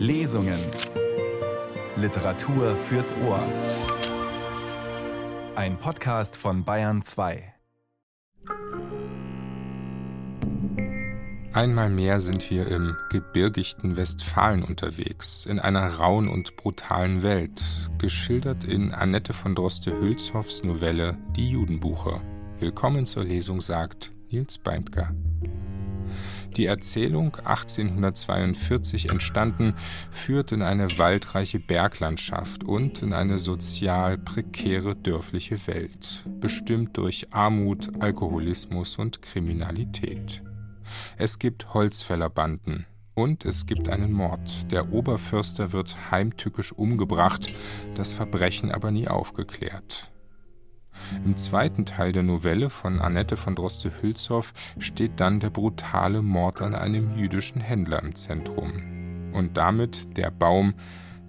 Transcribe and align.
Lesungen. 0.00 0.58
Literatur 1.94 2.74
fürs 2.74 3.14
Ohr. 3.22 3.44
Ein 5.54 5.76
Podcast 5.76 6.38
von 6.38 6.64
Bayern 6.64 7.02
2. 7.02 7.52
Einmal 11.52 11.90
mehr 11.90 12.20
sind 12.20 12.50
wir 12.50 12.66
im 12.68 12.96
gebirgigten 13.10 13.98
Westfalen 13.98 14.64
unterwegs, 14.64 15.44
in 15.44 15.58
einer 15.58 15.86
rauen 15.96 16.28
und 16.28 16.56
brutalen 16.56 17.22
Welt, 17.22 17.62
geschildert 17.98 18.64
in 18.64 18.94
Annette 18.94 19.34
von 19.34 19.54
Droste-Hülshoffs 19.54 20.64
Novelle 20.64 21.18
Die 21.36 21.50
Judenbucher. 21.50 22.22
Willkommen 22.58 23.04
zur 23.04 23.24
Lesung, 23.24 23.60
sagt 23.60 24.12
Nils 24.30 24.56
Beindker. 24.56 25.14
Die 26.56 26.66
Erzählung, 26.66 27.36
1842 27.36 29.10
entstanden, 29.10 29.74
führt 30.10 30.52
in 30.52 30.62
eine 30.62 30.98
waldreiche 30.98 31.60
Berglandschaft 31.60 32.64
und 32.64 33.02
in 33.02 33.12
eine 33.12 33.38
sozial 33.38 34.18
prekäre 34.18 34.96
dörfliche 34.96 35.66
Welt, 35.66 36.24
bestimmt 36.40 36.96
durch 36.96 37.28
Armut, 37.32 37.90
Alkoholismus 38.00 38.96
und 38.96 39.22
Kriminalität. 39.22 40.42
Es 41.16 41.38
gibt 41.38 41.72
Holzfällerbanden 41.72 42.86
und 43.14 43.44
es 43.44 43.66
gibt 43.66 43.88
einen 43.88 44.12
Mord. 44.12 44.72
Der 44.72 44.92
Oberförster 44.92 45.72
wird 45.72 46.10
heimtückisch 46.10 46.72
umgebracht, 46.72 47.54
das 47.94 48.12
Verbrechen 48.12 48.72
aber 48.72 48.90
nie 48.90 49.08
aufgeklärt. 49.08 50.10
Im 51.24 51.36
zweiten 51.36 51.86
Teil 51.86 52.12
der 52.12 52.22
Novelle 52.22 52.70
von 52.70 53.00
Annette 53.00 53.36
von 53.36 53.54
Droste-Hülshoff 53.54 54.52
steht 54.78 55.20
dann 55.20 55.40
der 55.40 55.50
brutale 55.50 56.22
Mord 56.22 56.62
an 56.62 56.74
einem 56.74 57.16
jüdischen 57.16 57.60
Händler 57.60 58.02
im 58.02 58.14
Zentrum. 58.14 59.32
Und 59.32 59.56
damit 59.56 60.16
der 60.16 60.30
Baum, 60.30 60.74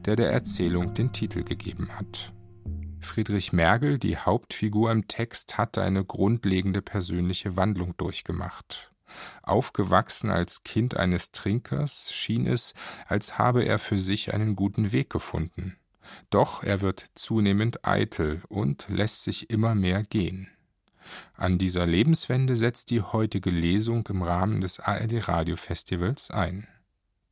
der 0.06 0.16
der 0.16 0.32
Erzählung 0.32 0.94
den 0.94 1.12
Titel 1.12 1.44
gegeben 1.44 1.90
hat. 1.98 2.34
Friedrich 3.00 3.52
Mergel, 3.52 3.98
die 3.98 4.18
Hauptfigur 4.18 4.92
im 4.92 5.08
Text, 5.08 5.58
hat 5.58 5.78
eine 5.78 6.06
grundlegende 6.06 6.82
persönliche 6.82 7.58
Wandlung 7.58 7.96
durchgemacht. 7.98 8.92
Aufgewachsen 9.44 10.30
als 10.30 10.64
Kind 10.64 10.96
eines 10.96 11.32
Trinkers, 11.32 12.14
schien 12.14 12.48
es, 12.48 12.74
als 13.08 13.38
habe 13.38 13.64
er 13.64 13.80
für 13.80 14.00
sich 14.00 14.34
einen 14.34 14.56
guten 14.56 14.92
Weg 14.92 15.10
gefunden. 15.10 15.76
Doch 16.30 16.64
er 16.64 16.82
wird 16.82 17.06
zunehmend 17.16 17.86
eitel 17.86 18.42
und 18.48 18.86
lässt 18.90 19.24
sich 19.24 19.50
immer 19.50 19.76
mehr 19.76 20.04
gehen. 20.04 20.48
An 21.34 21.58
dieser 21.58 21.86
Lebenswende 21.86 22.56
setzt 22.56 22.90
die 22.90 23.02
heutige 23.02 23.50
Lesung 23.50 24.08
im 24.08 24.22
Rahmen 24.22 24.62
des 24.62 24.80
ARD 24.80 25.28
Radiofestivals 25.28 26.32
ein. 26.32 26.68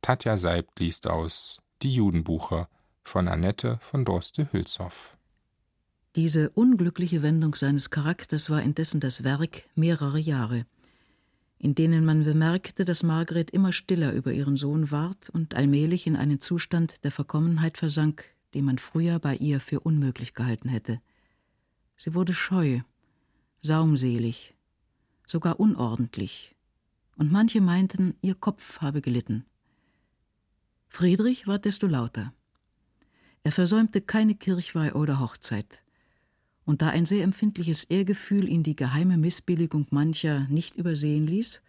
Tatja 0.02 0.36
Seibt 0.36 0.80
liest 0.80 1.06
aus 1.06 1.60
Die 1.82 1.94
Judenbucher 1.94 2.68
von 3.04 3.28
Annette 3.28 3.78
von 3.80 4.04
Droste-Hülshoff. 4.04 5.16
Diese 6.16 6.50
unglückliche 6.50 7.22
Wendung 7.22 7.54
seines 7.54 7.90
Charakters 7.90 8.50
war 8.50 8.62
indessen 8.62 9.00
das 9.00 9.22
Werk 9.22 9.64
mehrerer 9.76 10.18
Jahre, 10.18 10.66
in 11.58 11.74
denen 11.74 12.04
man 12.04 12.24
bemerkte, 12.24 12.84
dass 12.84 13.02
Margret 13.02 13.50
immer 13.50 13.72
stiller 13.72 14.12
über 14.12 14.32
ihren 14.32 14.56
Sohn 14.56 14.90
ward 14.90 15.28
und 15.28 15.54
allmählich 15.54 16.06
in 16.06 16.16
einen 16.16 16.40
Zustand 16.40 17.04
der 17.04 17.12
Verkommenheit 17.12 17.78
versank, 17.78 18.24
den 18.54 18.64
man 18.64 18.78
früher 18.78 19.18
bei 19.18 19.36
ihr 19.36 19.60
für 19.60 19.80
unmöglich 19.80 20.34
gehalten 20.34 20.68
hätte. 20.68 21.00
Sie 21.96 22.14
wurde 22.14 22.34
scheu, 22.34 22.80
saumselig, 23.62 24.54
sogar 25.26 25.60
unordentlich, 25.60 26.56
und 27.16 27.30
manche 27.30 27.60
meinten, 27.60 28.14
ihr 28.22 28.34
Kopf 28.34 28.80
habe 28.80 29.02
gelitten. 29.02 29.44
Friedrich 30.88 31.46
war 31.46 31.58
desto 31.58 31.86
lauter. 31.86 32.32
Er 33.42 33.52
versäumte 33.52 34.00
keine 34.00 34.34
Kirchweih 34.34 34.94
oder 34.94 35.20
Hochzeit, 35.20 35.82
und 36.64 36.82
da 36.82 36.88
ein 36.88 37.06
sehr 37.06 37.24
empfindliches 37.24 37.84
Ehrgefühl 37.84 38.48
ihn 38.48 38.62
die 38.62 38.76
geheime 38.76 39.16
Missbilligung 39.16 39.86
mancher 39.90 40.46
nicht 40.48 40.76
übersehen 40.76 41.26
ließ, 41.26 41.62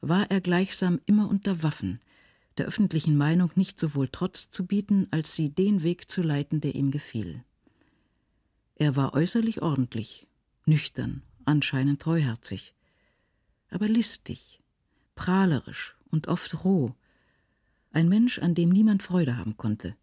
war 0.00 0.30
er 0.30 0.40
gleichsam 0.40 1.00
immer 1.06 1.28
unter 1.28 1.62
Waffen, 1.62 2.00
der 2.58 2.66
öffentlichen 2.66 3.16
Meinung 3.16 3.50
nicht 3.54 3.78
sowohl 3.78 4.08
Trotz 4.08 4.50
zu 4.50 4.66
bieten, 4.66 5.08
als 5.10 5.34
sie 5.34 5.50
den 5.50 5.82
Weg 5.82 6.10
zu 6.10 6.22
leiten, 6.22 6.60
der 6.60 6.74
ihm 6.74 6.90
gefiel. 6.90 7.44
Er 8.76 8.96
war 8.96 9.14
äußerlich 9.14 9.62
ordentlich, 9.62 10.26
nüchtern, 10.66 11.22
anscheinend 11.44 12.00
treuherzig, 12.02 12.74
aber 13.70 13.88
listig, 13.88 14.60
prahlerisch 15.14 15.96
und 16.10 16.28
oft 16.28 16.64
roh, 16.64 16.94
ein 17.90 18.08
Mensch, 18.08 18.38
an 18.38 18.54
dem 18.54 18.70
niemand 18.70 19.02
Freude 19.02 19.36
haben 19.36 19.56
konnte, 19.56 19.94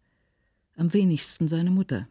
am 0.76 0.92
wenigsten 0.92 1.48
seine 1.48 1.70
Mutter, 1.70 2.08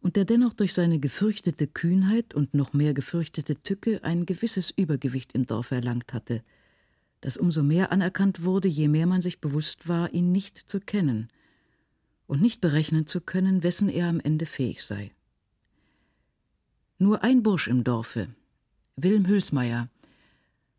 und 0.00 0.16
der 0.16 0.24
dennoch 0.24 0.52
durch 0.52 0.74
seine 0.74 1.00
gefürchtete 1.00 1.66
Kühnheit 1.66 2.32
und 2.32 2.54
noch 2.54 2.72
mehr 2.72 2.94
gefürchtete 2.94 3.62
Tücke 3.62 4.04
ein 4.04 4.26
gewisses 4.26 4.70
Übergewicht 4.70 5.34
im 5.34 5.46
Dorf 5.46 5.70
erlangt 5.70 6.12
hatte– 6.12 6.42
das 7.20 7.36
umso 7.36 7.62
mehr 7.62 7.92
anerkannt 7.92 8.44
wurde, 8.44 8.68
je 8.68 8.88
mehr 8.88 9.06
man 9.06 9.22
sich 9.22 9.40
bewusst 9.40 9.88
war, 9.88 10.12
ihn 10.12 10.32
nicht 10.32 10.58
zu 10.58 10.80
kennen 10.80 11.28
und 12.26 12.40
nicht 12.40 12.60
berechnen 12.60 13.06
zu 13.06 13.20
können, 13.20 13.62
wessen 13.62 13.88
er 13.88 14.08
am 14.08 14.20
Ende 14.20 14.46
fähig 14.46 14.84
sei. 14.84 15.12
Nur 16.98 17.22
ein 17.22 17.42
Bursch 17.42 17.68
im 17.68 17.84
Dorfe, 17.84 18.28
Wilhelm 18.96 19.26
Hülsmeier, 19.26 19.88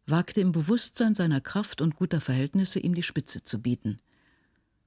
wagte 0.06 0.42
im 0.42 0.52
Bewusstsein 0.52 1.16
seiner 1.16 1.42
Kraft 1.42 1.82
und 1.82 1.96
guter 1.96 2.22
Verhältnisse 2.22 2.80
ihm 2.80 2.94
die 2.94 3.04
Spitze 3.04 3.44
zu 3.44 3.62
bieten. 3.62 4.00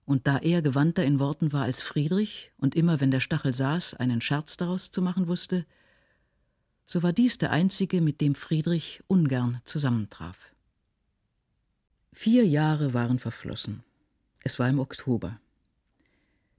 Und 0.04 0.26
da 0.26 0.38
er 0.38 0.62
gewandter 0.62 1.04
in 1.04 1.20
Worten 1.20 1.52
war 1.52 1.62
als 1.62 1.80
Friedrich 1.80 2.50
und 2.56 2.74
immer, 2.74 3.00
wenn 3.00 3.10
der 3.10 3.20
Stachel 3.20 3.54
saß, 3.54 3.94
einen 3.94 4.20
Scherz 4.20 4.56
daraus 4.56 4.90
zu 4.90 5.00
machen 5.00 5.28
wusste, 5.28 5.64
so 6.84 7.02
war 7.02 7.12
dies 7.12 7.38
der 7.38 7.50
einzige, 7.50 8.00
mit 8.00 8.20
dem 8.20 8.34
Friedrich 8.34 9.02
ungern 9.06 9.60
zusammentraf. 9.64 10.51
Vier 12.14 12.46
Jahre 12.46 12.92
waren 12.92 13.18
verflossen. 13.18 13.82
Es 14.44 14.58
war 14.58 14.68
im 14.68 14.78
Oktober. 14.78 15.40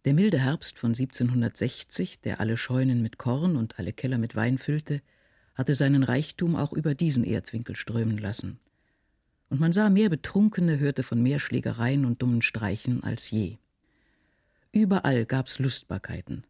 Der 0.04 0.16
milde 0.16 0.40
Herbst 0.40 0.80
von 0.80 0.90
1760, 0.90 2.22
der 2.22 2.40
alle 2.40 2.58
Scheunen 2.58 3.04
mit 3.04 3.20
Korn 3.20 3.56
und 3.56 3.78
alle 3.78 3.94
Keller 3.94 4.18
mit 4.18 4.36
Wein 4.36 4.58
füllte, 4.58 5.02
hatte 5.54 5.76
seinen 5.76 6.02
Reichtum 6.02 6.56
auch 6.56 6.74
über 6.74 6.96
diesen 6.96 7.24
Erdwinkel 7.24 7.76
strömen 7.76 8.18
lassen. 8.18 8.60
Und 9.50 9.60
man 9.60 9.72
sah 9.72 9.92
mehr 9.92 10.10
Betrunkene, 10.10 10.80
hörte 10.80 11.04
von 11.04 11.22
mehr 11.22 11.40
Schlägereien 11.40 12.06
und 12.06 12.24
dummen 12.24 12.42
Streichen 12.42 13.04
als 13.04 13.30
je. 13.30 13.58
Überall 14.72 15.26
gab's 15.28 15.60
Lustbarkeiten. 15.60 16.46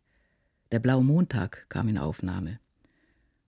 Der 0.71 0.79
blaue 0.79 1.03
Montag 1.03 1.65
kam 1.67 1.89
in 1.89 1.97
Aufnahme. 1.97 2.61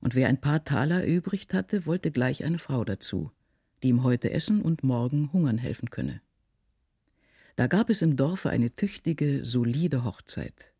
Und 0.01 0.15
wer 0.15 0.27
ein 0.27 0.41
paar 0.41 0.65
Taler 0.65 1.05
erübrigt 1.05 1.53
hatte, 1.53 1.85
wollte 1.85 2.11
gleich 2.11 2.43
eine 2.43 2.59
Frau 2.59 2.83
dazu– 2.83 3.31
die 3.85 3.89
ihm 3.89 4.01
heute 4.01 4.31
essen 4.31 4.63
und 4.63 4.83
morgen 4.83 5.31
hungern 5.31 5.59
helfen 5.59 5.91
könne. 5.91 6.19
Da 7.55 7.67
gab 7.67 7.91
es 7.91 8.01
im 8.01 8.15
Dorfe 8.15 8.49
eine 8.49 8.75
tüchtige, 8.75 9.45
solide 9.45 10.03
Hochzeit. 10.03 10.73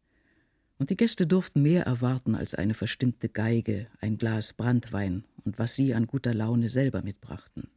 Und 0.79 0.89
die 0.89 0.97
Gäste 0.97 1.27
durften 1.27 1.61
mehr 1.61 1.83
erwarten 1.85 2.33
als 2.33 2.55
eine 2.55 2.73
verstimmte 2.73 3.29
Geige, 3.29 3.85
ein 4.01 4.17
Glas 4.17 4.53
Brandwein 4.53 5.23
und 5.43 5.59
was 5.59 5.75
sie 5.75 5.93
an 5.93 6.07
guter 6.07 6.33
Laune 6.33 6.67
selber 6.67 7.03
mitbrachten. 7.03 7.67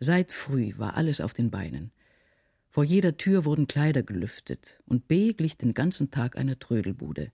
Seit 0.00 0.32
früh 0.32 0.72
war 0.78 0.96
alles 0.96 1.20
auf 1.20 1.34
den 1.34 1.50
Beinen. 1.50 1.92
Vor 2.70 2.84
jeder 2.84 3.18
Tür 3.18 3.44
wurden 3.44 3.66
Kleider 3.66 4.02
gelüftet, 4.02 4.82
und 4.86 5.08
B 5.08 5.34
glich 5.34 5.58
den 5.58 5.74
ganzen 5.74 6.10
Tag 6.10 6.38
einer 6.38 6.58
Trödelbude. 6.58 7.32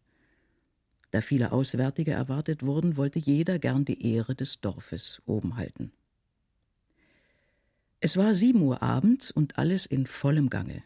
Da 1.13 1.21
viele 1.21 1.53
Auswärtige 1.53 2.11
erwartet 2.11 2.65
wurden, 2.65 2.97
wollte 2.97 3.21
jeder 3.21 3.61
gern 3.61 3.85
die 3.85 4.05
Ehre 4.05 4.35
des 4.35 4.61
Dorfes 4.61 5.23
oben 5.27 5.57
halten. 5.57 5.93
Es 8.01 8.17
war 8.17 8.35
sieben 8.35 8.63
Uhr 8.63 8.81
abends 8.81 9.33
und 9.33 9.59
alles 9.59 9.85
in 9.85 10.07
vollem 10.07 10.51
Gange. 10.51 10.85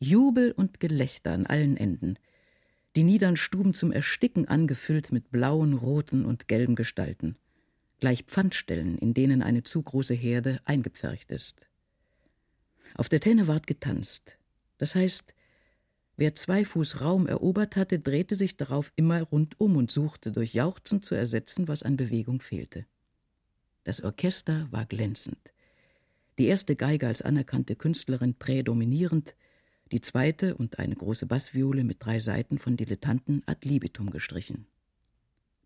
Jubel 0.00 0.50
und 0.50 0.80
Gelächter 0.80 1.32
an 1.32 1.46
allen 1.46 1.76
Enden, 1.76 2.18
die 2.96 3.04
niedern 3.04 3.36
Stuben 3.36 3.72
zum 3.72 3.92
Ersticken 3.92 4.48
angefüllt 4.48 5.12
mit 5.12 5.30
blauen, 5.30 5.74
roten 5.74 6.24
und 6.24 6.48
gelben 6.48 6.74
Gestalten, 6.74 7.36
gleich 8.00 8.24
Pfandstellen, 8.24 8.98
in 8.98 9.14
denen 9.14 9.42
eine 9.42 9.62
zu 9.62 9.80
große 9.80 10.14
Herde 10.14 10.60
eingepfercht 10.64 11.30
ist. 11.30 11.68
Auf 12.94 13.08
der 13.08 13.20
Tenne 13.20 13.46
ward 13.46 13.68
getanzt. 13.68 14.36
Das 14.78 14.96
heißt, 14.96 15.36
wer 16.16 16.34
zwei 16.34 16.64
Fuß 16.64 17.00
Raum 17.00 17.28
erobert 17.28 17.76
hatte, 17.76 18.00
drehte 18.00 18.34
sich 18.34 18.56
darauf 18.56 18.92
immer 18.96 19.22
rundum 19.22 19.76
und 19.76 19.92
suchte 19.92 20.32
durch 20.32 20.54
Jauchzen 20.54 21.00
zu 21.00 21.14
ersetzen, 21.14 21.68
was 21.68 21.84
an 21.84 21.96
Bewegung 21.96 22.40
fehlte. 22.40 22.86
Das 23.84 24.02
Orchester 24.02 24.66
war 24.72 24.86
glänzend 24.86 25.52
die 26.40 26.46
erste 26.46 26.74
Geige 26.74 27.06
als 27.06 27.20
anerkannte 27.20 27.76
Künstlerin 27.76 28.34
prädominierend, 28.34 29.34
die 29.92 30.00
zweite 30.00 30.56
und 30.56 30.78
eine 30.78 30.96
große 30.96 31.26
Bassviole 31.26 31.84
mit 31.84 32.02
drei 32.02 32.18
Seiten 32.18 32.58
von 32.58 32.78
Dilettanten 32.78 33.42
ad 33.44 33.68
libitum 33.68 34.08
gestrichen. 34.08 34.66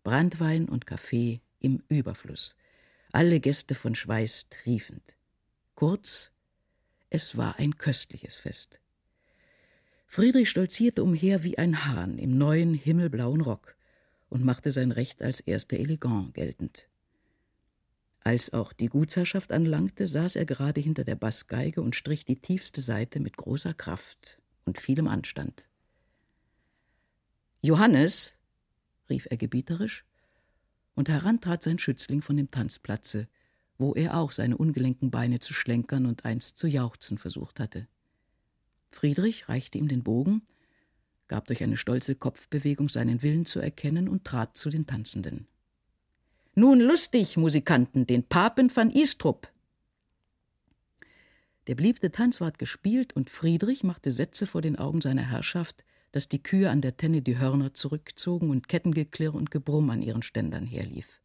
Brandwein 0.03 0.67
und 0.67 0.85
Kaffee 0.85 1.39
im 1.61 1.81
Überfluss, 1.87 2.57
alle 3.13 3.39
Gäste 3.39 3.73
von 3.73 3.95
Schweiß 3.95 4.49
triefend. 4.49 5.15
Kurz, 5.75 6.31
es 7.09 7.37
war 7.37 7.57
ein 7.57 7.77
köstliches 7.77 8.35
Fest. 8.35 8.81
Friedrich 10.07 10.49
stolzierte 10.49 11.05
umher 11.05 11.45
wie 11.45 11.57
ein 11.57 11.85
Hahn 11.85 12.17
im 12.17 12.37
neuen 12.37 12.73
himmelblauen 12.73 13.39
Rock 13.39 13.77
und 14.27 14.43
machte 14.43 14.71
sein 14.71 14.91
Recht 14.91 15.21
als 15.21 15.39
erster 15.39 15.77
Elegant 15.77 16.33
geltend. 16.33 16.89
Als 18.25 18.53
auch 18.53 18.73
die 18.73 18.87
Gutsherrschaft 18.87 19.51
anlangte, 19.51 20.07
saß 20.07 20.35
er 20.35 20.47
gerade 20.47 20.81
hinter 20.81 21.03
der 21.03 21.15
Bassgeige 21.15 21.83
und 21.83 21.95
strich 21.95 22.25
die 22.25 22.39
tiefste 22.39 22.81
Seite 22.81 23.19
mit 23.19 23.37
großer 23.37 23.75
Kraft 23.75 24.41
und 24.65 24.79
vielem 24.79 25.07
Anstand. 25.07 25.67
Johannes, 27.61 28.39
rief 29.11 29.27
er 29.29 29.37
gebieterisch, 29.37 30.05
und 30.95 31.07
heran 31.07 31.39
trat 31.39 31.61
sein 31.61 31.77
Schützling 31.77 32.23
von 32.23 32.35
dem 32.35 32.49
Tanzplatze, 32.49 33.27
wo 33.77 33.93
er 33.93 34.17
auch 34.17 34.31
seine 34.31 34.57
ungelenken 34.57 35.11
Beine 35.11 35.39
zu 35.39 35.53
schlenkern 35.53 36.07
und 36.07 36.25
einst 36.25 36.57
zu 36.57 36.65
jauchzen 36.65 37.19
versucht 37.19 37.59
hatte. 37.59 37.87
Friedrich 38.89 39.49
reichte 39.49 39.77
ihm 39.77 39.87
den 39.87 40.01
Bogen, 40.01 40.41
gab 41.27 41.45
durch 41.45 41.61
eine 41.61 41.77
stolze 41.77 42.15
Kopfbewegung 42.15 42.89
seinen 42.89 43.21
Willen 43.21 43.45
zu 43.45 43.59
erkennen 43.59 44.09
und 44.09 44.25
trat 44.25 44.57
zu 44.57 44.71
den 44.71 44.87
Tanzenden. 44.87 45.47
Nun 46.57 46.79
lustig, 46.79 47.35
Musikanten, 47.35 48.07
den 48.07 48.23
Papen 48.23 48.73
van 48.73 48.89
Istrup. 48.89 49.51
Der 51.67 51.75
beliebte 51.75 52.11
Tanz 52.11 52.39
ward 52.39 52.59
gespielt 52.59 53.13
und 53.13 53.29
Friedrich 53.29 53.83
machte 53.83 54.13
Sätze 54.13 54.47
vor 54.47 54.61
den 54.61 54.77
Augen 54.77 55.01
seiner 55.01 55.29
Herrschaft, 55.29 55.83
dass 56.13 56.29
die 56.29 56.41
Kühe 56.41 56.69
an 56.69 56.79
der 56.79 56.95
Tenne 56.95 57.21
die 57.21 57.37
Hörner 57.37 57.73
zurückzogen 57.73 58.49
und 58.49 58.69
Kettengeklirr 58.69 59.35
und 59.35 59.51
Gebrumm 59.51 59.89
an 59.89 60.01
ihren 60.01 60.23
Ständern 60.23 60.65
herlief. 60.65 61.19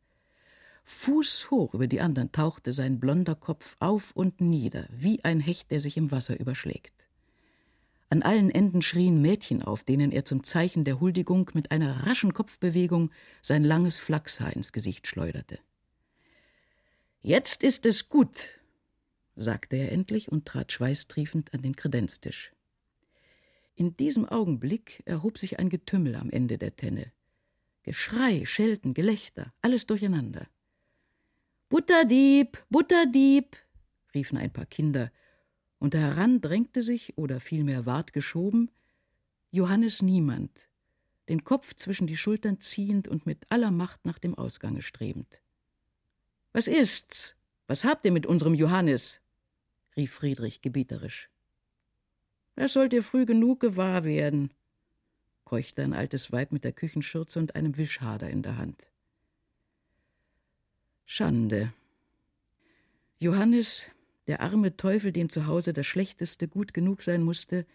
Fußhoch 0.83 1.75
über 1.75 1.87
die 1.87 2.01
anderen 2.01 2.33
tauchte 2.33 2.73
sein 2.73 2.99
blonder 2.99 3.37
Kopf 3.37 3.77
auf 3.79 4.11
und 4.17 4.41
nieder, 4.41 4.89
wie 4.91 5.23
ein 5.23 5.39
Hecht, 5.39 5.71
der 5.71 5.79
sich 5.79 5.97
im 5.97 6.11
Wasser 6.11 6.41
überschlägt. 6.41 7.07
An 8.13 8.23
allen 8.23 8.51
Enden 8.51 8.83
schrien 8.83 9.23
Mädchen 9.23 9.63
auf, 9.63 9.85
denen 9.85 10.11
er 10.11 10.25
zum 10.25 10.43
Zeichen 10.43 10.85
der 10.85 10.99
Huldigung 10.99 11.49
mit 11.55 11.71
einer 11.71 12.07
raschen 12.07 12.35
Kopfbewegung 12.35 13.13
sein 13.41 13.63
langes 13.63 14.01
Flachshaar 14.01 14.53
ins 14.53 14.73
Gesicht 14.73 15.07
schleuderte. 15.07 15.61
Jetzt 17.21 17.63
ist 17.63 17.87
es 17.87 18.09
gut, 18.09 18.59
sagte 19.37 19.77
er 19.77 19.93
endlich 19.93 20.31
und 20.31 20.45
trat 20.45 20.73
schweißtriefend 20.73 21.55
an 21.55 21.63
den 21.63 21.77
Kredenztisch. 21.77 22.53
In 23.77 23.97
diesem 23.97 24.29
Augenblick 24.29 25.05
erhob 25.07 25.39
sich 25.39 25.61
ein 25.61 25.69
Getümmel 25.69 26.17
am 26.17 26.31
Ende 26.31 26.59
der 26.59 26.75
Tenne. 26.75 27.13
Geschrei, 27.85 28.45
Schelten, 28.45 28.93
Gelächter, 28.93 29.55
alles 29.63 29.87
durcheinander. 29.87 30.49
Butterdieb, 31.69 32.59
Butterdieb, 32.71 33.57
riefen 34.13 34.37
ein 34.37 34.53
paar 34.53 34.67
Kinder, 34.67 35.13
und 35.81 35.95
heran 35.95 36.41
drängte 36.41 36.83
sich, 36.83 37.19
oder 37.19 37.41
vielmehr 37.41 37.87
ward 37.87 38.13
geschoben, 38.13 38.71
Johannes 39.51 40.03
Niemand, 40.03 40.69
den 41.29 41.43
Kopf 41.43 41.75
zwischen 41.75 42.07
die 42.07 42.17
Schultern 42.17 42.61
ziehend 42.61 43.09
und 43.09 43.27
mit 43.27 43.47
aller 43.51 43.73
Macht 43.73 44.07
nach 44.07 44.19
dem 44.21 44.37
Ausgange 44.37 44.83
strebend. 44.83 45.43
Was 46.53 46.69
ist's? 46.69 47.37
Was 47.67 47.85
habt 47.85 48.05
ihr 48.05 48.13
mit 48.13 48.27
unserem 48.27 48.55
Johannes? 48.55 49.21
rief 49.97 50.13
Friedrich 50.13 50.61
gebieterisch. 50.61 51.29
Das 52.57 52.75
sollt 52.75 52.93
ihr 52.93 53.03
früh 53.03 53.27
genug 53.27 53.61
gewahr 53.61 54.05
werden, 54.05 54.53
keuchte 55.45 55.83
ein 55.83 55.95
altes 55.95 56.31
Weib 56.31 56.53
mit 56.53 56.63
der 56.63 56.73
Küchenschürze 56.73 57.39
und 57.39 57.57
einem 57.57 57.77
Wischhader 57.77 58.29
in 58.29 58.43
der 58.43 58.57
Hand. 58.57 58.91
Schande. 61.07 61.73
Johannes, 63.19 63.91
der 64.27 64.41
arme 64.41 64.77
Teufel, 64.77 65.13
dem 65.13 65.29
zu 65.29 65.47
Hause 65.47 65.73
das 65.73 65.87
Schlechteste 65.87 66.49
gut 66.49 66.75
genug 66.75 67.03
sein 67.03 67.23
musste, 67.23 67.67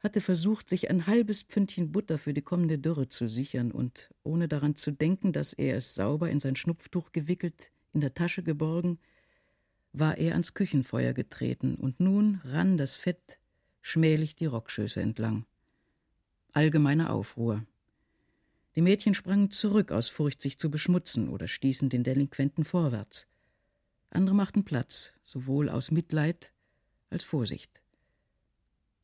hatte 0.00 0.20
versucht, 0.20 0.68
sich 0.68 0.90
ein 0.90 1.06
halbes 1.06 1.42
Pfündchen 1.42 1.92
Butter 1.92 2.18
für 2.18 2.34
die 2.34 2.42
kommende 2.42 2.78
Dürre 2.78 3.08
zu 3.08 3.28
sichern 3.28 3.70
und, 3.70 4.10
ohne 4.24 4.48
daran 4.48 4.74
zu 4.74 4.90
denken, 4.90 5.32
dass 5.32 5.52
er 5.52 5.76
es 5.76 5.94
sauber 5.94 6.28
in 6.28 6.40
sein 6.40 6.56
Schnupftuch 6.56 7.12
gewickelt, 7.12 7.70
in 7.92 8.00
der 8.00 8.14
Tasche 8.14 8.42
geborgen, 8.42 8.98
war 9.92 10.18
er 10.18 10.32
ans 10.32 10.54
Küchenfeuer 10.54 11.12
getreten, 11.12 11.76
und 11.76 12.00
nun 12.00 12.40
rann 12.44 12.78
das 12.78 12.94
Fett 12.94 13.38
schmählich 13.80 14.34
die 14.34 14.46
Rockschöße 14.46 15.00
entlang. 15.00 15.44
Allgemeiner 16.52 17.12
Aufruhr. 17.12 17.64
Die 18.74 18.80
Mädchen 18.80 19.14
sprangen 19.14 19.50
zurück 19.50 19.92
aus 19.92 20.08
Furcht, 20.08 20.40
sich 20.40 20.58
zu 20.58 20.70
beschmutzen, 20.70 21.28
oder 21.28 21.46
stießen 21.46 21.90
den 21.90 22.02
Delinquenten 22.02 22.64
vorwärts 22.64 23.28
andere 24.12 24.34
machten 24.34 24.64
Platz, 24.64 25.12
sowohl 25.22 25.68
aus 25.68 25.90
Mitleid 25.90 26.52
als 27.10 27.24
Vorsicht. 27.24 27.82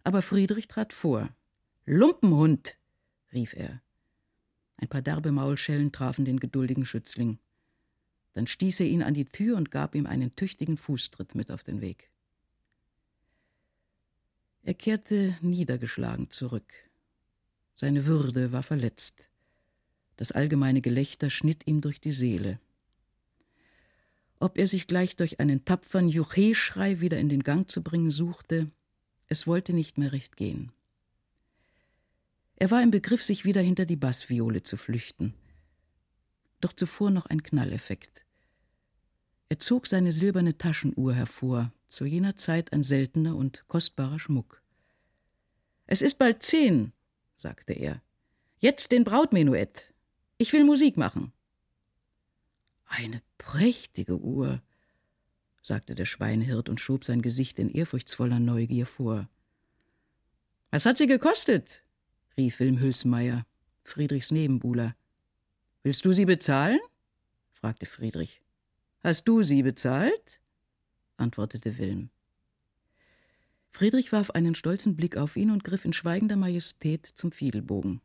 Aber 0.05 0.22
Friedrich 0.22 0.69
trat 0.69 0.93
vor. 0.93 1.31
Lumpenhund! 1.87 2.78
rief 3.32 3.55
er. 3.55 3.82
Ein 4.76 4.88
paar 4.88 5.02
derbe 5.02 5.32
Maulschellen 5.32 5.93
trafen 5.93 6.25
den 6.25 6.38
geduldigen 6.38 6.84
Schützling. 6.87 7.38
Dann 8.34 8.46
stieß 8.46 8.81
er 8.81 8.87
ihn 8.87 9.02
an 9.02 9.14
die 9.14 9.25
Tür 9.25 9.56
und 9.56 9.70
gab 9.70 9.94
ihm 9.94 10.06
einen 10.06 10.37
tüchtigen 10.37 10.76
Fußtritt 10.76 11.34
mit 11.34 11.50
auf 11.50 11.62
den 11.62 11.81
Weg. 11.81 12.10
Er 14.62 14.75
kehrte 14.75 15.37
niedergeschlagen 15.40 16.31
zurück. 16.31 16.72
Seine 17.75 18.06
Würde 18.06 18.52
war 18.52 18.62
verletzt. 18.62 19.28
Das 20.16 20.32
allgemeine 20.32 20.81
Gelächter 20.81 21.31
schnitt 21.31 21.66
ihm 21.66 21.81
durch 21.81 22.00
die 22.00 22.12
Seele 22.12 22.60
ob 24.40 24.58
er 24.58 24.67
sich 24.67 24.87
gleich 24.87 25.17
durch 25.17 25.40
einen 25.40 25.64
tapfern 25.64 26.08
Juche-Schrei 26.08 27.00
wieder 27.00 27.19
in 27.19 27.29
den 27.29 27.43
Gang 27.43 27.70
zu 27.70 27.82
bringen 27.82 28.11
suchte, 28.11 28.70
es 29.26 29.46
wollte 29.46 29.73
nicht 29.75 29.99
mehr 29.99 30.12
recht 30.12 30.37
gehen. 30.37 30.73
Er 32.56 32.70
war 32.70 32.82
im 32.82 32.90
Begriff, 32.90 33.23
sich 33.23 33.44
wieder 33.44 33.61
hinter 33.61 33.87
die 33.87 33.96
Bassviole 33.96 34.62
zu 34.62 34.76
flüchten. 34.76 35.35
Doch 36.61 36.73
zuvor 36.73 37.11
noch 37.11 37.26
ein 37.26 37.43
Knalleffekt. 37.43 38.25
Er 39.49 39.58
zog 39.58 39.87
seine 39.87 40.12
silberne 40.12 40.58
Taschenuhr 40.58 41.14
hervor, 41.14 41.73
zu 41.88 42.05
jener 42.05 42.37
Zeit 42.37 42.73
ein 42.73 42.82
seltener 42.82 43.37
und 43.37 43.64
kostbarer 43.69 44.19
Schmuck. 44.19 44.62
Es 45.87 46.02
ist 46.02 46.19
bald 46.19 46.43
zehn, 46.43 46.93
sagte 47.37 47.73
er. 47.73 48.02
Jetzt 48.58 48.93
den 48.93 49.05
Brautmenuett. 49.05 49.94
Ich 50.37 50.52
will 50.52 50.64
Musik 50.64 50.96
machen. 50.96 51.32
Eine 52.87 53.23
prächtige 53.38 54.19
Uhr, 54.19 54.62
sagte 55.62 55.94
der 55.94 56.06
Schweinehirt 56.06 56.69
und 56.69 56.81
schob 56.81 57.05
sein 57.05 57.23
Gesicht 57.23 57.58
in 57.58 57.70
ehrfurchtsvoller 57.70 58.40
Neugier 58.40 58.87
vor. 58.87 59.29
Was 60.70 60.85
hat 60.85 60.99
sie 60.99 61.06
gekostet? 61.06 61.82
rief 62.36 62.60
Wilm 62.60 62.79
Hülsmeier, 62.79 63.46
Friedrichs 63.84 64.31
Nebenbuhler. 64.31 64.94
Willst 65.82 66.05
du 66.05 66.13
sie 66.13 66.27
bezahlen? 66.27 66.81
fragte 67.53 67.86
Friedrich. 67.86 68.43
Hast 69.01 69.27
du 69.27 69.43
sie 69.43 69.63
bezahlt? 69.63 70.41
antwortete 71.17 71.79
Wilm. 71.79 72.10
Friedrich 73.70 74.13
warf 74.13 74.31
einen 74.31 74.55
stolzen 74.55 74.96
Blick 74.96 75.17
auf 75.17 75.36
ihn 75.36 75.51
und 75.51 75.65
griff 75.65 75.84
in 75.84 75.93
schweigender 75.93 76.36
Majestät 76.36 77.06
zum 77.06 77.32
Fiedelbogen. 77.32 78.01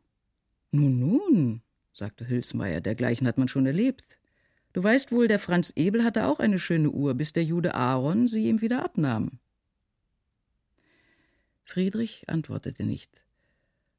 Nun, 0.70 0.98
nun, 0.98 1.62
sagte 1.92 2.28
Hülsmeier, 2.28 2.80
dergleichen 2.80 3.26
hat 3.26 3.38
man 3.38 3.48
schon 3.48 3.66
erlebt. 3.66 4.18
Du 4.74 4.82
weißt 4.82 5.12
wohl, 5.12 5.28
der 5.28 5.38
Franz 5.38 5.72
Ebel 5.76 6.02
hatte 6.02 6.26
auch 6.26 6.40
eine 6.40 6.58
schöne 6.58 6.90
Uhr, 6.90 7.14
bis 7.14 7.32
der 7.32 7.44
Jude 7.44 7.74
Aaron 7.76 8.26
sie 8.26 8.48
ihm 8.48 8.60
wieder 8.60 8.84
abnahm. 8.84 9.38
Friedrich 11.62 12.28
antwortete 12.28 12.82
nicht, 12.82 13.24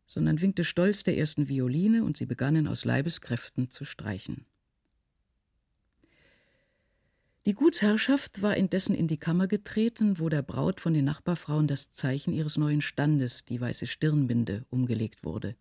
sondern 0.06 0.42
winkte 0.42 0.66
stolz 0.66 1.04
der 1.04 1.18
ersten 1.18 1.48
Violine, 1.48 2.04
und 2.04 2.18
sie 2.18 2.26
begannen 2.26 2.68
aus 2.68 2.84
Leibeskräften 2.84 3.70
zu 3.70 3.86
streichen. 3.86 4.46
Die 7.46 7.54
Gutsherrschaft 7.54 8.42
war 8.42 8.58
indessen 8.58 8.96
in 8.96 9.08
die 9.08 9.18
Kammer 9.18 9.48
getreten, 9.48 10.20
wo 10.20 10.28
der 10.28 10.42
Braut 10.42 10.82
von 10.82 10.94
den 10.94 11.06
Nachbarfrauen 11.06 11.68
das 11.68 11.94
Zeichen 11.94 12.34
ihres 12.34 12.58
neuen 12.58 12.82
Standes, 12.82 13.46
die 13.46 13.62
weiße 13.62 13.88
Stirnbinde, 13.88 14.66
umgelegt 14.70 15.24
wurde. 15.24 15.56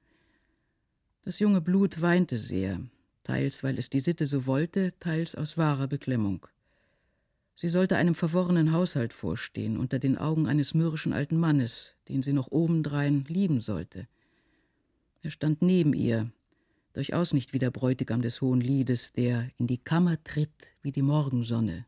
Das 1.23 1.39
junge 1.39 1.61
Blut 1.61 2.03
weinte 2.03 2.37
sehr, 2.37 2.81
teils 3.25 3.65
weil 3.65 3.79
es 3.79 3.91
die 3.91 4.01
Sitte 4.01 4.27
so 4.27 4.47
wollte, 4.47 4.93
teils 5.01 5.35
aus 5.35 5.59
wahrer 5.59 5.89
Beklemmung. 5.89 6.47
Sie 7.57 7.69
sollte 7.69 7.97
einem 7.97 8.15
verworrenen 8.15 8.73
Haushalt 8.73 9.13
vorstehen, 9.13 9.77
unter 9.77 9.99
den 9.99 10.19
Augen 10.19 10.47
eines 10.47 10.75
mürrischen 10.75 11.13
alten 11.13 11.37
Mannes, 11.37 11.95
den 12.09 12.23
sie 12.23 12.33
noch 12.33 12.51
obendrein 12.51 13.25
lieben 13.29 13.61
sollte. 13.61 14.09
Er 15.23 15.31
stand 15.31 15.63
neben 15.63 15.95
ihr, 15.95 16.31
durchaus 16.93 17.33
nicht 17.33 17.53
wie 17.53 17.59
der 17.59 17.71
Bräutigam 17.71 18.23
des 18.23 18.41
hohen 18.41 18.61
Liedes, 18.61 19.13
der 19.13 19.51
in 19.59 19.67
die 19.67 19.79
Kammer 19.79 20.23
tritt 20.23 20.75
wie 20.83 20.93
die 20.93 21.03
Morgensonne. 21.03 21.87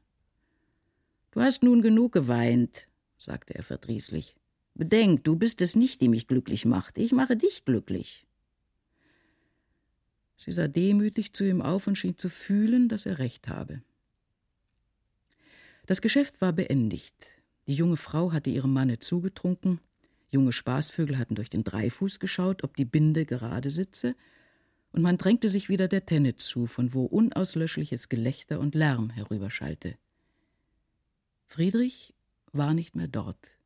Du 1.33 1.41
hast 1.41 1.63
nun 1.63 1.83
genug 1.83 2.13
geweint, 2.13 2.89
sagte 3.19 3.55
er 3.55 3.63
verdrießlich. 3.63 4.37
Bedenk, 4.75 5.25
du 5.25 5.37
bist 5.37 5.61
es 5.63 5.75
nicht, 5.75 6.01
die 6.01 6.09
mich 6.09 6.29
glücklich 6.29 6.65
macht, 6.65 6.99
ich 6.99 7.13
mache 7.13 7.37
dich 7.37 7.65
glücklich. 7.65 8.26
Sie 10.37 10.53
sah 10.53 10.69
demütig 10.69 11.33
zu 11.33 11.45
ihm 11.45 11.63
auf 11.63 11.87
und 11.87 11.97
schien 11.97 12.19
zu 12.19 12.29
fühlen, 12.29 12.89
dass 12.89 13.07
er 13.07 13.19
recht 13.19 13.49
habe. 13.49 13.83
Das 15.87 16.03
Geschäft 16.03 16.41
war 16.41 16.53
beendigt. 16.53 17.33
Die 17.67 17.75
junge 17.75 17.97
Frau 17.97 18.33
hatte 18.33 18.51
ihrem 18.51 18.73
Manne 18.73 18.99
zugetrunken, 18.99 19.81
Junge 20.31 20.53
Spaßvögel 20.53 21.19
hatten 21.19 21.35
durch 21.35 21.51
den 21.51 21.65
Dreifuß 21.65 22.19
geschaut, 22.19 22.65
ob 22.65 22.77
die 22.77 22.85
Binde 22.85 23.25
gerade 23.25 23.71
sitze, 23.71 24.15
und 24.93 25.03
man 25.03 25.19
drängte 25.19 25.49
sich 25.49 25.69
wieder 25.69 25.89
der 25.89 26.07
Tenne 26.07 26.37
zu, 26.37 26.67
von 26.67 26.95
wo 26.95 27.05
unauslöschliches 27.05 28.09
Gelächter 28.09 28.61
und 28.61 28.75
Lärm 28.75 29.11
herüberschallte. 29.11 29.97
Friedrich 31.47 32.15
war 32.53 32.73
nicht 32.73 32.97
mehr 32.97 33.09
dort. 33.09 33.57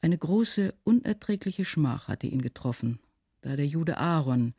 Eine 0.00 0.18
große, 0.18 0.74
unerträgliche 0.84 1.64
Schmach 1.64 2.06
hatte 2.06 2.26
ihn 2.28 2.42
getroffen, 2.42 3.00
da 3.40 3.56
der 3.56 3.66
Jude 3.66 3.98
Aaron, 3.98 4.54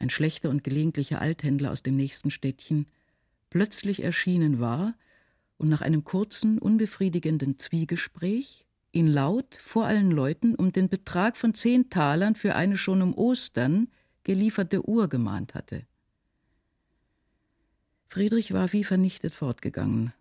ein 0.00 0.10
schlechter 0.10 0.50
und 0.50 0.64
gelegentlicher 0.64 1.20
Althändler 1.20 1.70
aus 1.70 1.82
dem 1.82 1.94
nächsten 1.94 2.30
Städtchen, 2.30 2.86
plötzlich 3.50 4.02
erschienen 4.02 4.58
war 4.58 4.94
und 5.58 5.68
nach 5.68 5.82
einem 5.82 6.02
kurzen, 6.02 6.58
unbefriedigenden 6.58 7.58
Zwiegespräch 7.58 8.66
ihn 8.92 9.06
laut 9.06 9.60
vor 9.62 9.86
allen 9.86 10.10
Leuten 10.10 10.56
um 10.56 10.72
den 10.72 10.88
Betrag 10.88 11.36
von 11.36 11.54
zehn 11.54 11.90
Talern 11.90 12.34
für 12.34 12.56
eine 12.56 12.76
schon 12.76 13.02
um 13.02 13.14
Ostern 13.14 13.88
gelieferte 14.24 14.88
Uhr 14.88 15.08
gemahnt 15.08 15.54
hatte. 15.54 15.86
Friedrich 18.08 18.52
war 18.52 18.72
wie 18.72 18.82
vernichtet 18.82 19.34
fortgegangen 19.34 20.12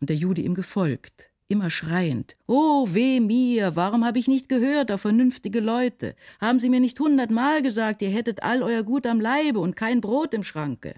und 0.00 0.10
der 0.10 0.16
Jude 0.16 0.42
ihm 0.42 0.54
gefolgt, 0.54 1.30
immer 1.48 1.70
schreiend 1.70 2.36
Oh, 2.46 2.86
weh 2.90 3.20
mir, 3.20 3.74
warum 3.74 4.04
habe 4.04 4.18
ich 4.18 4.28
nicht 4.28 4.48
gehört 4.48 4.92
auf 4.92 5.00
vernünftige 5.00 5.60
Leute? 5.60 6.14
Haben 6.40 6.60
Sie 6.60 6.68
mir 6.68 6.80
nicht 6.80 7.00
hundertmal 7.00 7.62
gesagt, 7.62 8.02
ihr 8.02 8.10
hättet 8.10 8.42
all 8.42 8.62
euer 8.62 8.82
Gut 8.82 9.06
am 9.06 9.20
Leibe 9.20 9.58
und 9.58 9.74
kein 9.74 10.00
Brot 10.00 10.34
im 10.34 10.44
Schranke? 10.44 10.94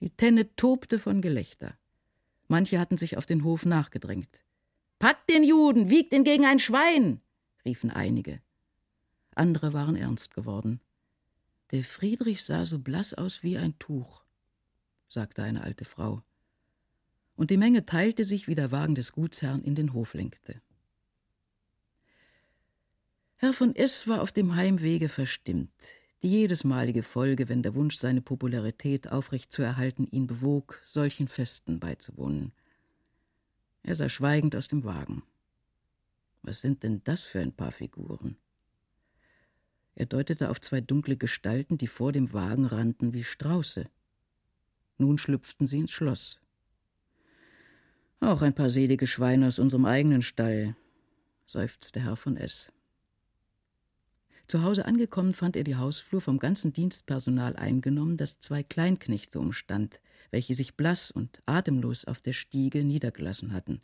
Die 0.00 0.10
Tenne 0.10 0.54
tobte 0.56 0.98
von 0.98 1.20
Gelächter. 1.20 1.74
Manche 2.48 2.80
hatten 2.80 2.96
sich 2.96 3.16
auf 3.16 3.26
den 3.26 3.44
Hof 3.44 3.64
nachgedrängt. 3.64 4.42
Packt 4.98 5.30
den 5.30 5.44
Juden, 5.44 5.88
wiegt 5.88 6.12
ihn 6.12 6.24
gegen 6.24 6.44
ein 6.44 6.58
Schwein, 6.58 7.20
riefen 7.64 7.90
einige. 7.90 8.40
Andere 9.34 9.72
waren 9.72 9.96
ernst 9.96 10.34
geworden. 10.34 10.80
Der 11.70 11.84
Friedrich 11.84 12.44
sah 12.44 12.66
so 12.66 12.78
blass 12.78 13.14
aus 13.14 13.42
wie 13.42 13.56
ein 13.56 13.78
Tuch, 13.78 14.24
sagte 15.08 15.42
eine 15.42 15.62
alte 15.62 15.84
Frau. 15.84 16.22
Und 17.40 17.50
die 17.50 17.56
Menge 17.56 17.86
teilte 17.86 18.26
sich, 18.26 18.48
wie 18.48 18.54
der 18.54 18.70
Wagen 18.70 18.94
des 18.94 19.12
Gutsherrn 19.12 19.62
in 19.62 19.74
den 19.74 19.94
Hof 19.94 20.12
lenkte. 20.12 20.60
Herr 23.36 23.54
von 23.54 23.74
S. 23.74 24.06
war 24.06 24.20
auf 24.20 24.30
dem 24.30 24.56
Heimwege 24.56 25.08
verstimmt. 25.08 25.72
Die 26.22 26.28
jedesmalige 26.28 27.02
Folge, 27.02 27.48
wenn 27.48 27.62
der 27.62 27.74
Wunsch, 27.74 27.96
seine 27.96 28.20
Popularität 28.20 29.10
aufrecht 29.10 29.52
zu 29.52 29.62
erhalten, 29.62 30.06
ihn 30.06 30.26
bewog, 30.26 30.82
solchen 30.84 31.28
Festen 31.28 31.80
beizuwohnen. 31.80 32.52
Er 33.84 33.94
sah 33.94 34.10
schweigend 34.10 34.54
aus 34.54 34.68
dem 34.68 34.84
Wagen. 34.84 35.22
Was 36.42 36.60
sind 36.60 36.82
denn 36.82 37.00
das 37.04 37.22
für 37.22 37.40
ein 37.40 37.54
paar 37.54 37.72
Figuren? 37.72 38.36
Er 39.94 40.04
deutete 40.04 40.50
auf 40.50 40.60
zwei 40.60 40.82
dunkle 40.82 41.16
Gestalten, 41.16 41.78
die 41.78 41.86
vor 41.86 42.12
dem 42.12 42.34
Wagen 42.34 42.66
rannten 42.66 43.14
wie 43.14 43.24
Strauße. 43.24 43.88
Nun 44.98 45.16
schlüpften 45.16 45.66
sie 45.66 45.78
ins 45.78 45.92
Schloss. 45.92 46.38
Auch 48.20 48.42
ein 48.42 48.52
paar 48.54 48.68
selige 48.68 49.06
Schweine 49.06 49.48
aus 49.48 49.58
unserem 49.58 49.86
eigenen 49.86 50.20
Stall, 50.20 50.76
seufzte 51.46 52.00
Herr 52.00 52.16
von 52.16 52.36
S. 52.36 52.70
Zu 54.46 54.62
Hause 54.62 54.84
angekommen 54.84 55.32
fand 55.32 55.56
er 55.56 55.64
die 55.64 55.76
Hausflur 55.76 56.20
vom 56.20 56.38
ganzen 56.38 56.74
Dienstpersonal 56.74 57.56
eingenommen, 57.56 58.18
das 58.18 58.38
zwei 58.38 58.62
Kleinknechte 58.62 59.40
umstand, 59.40 60.00
welche 60.30 60.54
sich 60.54 60.74
blass 60.74 61.10
und 61.10 61.40
atemlos 61.46 62.04
auf 62.04 62.20
der 62.20 62.34
Stiege 62.34 62.84
niedergelassen 62.84 63.54
hatten. 63.54 63.80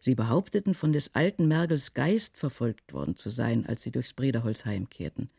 Sie 0.00 0.16
behaupteten, 0.16 0.74
von 0.74 0.92
des 0.92 1.14
alten 1.14 1.46
Mergels 1.46 1.94
Geist 1.94 2.36
verfolgt 2.36 2.92
worden 2.92 3.16
zu 3.16 3.30
sein, 3.30 3.64
als 3.64 3.82
sie 3.82 3.92
durchs 3.92 4.12
Brederholz 4.12 4.64
heimkehrten. 4.64 5.30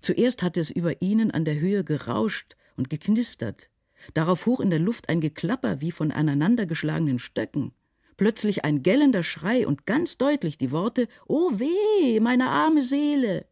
Zuerst 0.00 0.42
hatte 0.42 0.60
es 0.60 0.70
über 0.70 1.02
ihnen 1.02 1.30
an 1.30 1.44
der 1.44 1.60
Höhe 1.60 1.84
gerauscht 1.84 2.56
und 2.76 2.88
geknistert, 2.88 3.68
darauf 4.14 4.46
hoch 4.46 4.60
in 4.60 4.70
der 4.70 4.78
Luft 4.78 5.08
ein 5.08 5.20
Geklapper 5.20 5.80
wie 5.80 5.90
von 5.90 6.10
aneinandergeschlagenen 6.10 7.18
Stöcken, 7.18 7.72
plötzlich 8.16 8.64
ein 8.64 8.82
gellender 8.82 9.22
Schrei 9.22 9.66
und 9.66 9.86
ganz 9.86 10.18
deutlich 10.18 10.58
die 10.58 10.70
Worte 10.70 11.08
Oh 11.26 11.50
weh, 11.58 12.20
meine 12.20 12.48
arme 12.48 12.82
Seele. 12.82 13.46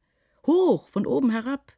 Hoch, 0.47 0.89
von 0.89 1.07
oben 1.07 1.31
herab. 1.31 1.73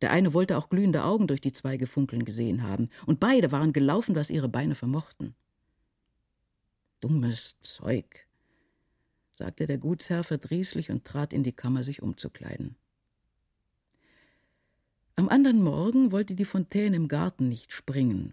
Der 0.00 0.10
eine 0.10 0.34
wollte 0.34 0.58
auch 0.58 0.68
glühende 0.68 1.04
Augen 1.04 1.26
durch 1.26 1.40
die 1.40 1.52
Zweige 1.52 1.86
funkeln 1.86 2.24
gesehen 2.24 2.62
haben, 2.62 2.90
und 3.06 3.20
beide 3.20 3.52
waren 3.52 3.72
gelaufen, 3.72 4.14
was 4.16 4.30
ihre 4.30 4.48
Beine 4.48 4.74
vermochten. 4.74 5.34
Dummes 7.00 7.58
Zeug, 7.60 8.26
sagte 9.34 9.66
der 9.66 9.78
Gutsherr 9.78 10.24
verdrießlich 10.24 10.90
und 10.90 11.04
trat 11.04 11.32
in 11.32 11.42
die 11.42 11.52
Kammer, 11.52 11.84
sich 11.84 12.02
umzukleiden. 12.02 12.76
Am 15.16 15.28
anderen 15.28 15.62
Morgen 15.62 16.10
wollte 16.12 16.34
die 16.34 16.44
Fontäne 16.44 16.96
im 16.96 17.08
Garten 17.08 17.48
nicht 17.48 17.72
springen, 17.72 18.32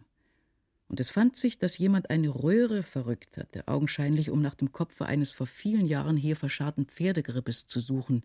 und 0.92 1.00
es 1.00 1.10
fand 1.10 1.38
sich, 1.38 1.58
dass 1.58 1.78
jemand 1.78 2.10
eine 2.10 2.28
Röhre 2.28 2.84
verrückt 2.84 3.38
hatte, 3.38 3.66
augenscheinlich 3.70 4.30
um 4.30 4.42
nach 4.42 4.56
dem 4.56 4.74
Kopfe 4.74 5.06
eines 5.06 5.32
vor 5.32 5.48
vielen 5.48 5.86
Jahren 5.86 6.18
hier 6.18 6.36
verscharrten 6.36 6.86
Pferdegrippes 6.86 7.68
zu 7.68 7.80
suchen, 7.80 8.24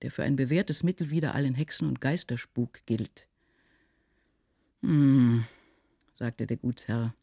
der 0.00 0.10
für 0.10 0.22
ein 0.22 0.34
bewährtes 0.34 0.82
Mittel 0.82 1.10
wider 1.10 1.34
allen 1.34 1.54
Hexen 1.54 1.86
und 1.86 2.00
Geisterspuk 2.00 2.86
gilt. 2.86 3.26
Hm, 4.80 5.44
sagte 6.14 6.46
der 6.46 6.56
Gutsherr, 6.56 7.14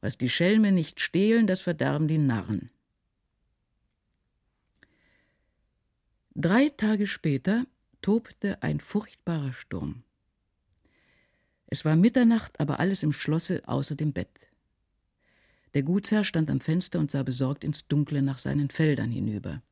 was 0.00 0.16
die 0.16 0.30
Schelme 0.30 0.70
nicht 0.70 1.00
stehlen, 1.00 1.48
das 1.48 1.60
verderben 1.60 2.06
die 2.06 2.18
Narren. 2.18 2.70
Drei 6.36 6.68
Tage 6.68 7.08
später 7.08 7.66
tobte 8.02 8.62
ein 8.62 8.80
furchtbarer 8.80 9.52
Sturm. 9.52 10.02
Es 11.66 11.84
war 11.84 11.96
Mitternacht, 11.96 12.60
aber 12.60 12.80
alles 12.80 13.02
im 13.02 13.12
Schlosse 13.12 13.62
außer 13.66 13.94
dem 13.94 14.12
Bett. 14.12 14.48
Der 15.74 15.82
Gutsherr 15.82 16.24
stand 16.24 16.50
am 16.50 16.60
Fenster 16.60 16.98
und 16.98 17.10
sah 17.10 17.22
besorgt 17.22 17.62
ins 17.62 17.86
Dunkle 17.86 18.22
nach 18.22 18.38
seinen 18.38 18.70
Feldern 18.70 19.10
hinüber. 19.10 19.62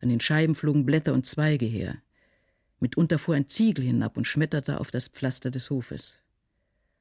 An 0.00 0.08
den 0.08 0.20
Scheiben 0.20 0.54
flogen 0.54 0.86
Blätter 0.86 1.12
und 1.12 1.26
Zweige 1.26 1.66
her. 1.66 1.98
Mitunter 2.80 3.18
fuhr 3.18 3.34
ein 3.34 3.48
Ziegel 3.48 3.84
hinab 3.84 4.16
und 4.16 4.26
schmetterte 4.26 4.80
auf 4.80 4.90
das 4.90 5.08
Pflaster 5.08 5.50
des 5.50 5.70
Hofes. 5.70 6.22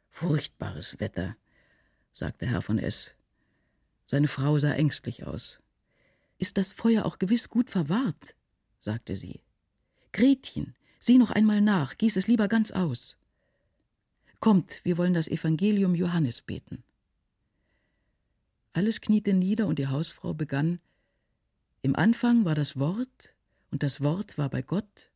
Furchtbares 0.10 1.00
Wetter, 1.00 1.36
sagte 2.14 2.46
Herr 2.46 2.62
von 2.62 2.78
S. 2.78 3.16
Seine 4.06 4.28
Frau 4.28 4.60
sah 4.60 4.74
ängstlich 4.74 5.26
aus. 5.26 5.62
Ist 6.38 6.58
das 6.58 6.70
Feuer 6.72 7.06
auch 7.06 7.20
gewiss 7.20 7.50
gut 7.50 7.70
verwahrt? 7.70 8.36
sagte 8.80 9.16
sie. 9.16 9.42
Gretchen, 10.14 10.76
sieh 11.00 11.18
noch 11.18 11.32
einmal 11.32 11.60
nach, 11.60 11.98
gieß 11.98 12.16
es 12.16 12.28
lieber 12.28 12.48
ganz 12.48 12.72
aus. 12.72 13.18
Kommt, 14.40 14.82
wir 14.84 14.98
wollen 14.98 15.14
das 15.14 15.28
Evangelium 15.28 15.96
Johannes 15.96 16.42
beten. 16.42 16.84
Alles 18.74 19.02
kniete 19.02 19.34
nieder 19.34 19.68
und 19.68 19.80
die 19.80 19.88
Hausfrau 19.88 20.34
begann 20.34 20.80
Im 21.82 21.96
Anfang 21.96 22.46
war 22.46 22.56
das 22.56 22.80
Wort, 22.80 23.36
und 23.72 23.84
das 23.84 24.02
Wort 24.02 24.38
war 24.38 24.50
bei 24.50 24.62
Gott, 24.62 25.10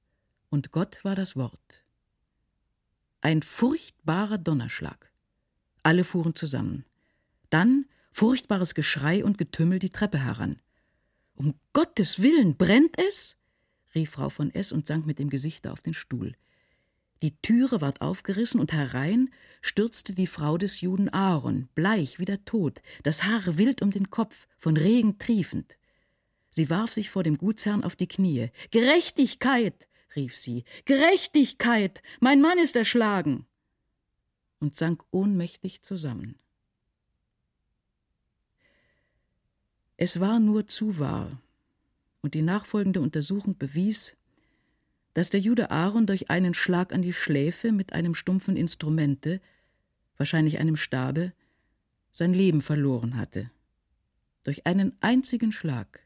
und 0.50 0.72
Gott 0.72 1.04
war 1.04 1.16
das 1.16 1.36
Wort. 1.36 1.84
Ein 3.22 3.42
furchtbarer 3.42 4.38
Donnerschlag. 4.38 5.12
Alle 5.84 6.04
fuhren 6.04 6.36
zusammen. 6.36 6.86
Dann 7.50 7.86
furchtbares 8.12 8.76
Geschrei 8.76 9.24
und 9.24 9.38
Getümmel 9.38 9.80
die 9.80 9.90
Treppe 9.90 10.18
heran. 10.20 10.60
Um 11.36 11.54
Gottes 11.74 12.22
Willen, 12.22 12.58
brennt 12.58 12.98
es? 12.98 13.38
Rief 13.98 14.12
Frau 14.12 14.30
von 14.30 14.54
S. 14.54 14.72
und 14.72 14.86
sank 14.86 15.08
mit 15.08 15.18
dem 15.18 15.30
Gesichte 15.30 15.72
auf 15.72 15.82
den 15.82 15.96
Stuhl. 15.96 16.36
Die 17.24 17.36
Türe 17.42 17.82
ward 17.82 18.02
aufgerissen 18.02 18.60
und 18.60 18.72
herein 18.72 19.32
stürzte 19.62 20.14
die 20.14 20.28
Frau 20.28 20.60
des 20.60 20.82
Juden 20.82 21.10
Aaron, 21.10 21.68
bleich 21.74 22.20
wie 22.20 22.26
der 22.26 22.46
Tod, 22.46 22.84
das 23.02 23.24
Haar 23.24 23.58
wild 23.58 23.82
um 23.82 23.90
den 23.90 24.12
Kopf, 24.12 24.48
von 24.60 24.78
Regen 24.78 25.18
triefend. 25.18 25.80
Sie 26.52 26.70
warf 26.70 26.94
sich 26.94 27.10
vor 27.10 27.24
dem 27.24 27.40
Gutsherrn 27.40 27.84
auf 27.84 27.96
die 27.96 28.08
Knie. 28.08 28.52
Gerechtigkeit! 28.70 29.88
rief 30.16 30.38
sie. 30.38 30.64
Gerechtigkeit! 30.86 32.04
Mein 32.20 32.40
Mann 32.40 32.60
ist 32.60 32.76
erschlagen! 32.76 33.48
und 34.60 34.76
sank 34.76 35.04
ohnmächtig 35.12 35.82
zusammen. 35.82 36.40
Es 39.98 40.20
war 40.20 40.40
nur 40.40 40.68
zu 40.68 41.00
wahr, 41.00 41.42
und 42.28 42.34
die 42.34 42.42
nachfolgende 42.42 43.00
Untersuchung 43.00 43.58
bewies, 43.58 44.18
dass 45.14 45.30
der 45.30 45.40
Jude 45.40 45.72
Aaron 45.72 46.06
durch 46.08 46.30
einen 46.30 46.54
Schlag 46.54 46.92
an 46.92 47.02
die 47.02 47.14
Schläfe 47.14 47.72
mit 47.72 47.94
einem 47.94 48.16
stumpfen 48.16 48.58
Instrumente, 48.58 49.40
wahrscheinlich 50.18 50.60
einem 50.60 50.76
Stabe, 50.76 51.32
sein 52.12 52.34
Leben 52.34 52.62
verloren 52.62 53.16
hatte. 53.16 53.50
Durch 54.44 54.68
einen 54.68 54.92
einzigen 55.00 55.54
Schlag. 55.54 56.06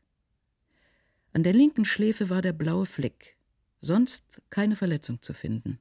An 1.34 1.42
der 1.42 1.54
linken 1.54 1.86
Schläfe 1.86 2.30
war 2.30 2.44
der 2.44 2.54
blaue 2.54 2.86
Fleck, 2.86 3.36
sonst 3.82 4.44
keine 4.52 4.76
Verletzung 4.76 5.24
zu 5.24 5.34
finden. 5.34 5.80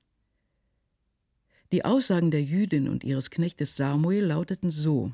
Die 1.70 1.84
Aussagen 1.84 2.30
der 2.30 2.42
Jüdin 2.42 2.88
und 2.88 3.04
ihres 3.04 3.28
Knechtes 3.28 3.76
Samuel 3.76 4.24
lauteten 4.24 4.70
so 4.70 5.12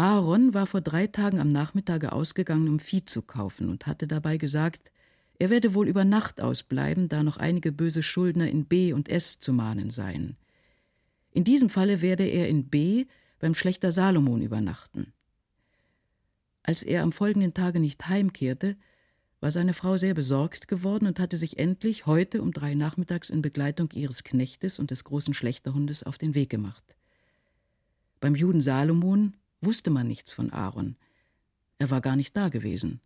Aaron 0.00 0.54
war 0.54 0.66
vor 0.66 0.80
drei 0.80 1.08
Tagen 1.08 1.38
am 1.40 1.52
Nachmittage 1.52 2.12
ausgegangen, 2.12 2.68
um 2.70 2.80
Vieh 2.80 3.04
zu 3.04 3.20
kaufen 3.20 3.68
und 3.68 3.86
hatte 3.86 4.06
dabei 4.06 4.38
gesagt, 4.38 4.90
er 5.38 5.50
werde 5.50 5.74
wohl 5.74 5.88
über 5.88 6.06
Nacht 6.06 6.40
ausbleiben, 6.40 7.10
da 7.10 7.22
noch 7.22 7.36
einige 7.36 7.70
böse 7.70 8.02
Schuldner 8.02 8.48
in 8.48 8.64
B 8.64 8.94
und 8.94 9.10
S 9.10 9.40
zu 9.40 9.52
mahnen 9.52 9.90
seien. 9.90 10.38
In 11.32 11.44
diesem 11.44 11.68
Falle 11.68 12.00
werde 12.00 12.24
er 12.24 12.48
in 12.48 12.70
B 12.70 13.04
beim 13.40 13.52
Schlechter 13.52 13.92
Salomon 13.92 14.40
übernachten. 14.40 15.12
Als 16.62 16.82
er 16.82 17.02
am 17.02 17.12
folgenden 17.12 17.52
Tage 17.52 17.78
nicht 17.78 18.08
heimkehrte, 18.08 18.78
war 19.40 19.50
seine 19.50 19.74
Frau 19.74 19.98
sehr 19.98 20.14
besorgt 20.14 20.66
geworden 20.66 21.08
und 21.08 21.20
hatte 21.20 21.36
sich 21.36 21.58
endlich 21.58 22.06
heute 22.06 22.40
um 22.40 22.52
drei 22.52 22.74
nachmittags 22.74 23.28
in 23.28 23.42
Begleitung 23.42 23.90
ihres 23.92 24.24
Knechtes 24.24 24.78
und 24.78 24.92
des 24.92 25.04
großen 25.04 25.34
Schlächterhundes 25.34 26.04
auf 26.04 26.16
den 26.16 26.34
Weg 26.34 26.48
gemacht. 26.48 26.96
Beim 28.18 28.34
Juden 28.34 28.62
Salomon 28.62 29.34
wusste 29.60 29.90
man 29.90 30.06
nichts 30.06 30.30
von 30.30 30.50
Aaron. 30.50 30.96
Er 31.78 31.90
war 31.90 32.00
gar 32.00 32.16
nicht 32.16 32.36
da 32.36 32.48
gewesen. 32.48 33.00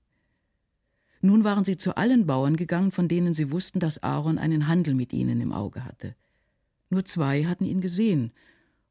Nun 1.20 1.42
waren 1.44 1.64
sie 1.64 1.76
zu 1.76 1.96
allen 1.96 2.26
Bauern 2.26 2.56
gegangen, 2.56 2.92
von 2.92 3.08
denen 3.08 3.32
sie 3.32 3.50
wussten, 3.50 3.80
dass 3.80 4.02
Aaron 4.02 4.37
einen 4.37 4.68
Handel 4.68 4.94
mit 4.94 5.12
ihnen 5.12 5.40
im 5.40 5.52
Auge 5.52 5.84
hatte. 5.84 6.14
Nur 6.90 7.04
zwei 7.04 7.44
hatten 7.44 7.64
ihn 7.64 7.80
gesehen, 7.80 8.30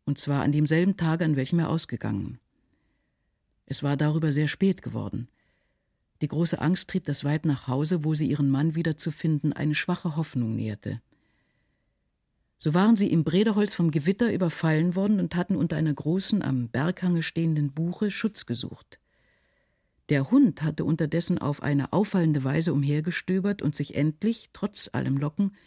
und 0.06 0.18
zwar 0.18 0.42
an 0.42 0.52
demselben 0.52 0.98
Tage, 0.98 1.26
an 1.26 1.36
welchem 1.36 1.60
er 1.60 1.70
ausgegangen. 1.70 2.40
Es 3.66 3.84
war 3.84 3.98
darüber 3.98 4.32
sehr 4.32 4.48
spät 4.48 4.82
geworden. 4.82 5.28
Die 6.22 6.28
große 6.28 6.60
Angst 6.60 6.90
trieb 6.90 7.06
das 7.06 7.24
Weib 7.24 7.46
nach 7.46 7.68
Hause, 7.68 8.04
wo 8.04 8.16
sie 8.16 8.30
ihren 8.30 8.50
Mann 8.50 8.76
wiederzufinden 8.76 9.54
eine 9.54 9.76
schwache 9.76 10.16
Hoffnung 10.16 10.56
nährte. 10.56 11.02
So 12.64 12.74
waren 12.74 12.96
sie 12.96 13.12
im 13.12 13.26
Brederholz 13.26 13.74
vom 13.74 13.92
Gewitter 13.92 14.32
überfallen 14.32 14.96
worden 14.96 15.20
und 15.20 15.36
hatten 15.36 15.58
unter 15.58 15.76
einer 15.76 15.94
großen, 15.94 16.42
am 16.42 16.70
Berghange 16.70 17.22
stehenden 17.22 17.74
Buche 17.74 18.10
Schutz 18.10 18.46
gesucht. 18.46 19.02
Der 20.08 20.32
Hund 20.32 20.62
hatte 20.62 20.86
unterdessen 20.86 21.38
auf 21.38 21.62
eine 21.62 21.92
auffallende 21.92 22.46
Weise 22.46 22.72
umhergestöbert 22.72 23.62
und 23.62 23.76
sich 23.76 23.96
endlich, 23.96 24.50
trotz 24.54 24.90
allem 24.94 25.18
Locken, 25.18 25.58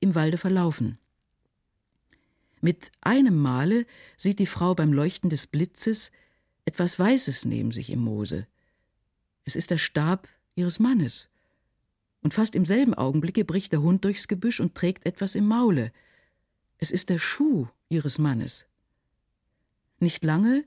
im 0.00 0.16
Walde 0.16 0.38
verlaufen. 0.38 0.98
Mit 2.60 2.90
einem 3.00 3.36
Male 3.36 3.86
sieht 4.16 4.40
die 4.40 4.46
Frau 4.46 4.74
beim 4.74 4.92
Leuchten 4.92 5.30
des 5.30 5.46
Blitzes 5.46 6.10
etwas 6.64 6.98
Weißes 6.98 7.44
neben 7.44 7.70
sich 7.70 7.90
im 7.90 8.00
Moose. 8.00 8.48
Es 9.44 9.54
ist 9.54 9.70
der 9.70 9.78
Stab 9.78 10.26
ihres 10.56 10.80
Mannes. 10.80 11.28
Und 12.22 12.34
fast 12.34 12.56
im 12.56 12.66
selben 12.66 12.94
Augenblicke 12.94 13.44
bricht 13.44 13.70
der 13.70 13.82
Hund 13.82 14.04
durchs 14.04 14.26
Gebüsch 14.26 14.58
und 14.58 14.74
trägt 14.74 15.06
etwas 15.06 15.36
im 15.36 15.46
Maule. 15.46 15.92
Es 16.82 16.90
ist 16.90 17.10
der 17.10 17.18
Schuh 17.18 17.68
ihres 17.90 18.18
Mannes. 18.18 18.64
Nicht 19.98 20.24
lange, 20.24 20.64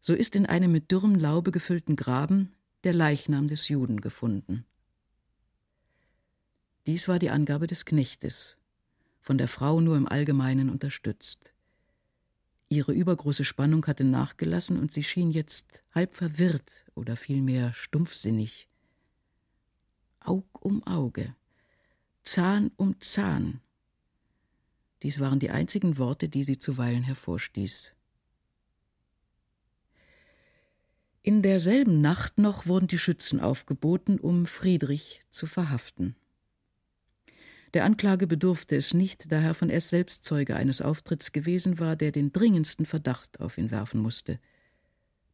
so 0.00 0.12
ist 0.12 0.34
in 0.34 0.46
einem 0.46 0.72
mit 0.72 0.90
dürrem 0.90 1.14
Laube 1.14 1.52
gefüllten 1.52 1.94
Graben 1.94 2.52
der 2.82 2.92
Leichnam 2.92 3.46
des 3.46 3.68
Juden 3.68 4.00
gefunden. 4.00 4.64
Dies 6.86 7.06
war 7.06 7.20
die 7.20 7.30
Angabe 7.30 7.68
des 7.68 7.84
Knechtes, 7.84 8.58
von 9.20 9.38
der 9.38 9.46
Frau 9.46 9.80
nur 9.80 9.96
im 9.96 10.08
Allgemeinen 10.08 10.70
unterstützt. 10.70 11.54
Ihre 12.68 12.92
übergroße 12.92 13.44
Spannung 13.44 13.86
hatte 13.86 14.02
nachgelassen 14.02 14.76
und 14.76 14.90
sie 14.90 15.04
schien 15.04 15.30
jetzt 15.30 15.84
halb 15.94 16.14
verwirrt 16.14 16.84
oder 16.96 17.14
vielmehr 17.14 17.72
stumpfsinnig. 17.74 18.68
Aug 20.18 20.46
um 20.58 20.84
Auge, 20.84 21.36
Zahn 22.24 22.72
um 22.76 23.00
Zahn. 23.00 23.60
Dies 25.02 25.20
waren 25.20 25.38
die 25.38 25.50
einzigen 25.50 25.98
Worte, 25.98 26.28
die 26.28 26.44
sie 26.44 26.58
zuweilen 26.58 27.02
hervorstieß. 27.02 27.94
In 31.22 31.42
derselben 31.42 32.00
Nacht 32.00 32.38
noch 32.38 32.66
wurden 32.66 32.86
die 32.86 32.98
Schützen 32.98 33.40
aufgeboten, 33.40 34.18
um 34.18 34.46
Friedrich 34.46 35.20
zu 35.30 35.46
verhaften. 35.46 36.16
Der 37.74 37.84
Anklage 37.84 38.26
bedurfte 38.26 38.76
es 38.76 38.94
nicht, 38.94 39.30
da 39.30 39.38
Herr 39.38 39.52
von 39.52 39.68
S. 39.68 39.90
selbst 39.90 40.24
Zeuge 40.24 40.56
eines 40.56 40.80
Auftritts 40.80 41.32
gewesen 41.32 41.78
war, 41.78 41.96
der 41.96 42.12
den 42.12 42.32
dringendsten 42.32 42.86
Verdacht 42.86 43.40
auf 43.40 43.58
ihn 43.58 43.70
werfen 43.70 44.00
musste. 44.00 44.40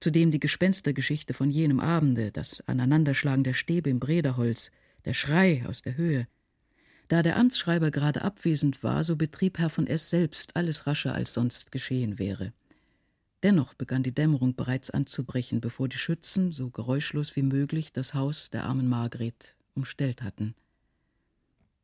Zudem 0.00 0.32
die 0.32 0.40
Gespenstergeschichte 0.40 1.32
von 1.32 1.50
jenem 1.50 1.78
Abende, 1.78 2.32
das 2.32 2.60
Aneinanderschlagen 2.66 3.44
der 3.44 3.54
Stäbe 3.54 3.88
im 3.88 4.00
Brederholz, 4.00 4.72
der 5.04 5.14
Schrei 5.14 5.64
aus 5.66 5.82
der 5.82 5.96
Höhe. 5.96 6.26
Da 7.08 7.22
der 7.22 7.36
Amtsschreiber 7.36 7.90
gerade 7.90 8.22
abwesend 8.22 8.82
war, 8.82 9.04
so 9.04 9.16
betrieb 9.16 9.58
Herr 9.58 9.70
von 9.70 9.86
S. 9.86 10.10
selbst 10.10 10.56
alles 10.56 10.86
rascher, 10.86 11.14
als 11.14 11.34
sonst 11.34 11.70
geschehen 11.70 12.18
wäre. 12.18 12.52
Dennoch 13.42 13.74
begann 13.74 14.02
die 14.02 14.14
Dämmerung 14.14 14.54
bereits 14.56 14.90
anzubrechen, 14.90 15.60
bevor 15.60 15.88
die 15.88 15.98
Schützen, 15.98 16.50
so 16.50 16.70
geräuschlos 16.70 17.36
wie 17.36 17.42
möglich, 17.42 17.92
das 17.92 18.14
Haus 18.14 18.48
der 18.48 18.64
armen 18.64 18.88
Margret 18.88 19.54
umstellt 19.74 20.22
hatten. 20.22 20.54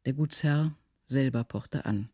Der 0.06 0.14
Gutsherr 0.14 0.74
selber 1.04 1.44
pochte 1.44 1.84
an. 1.84 2.08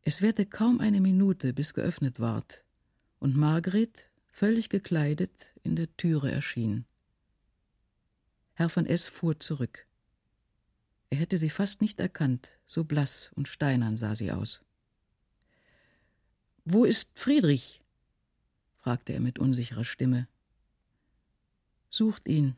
Es 0.00 0.22
währte 0.22 0.46
kaum 0.46 0.80
eine 0.80 1.00
Minute, 1.02 1.52
bis 1.52 1.74
geöffnet 1.74 2.18
ward, 2.18 2.64
und 3.18 3.36
Margret, 3.36 4.08
völlig 4.28 4.70
gekleidet, 4.70 5.50
in 5.62 5.76
der 5.76 5.94
Türe 5.96 6.30
erschien. 6.30 6.86
Herr 8.54 8.70
von 8.70 8.86
S. 8.86 9.06
fuhr 9.06 9.38
zurück. 9.38 9.85
Er 11.10 11.18
hätte 11.18 11.38
sie 11.38 11.50
fast 11.50 11.80
nicht 11.80 12.00
erkannt, 12.00 12.52
so 12.66 12.84
blass 12.84 13.30
und 13.34 13.48
steinern 13.48 13.96
sah 13.96 14.14
sie 14.14 14.32
aus. 14.32 14.62
Wo 16.64 16.84
ist 16.84 17.18
Friedrich? 17.18 17.82
fragte 18.78 19.12
er 19.12 19.20
mit 19.20 19.38
unsicherer 19.38 19.84
Stimme. 19.84 20.28
Sucht 21.90 22.28
ihn, 22.28 22.56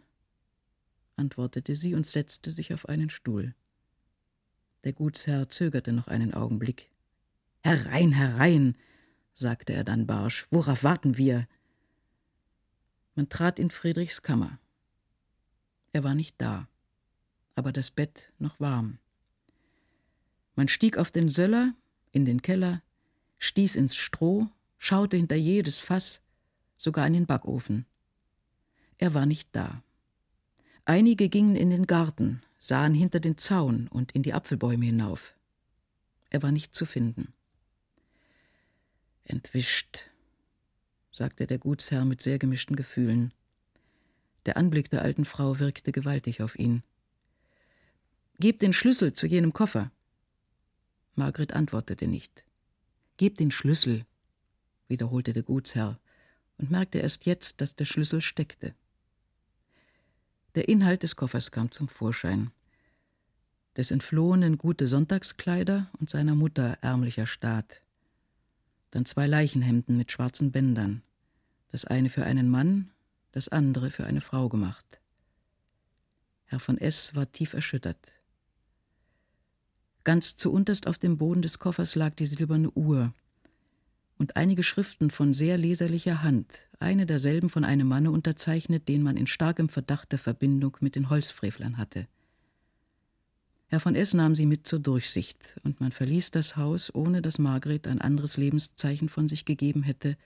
antwortete 1.16 1.76
sie 1.76 1.94
und 1.94 2.06
setzte 2.06 2.50
sich 2.50 2.72
auf 2.72 2.88
einen 2.88 3.10
Stuhl. 3.10 3.54
Der 4.84 4.92
Gutsherr 4.92 5.48
zögerte 5.48 5.92
noch 5.92 6.08
einen 6.08 6.32
Augenblick. 6.32 6.90
Herein, 7.62 8.12
herein, 8.12 8.76
sagte 9.34 9.72
er 9.72 9.84
dann 9.84 10.06
barsch, 10.06 10.46
worauf 10.50 10.84
warten 10.84 11.16
wir? 11.16 11.46
Man 13.14 13.28
trat 13.28 13.58
in 13.58 13.70
Friedrichs 13.70 14.22
Kammer. 14.22 14.58
Er 15.92 16.04
war 16.04 16.14
nicht 16.14 16.36
da, 16.38 16.68
aber 17.58 17.72
das 17.72 17.90
Bett 17.90 18.32
noch 18.38 18.60
warm. 18.60 18.98
Man 20.54 20.68
stieg 20.68 20.96
auf 20.96 21.10
den 21.10 21.28
Söller, 21.28 21.74
in 22.12 22.24
den 22.24 22.40
Keller, 22.40 22.84
stieß 23.38 23.74
ins 23.74 23.96
Stroh, 23.96 24.46
schaute 24.78 25.16
hinter 25.16 25.34
jedes 25.34 25.76
Fass, 25.76 26.20
sogar 26.76 27.04
in 27.08 27.14
den 27.14 27.26
Backofen. 27.26 27.84
Er 28.96 29.12
war 29.12 29.26
nicht 29.26 29.48
da. 29.56 29.82
Einige 30.84 31.28
gingen 31.28 31.56
in 31.56 31.70
den 31.70 31.88
Garten, 31.88 32.42
sahen 32.60 32.94
hinter 32.94 33.18
den 33.18 33.36
Zaun 33.36 33.88
und 33.88 34.12
in 34.12 34.22
die 34.22 34.34
Apfelbäume 34.34 34.86
hinauf. 34.86 35.34
Er 36.30 36.44
war 36.44 36.52
nicht 36.52 36.76
zu 36.76 36.86
finden. 36.86 37.32
Entwischt, 39.24 40.04
sagte 41.10 41.48
der 41.48 41.58
Gutsherr 41.58 42.04
mit 42.04 42.22
sehr 42.22 42.38
gemischten 42.38 42.76
Gefühlen. 42.76 43.34
Der 44.46 44.56
Anblick 44.56 44.90
der 44.90 45.02
alten 45.02 45.24
Frau 45.24 45.58
wirkte 45.58 45.90
gewaltig 45.90 46.40
auf 46.40 46.56
ihn. 46.56 46.84
Gebt 48.40 48.62
den 48.62 48.72
Schlüssel 48.72 49.12
zu 49.12 49.26
jenem 49.26 49.52
Koffer. 49.52 49.90
Margret 51.16 51.54
antwortete 51.54 52.06
nicht. 52.06 52.44
Gebt 53.16 53.40
den 53.40 53.50
Schlüssel, 53.50 54.06
wiederholte 54.86 55.32
der 55.32 55.42
Gutsherr 55.42 55.98
und 56.56 56.70
merkte 56.70 56.98
erst 56.98 57.26
jetzt, 57.26 57.60
dass 57.60 57.74
der 57.74 57.84
Schlüssel 57.84 58.20
steckte. 58.20 58.76
Der 60.54 60.68
Inhalt 60.68 61.02
des 61.02 61.16
Koffers 61.16 61.50
kam 61.50 61.72
zum 61.72 61.88
Vorschein. 61.88 62.52
Des 63.76 63.90
Entflohenen 63.90 64.56
gute 64.56 64.86
Sonntagskleider 64.86 65.90
und 65.98 66.08
seiner 66.08 66.36
Mutter 66.36 66.78
ärmlicher 66.80 67.26
Staat. 67.26 67.82
Dann 68.92 69.04
zwei 69.04 69.26
Leichenhemden 69.26 69.96
mit 69.96 70.12
schwarzen 70.12 70.52
Bändern. 70.52 71.02
Das 71.72 71.84
eine 71.84 72.08
für 72.08 72.22
einen 72.22 72.48
Mann, 72.48 72.92
das 73.32 73.48
andere 73.48 73.90
für 73.90 74.04
eine 74.04 74.20
Frau 74.20 74.48
gemacht. 74.48 75.00
Herr 76.44 76.60
von 76.60 76.78
S. 76.78 77.16
war 77.16 77.30
tief 77.32 77.52
erschüttert. 77.52 78.12
Ganz 80.08 80.38
zuunterst 80.38 80.86
auf 80.86 80.96
dem 80.96 81.18
Boden 81.18 81.42
des 81.42 81.58
Koffers 81.58 81.94
lag 81.94 82.14
die 82.14 82.24
silberne 82.24 82.70
Uhr, 82.70 83.12
und 84.16 84.38
einige 84.38 84.62
Schriften 84.62 85.10
von 85.10 85.34
sehr 85.34 85.58
leserlicher 85.58 86.22
Hand, 86.22 86.66
eine 86.80 87.04
derselben 87.04 87.50
von 87.50 87.62
einem 87.62 87.86
Manne 87.88 88.10
unterzeichnet, 88.10 88.88
den 88.88 89.02
man 89.02 89.18
in 89.18 89.26
starkem 89.26 89.68
Verdacht 89.68 90.10
der 90.12 90.18
Verbindung 90.18 90.78
mit 90.80 90.96
den 90.96 91.10
Holzfrevlern 91.10 91.76
hatte. 91.76 92.08
Herr 93.66 93.80
von 93.80 93.94
S. 93.94 94.14
nahm 94.14 94.34
sie 94.34 94.46
mit 94.46 94.66
zur 94.66 94.78
Durchsicht, 94.78 95.58
und 95.62 95.78
man 95.78 95.92
verließ 95.92 96.30
das 96.30 96.56
Haus, 96.56 96.94
ohne 96.94 97.20
dass 97.20 97.38
Margret 97.38 97.86
ein 97.86 98.00
anderes 98.00 98.38
Lebenszeichen 98.38 99.10
von 99.10 99.28
sich 99.28 99.44
gegeben 99.44 99.82
hätte, 99.82 100.16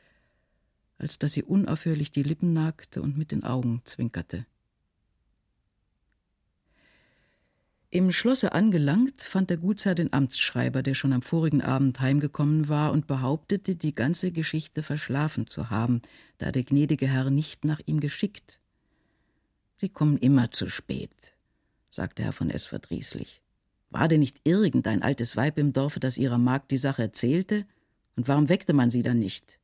als 0.97 1.18
dass 1.18 1.33
sie 1.33 1.42
unaufhörlich 1.42 2.12
die 2.12 2.23
Lippen 2.23 2.53
nagte 2.53 3.03
und 3.03 3.18
mit 3.18 3.33
den 3.33 3.42
Augen 3.42 3.83
zwinkerte. 3.83 4.47
Im 7.94 8.11
Schlosse 8.11 8.52
angelangt, 8.52 9.20
fand 9.20 9.50
der 9.50 9.59
Gutsherr 9.59 9.94
den 9.94 10.14
Amtsschreiber, 10.14 10.83
der 10.83 10.94
schon 10.94 11.12
am 11.12 11.20
vorigen 11.20 11.61
Abend 11.61 12.00
heimgekommen 12.00 12.70
war 12.70 12.90
und 12.90 13.07
behauptete, 13.07 13.76
die 13.76 13.94
ganze 13.94 14.33
Geschichte 14.33 14.83
verschlafen 14.83 15.46
zu 15.50 15.68
haben, 15.68 16.00
da 16.38 16.52
der 16.52 16.62
gnädige 16.62 17.07
Herr 17.07 17.28
nicht 17.28 17.66
nach 17.66 17.83
ihm 17.85 18.00
geschickt. 18.00 18.61
Sie 19.76 19.90
kommen 19.90 20.16
immer 20.16 20.50
zu 20.52 20.70
spät, 20.70 21.35
sagte 21.90 22.22
Herr 22.22 22.33
von 22.33 22.48
S. 22.48 22.64
verdrießlich. 22.64 23.42
War 23.90 24.09
denn 24.09 24.20
nicht 24.20 24.40
irgendein 24.44 25.02
altes 25.02 25.37
Weib 25.37 25.59
im 25.59 25.74
Dorfe, 25.74 26.00
das 26.00 26.16
ihrer 26.16 26.38
Magd 26.38 26.70
die 26.70 26.78
Sache 26.78 27.02
erzählte? 27.02 27.66
Und 28.16 28.26
warum 28.26 28.48
weckte 28.48 28.72
man 28.72 28.88
sie 28.88 29.02
dann 29.02 29.18
nicht? 29.18 29.59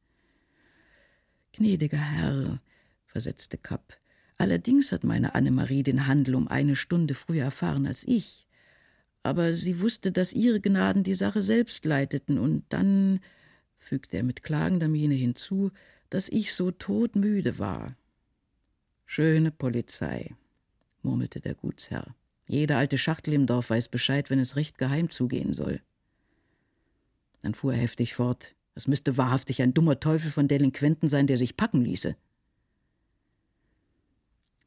Gnädiger 1.53 1.97
Herr, 1.97 2.61
versetzte 3.07 3.57
Kapp, 3.57 3.97
Allerdings 4.39 4.93
hat 4.93 5.03
meine 5.03 5.35
Annemarie 5.35 5.83
den 5.83 6.07
Handel 6.07 6.37
um 6.37 6.47
eine 6.47 6.77
Stunde 6.77 7.15
früher 7.15 7.45
erfahren 7.45 7.87
als 7.87 8.07
ich. 8.07 8.47
Aber 9.25 9.53
sie 9.53 9.81
wusste, 9.81 10.13
dass 10.13 10.33
ihre 10.33 10.61
Gnaden 10.61 11.03
die 11.03 11.17
Sache 11.17 11.43
selbst 11.43 11.85
leiteten, 11.85 12.39
und 12.39 12.65
dann, 12.69 13.21
fügte 13.79 14.17
er 14.17 14.23
mit 14.23 14.45
klagender 14.45 14.89
Miene 14.89 15.15
hinzu, 15.15 15.73
dass 16.09 16.29
ich 16.29 16.55
so 16.55 16.71
todmüde 16.71 17.59
war. 17.59 17.97
Schöne 19.07 19.51
Polizei, 19.51 20.35
murmelte 21.03 21.41
der 21.41 21.55
Gutsherr. 21.55 22.15
Jede 22.47 22.77
alte 22.77 22.97
Schachtel 22.97 23.35
im 23.35 23.47
Dorf 23.47 23.71
weiß 23.71 23.89
Bescheid, 23.89 24.31
wenn 24.31 24.39
es 24.39 24.57
recht 24.57 24.79
geheim 24.79 25.11
zugehen 25.11 25.53
soll. 25.53 25.81
Dann 27.43 27.55
fuhr 27.55 27.75
er 27.75 27.81
heftig 27.81 28.15
fort. 28.15 28.55
Es 28.75 28.87
müsste 28.87 29.17
wahrhaftig 29.17 29.63
ein 29.63 29.75
dummer 29.75 30.01
Teufel 30.01 30.31
von 30.31 30.49
Delinquenten 30.49 31.09
sein, 31.09 31.27
der 31.27 31.39
sich 31.39 31.57
packen 31.57 31.85
ließe. 31.85 32.17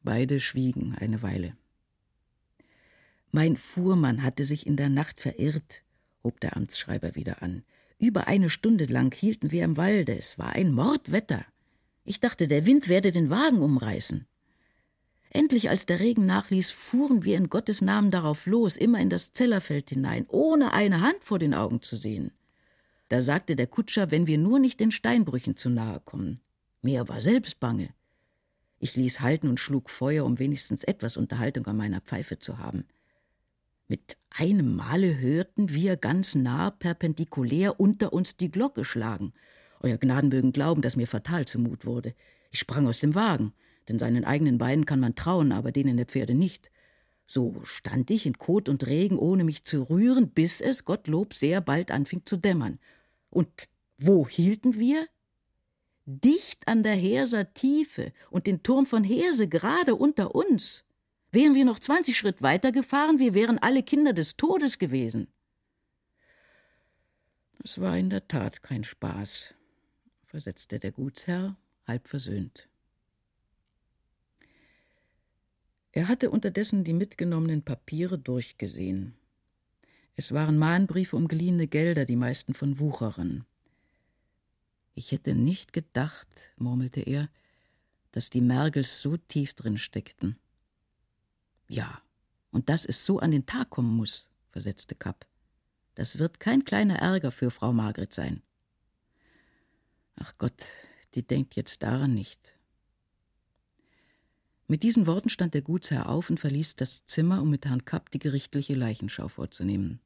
Beide 0.04 0.40
schwiegen 0.40 0.94
eine 0.98 1.22
Weile. 1.22 1.56
Mein 3.30 3.56
Fuhrmann 3.56 4.22
hatte 4.22 4.44
sich 4.44 4.66
in 4.66 4.76
der 4.76 4.88
Nacht 4.88 5.20
verirrt, 5.20 5.82
hob 6.22 6.40
der 6.40 6.56
Amtsschreiber 6.56 7.14
wieder 7.14 7.42
an. 7.42 7.64
Über 7.98 8.26
eine 8.26 8.50
Stunde 8.50 8.84
lang 8.86 9.14
hielten 9.14 9.52
wir 9.52 9.64
im 9.64 9.76
Walde. 9.76 10.16
Es 10.18 10.38
war 10.38 10.50
ein 10.50 10.72
Mordwetter. 10.72 11.44
Ich 12.04 12.20
dachte, 12.20 12.48
der 12.48 12.66
Wind 12.66 12.88
werde 12.88 13.12
den 13.12 13.30
Wagen 13.30 13.62
umreißen. 13.62 14.26
Endlich, 15.30 15.70
als 15.70 15.86
der 15.86 16.00
Regen 16.00 16.26
nachließ, 16.26 16.70
fuhren 16.70 17.24
wir 17.24 17.38
in 17.38 17.48
Gottes 17.48 17.80
Namen 17.80 18.10
darauf 18.10 18.44
los, 18.44 18.76
immer 18.76 19.00
in 19.00 19.08
das 19.08 19.32
Zellerfeld 19.32 19.88
hinein, 19.88 20.26
ohne 20.28 20.74
eine 20.74 21.00
Hand 21.00 21.22
vor 21.24 21.38
den 21.38 21.54
Augen 21.54 21.80
zu 21.80 21.96
sehen. 21.96 22.32
Da 23.08 23.22
sagte 23.22 23.56
der 23.56 23.66
Kutscher, 23.66 24.10
wenn 24.10 24.26
wir 24.26 24.36
nur 24.36 24.58
nicht 24.58 24.80
den 24.80 24.90
Steinbrüchen 24.90 25.56
zu 25.56 25.70
nahe 25.70 26.00
kommen. 26.00 26.40
Mir 26.82 27.08
war 27.08 27.20
selbst 27.20 27.60
bange. 27.60 27.94
Ich 28.82 28.96
ließ 28.96 29.20
halten 29.20 29.46
und 29.46 29.60
schlug 29.60 29.88
Feuer, 29.88 30.24
um 30.24 30.40
wenigstens 30.40 30.82
etwas 30.82 31.16
Unterhaltung 31.16 31.64
an 31.66 31.76
meiner 31.76 32.00
Pfeife 32.00 32.40
zu 32.40 32.58
haben. 32.58 32.84
Mit 33.86 34.16
einem 34.30 34.74
Male 34.74 35.20
hörten 35.20 35.72
wir 35.72 35.96
ganz 35.96 36.34
nah 36.34 36.72
perpendikulär 36.72 37.78
unter 37.78 38.12
uns 38.12 38.36
die 38.36 38.50
Glocke 38.50 38.84
schlagen. 38.84 39.34
Euer 39.82 39.98
Gnaden 39.98 40.30
mögen 40.30 40.52
glauben, 40.52 40.82
dass 40.82 40.96
mir 40.96 41.06
fatal 41.06 41.46
zumut 41.46 41.86
wurde. 41.86 42.12
Ich 42.50 42.58
sprang 42.58 42.88
aus 42.88 42.98
dem 42.98 43.14
Wagen, 43.14 43.52
denn 43.86 44.00
seinen 44.00 44.24
eigenen 44.24 44.58
Beinen 44.58 44.84
kann 44.84 44.98
man 44.98 45.14
trauen, 45.14 45.52
aber 45.52 45.70
denen 45.70 45.96
der 45.96 46.06
Pferde 46.06 46.34
nicht. 46.34 46.72
So 47.28 47.60
stand 47.62 48.10
ich 48.10 48.26
in 48.26 48.36
Kot 48.36 48.68
und 48.68 48.84
Regen, 48.88 49.16
ohne 49.16 49.44
mich 49.44 49.62
zu 49.62 49.82
rühren, 49.82 50.30
bis 50.30 50.60
es, 50.60 50.84
Gottlob, 50.84 51.34
sehr 51.34 51.60
bald 51.60 51.92
anfing 51.92 52.22
zu 52.24 52.36
dämmern. 52.36 52.80
Und 53.30 53.68
wo 53.96 54.26
hielten 54.26 54.76
wir? 54.76 55.06
Dicht 56.04 56.66
an 56.68 56.82
der 56.82 56.94
Herser 56.94 57.54
Tiefe 57.54 58.12
und 58.30 58.46
den 58.46 58.62
Turm 58.62 58.86
von 58.86 59.04
Herse 59.04 59.48
gerade 59.48 59.94
unter 59.94 60.34
uns. 60.34 60.84
Wären 61.30 61.54
wir 61.54 61.64
noch 61.64 61.78
zwanzig 61.78 62.18
Schritt 62.18 62.42
weiter 62.42 62.72
gefahren, 62.72 63.18
wir 63.18 63.34
wären 63.34 63.58
alle 63.58 63.82
Kinder 63.82 64.12
des 64.12 64.36
Todes 64.36 64.78
gewesen. 64.78 65.28
Das 67.58 67.80
war 67.80 67.96
in 67.96 68.10
der 68.10 68.26
Tat 68.26 68.62
kein 68.62 68.84
Spaß, 68.84 69.54
versetzte 70.26 70.78
der 70.78 70.92
Gutsherr, 70.92 71.56
halb 71.86 72.08
versöhnt. 72.08 72.68
Er 75.92 76.08
hatte 76.08 76.30
unterdessen 76.30 76.84
die 76.84 76.94
mitgenommenen 76.94 77.62
Papiere 77.62 78.18
durchgesehen. 78.18 79.14
Es 80.16 80.32
waren 80.32 80.58
Mahnbriefe 80.58 81.16
um 81.16 81.28
geliehene 81.28 81.66
Gelder, 81.66 82.04
die 82.04 82.16
meisten 82.16 82.54
von 82.54 82.78
Wucherern. 82.78 83.44
Ich 84.94 85.12
hätte 85.12 85.34
nicht 85.34 85.72
gedacht, 85.72 86.50
murmelte 86.56 87.00
er, 87.00 87.28
dass 88.12 88.30
die 88.30 88.40
Mergels 88.40 89.00
so 89.00 89.16
tief 89.16 89.54
drin 89.54 89.78
steckten. 89.78 90.38
Ja, 91.68 92.02
und 92.50 92.68
dass 92.68 92.84
es 92.84 93.06
so 93.06 93.18
an 93.18 93.30
den 93.30 93.46
Tag 93.46 93.70
kommen 93.70 93.96
muss, 93.96 94.28
versetzte 94.50 94.94
Kapp. 94.94 95.26
Das 95.94 96.18
wird 96.18 96.40
kein 96.40 96.64
kleiner 96.64 96.96
Ärger 96.96 97.30
für 97.30 97.50
Frau 97.50 97.72
Margret 97.72 98.12
sein. 98.12 98.42
Ach 100.16 100.34
Gott, 100.38 100.66
die 101.14 101.26
denkt 101.26 101.54
jetzt 101.56 101.82
daran 101.82 102.14
nicht. 102.14 102.54
Mit 104.68 104.82
diesen 104.82 105.06
Worten 105.06 105.28
stand 105.28 105.54
der 105.54 105.62
Gutsherr 105.62 106.08
auf 106.08 106.30
und 106.30 106.40
verließ 106.40 106.76
das 106.76 107.04
Zimmer, 107.04 107.42
um 107.42 107.50
mit 107.50 107.66
Herrn 107.66 107.84
Kapp 107.84 108.10
die 108.10 108.18
gerichtliche 108.18 108.74
Leichenschau 108.74 109.28
vorzunehmen. 109.28 110.00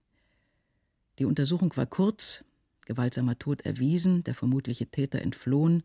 Die 1.19 1.25
Untersuchung 1.25 1.77
war 1.77 1.87
kurz, 1.87 2.45
gewaltsamer 2.87 3.39
Tod 3.39 3.63
erwiesen, 3.63 4.25
der 4.25 4.35
vermutliche 4.35 4.87
Täter 4.87 5.21
entflohen, 5.21 5.83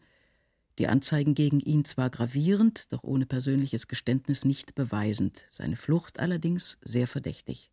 die 0.80 0.88
Anzeigen 0.88 1.36
gegen 1.36 1.60
ihn 1.60 1.84
zwar 1.84 2.10
gravierend, 2.10 2.92
doch 2.94 3.04
ohne 3.04 3.26
persönliches 3.26 3.88
Geständnis 3.88 4.46
nicht 4.46 4.74
beweisend, 4.74 5.46
seine 5.50 5.76
Flucht 5.76 6.20
allerdings 6.20 6.80
sehr 6.82 7.08
verdächtig. 7.08 7.70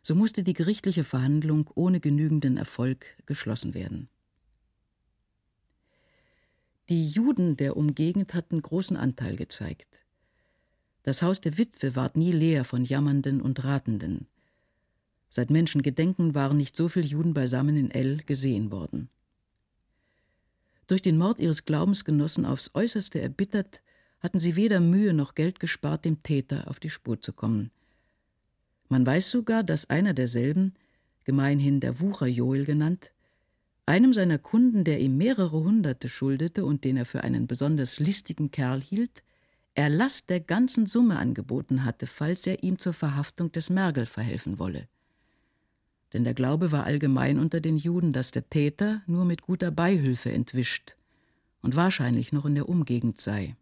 So 0.00 0.14
musste 0.14 0.42
die 0.42 0.54
gerichtliche 0.54 1.04
Verhandlung 1.04 1.70
ohne 1.74 2.00
genügenden 2.00 2.56
Erfolg 2.56 3.06
geschlossen 3.26 3.74
werden. 3.74 4.08
Die 6.90 7.08
Juden 7.08 7.56
der 7.56 7.76
Umgegend 7.76 8.34
hatten 8.34 8.60
großen 8.60 8.96
Anteil 8.96 9.36
gezeigt. 9.36 10.04
Das 11.02 11.22
Haus 11.22 11.40
der 11.40 11.56
Witwe 11.56 11.96
ward 11.96 12.16
nie 12.16 12.32
leer 12.32 12.64
von 12.64 12.84
Jammernden 12.84 13.40
und 13.40 13.64
Ratenden. 13.64 14.26
Seit 15.36 15.50
Menschengedenken 15.50 16.36
waren 16.36 16.56
nicht 16.56 16.76
so 16.76 16.88
viele 16.88 17.08
Juden 17.08 17.34
beisammen 17.34 17.74
in 17.76 17.90
L 17.90 18.18
gesehen 18.18 18.70
worden. 18.70 19.08
Durch 20.86 21.02
den 21.02 21.18
Mord 21.18 21.40
ihres 21.40 21.64
Glaubensgenossen 21.64 22.46
aufs 22.46 22.70
äußerste 22.72 23.20
erbittert, 23.20 23.82
hatten 24.20 24.38
sie 24.38 24.54
weder 24.54 24.78
Mühe 24.78 25.12
noch 25.12 25.34
Geld 25.34 25.58
gespart, 25.58 26.04
dem 26.04 26.22
Täter 26.22 26.68
auf 26.68 26.78
die 26.78 26.88
Spur 26.88 27.20
zu 27.20 27.32
kommen. 27.32 27.72
Man 28.88 29.04
weiß 29.04 29.28
sogar, 29.28 29.64
dass 29.64 29.90
einer 29.90 30.14
derselben, 30.14 30.74
gemeinhin 31.24 31.80
der 31.80 31.98
Wucher 31.98 32.28
Joel 32.28 32.64
genannt, 32.64 33.10
einem 33.86 34.12
seiner 34.12 34.38
Kunden, 34.38 34.84
der 34.84 35.00
ihm 35.00 35.16
mehrere 35.16 35.64
Hunderte 35.64 36.08
schuldete 36.08 36.64
und 36.64 36.84
den 36.84 36.96
er 36.96 37.06
für 37.06 37.24
einen 37.24 37.48
besonders 37.48 37.98
listigen 37.98 38.52
Kerl 38.52 38.80
hielt, 38.80 39.24
Erlass 39.74 40.26
der 40.26 40.38
ganzen 40.38 40.86
Summe 40.86 41.18
angeboten 41.18 41.84
hatte, 41.84 42.06
falls 42.06 42.46
er 42.46 42.62
ihm 42.62 42.78
zur 42.78 42.92
Verhaftung 42.92 43.50
des 43.50 43.68
Mergel 43.68 44.06
verhelfen 44.06 44.60
wolle 44.60 44.86
denn 46.14 46.24
der 46.24 46.32
Glaube 46.32 46.72
war 46.72 46.84
allgemein 46.84 47.38
unter 47.38 47.60
den 47.60 47.76
Juden, 47.76 48.12
dass 48.12 48.30
der 48.30 48.48
Täter 48.48 49.02
nur 49.06 49.24
mit 49.24 49.42
guter 49.42 49.72
Beihilfe 49.72 50.32
entwischt 50.32 50.96
und 51.60 51.74
wahrscheinlich 51.74 52.32
noch 52.32 52.46
in 52.46 52.54
der 52.54 52.68
Umgegend 52.68 53.20
sei. 53.20 53.56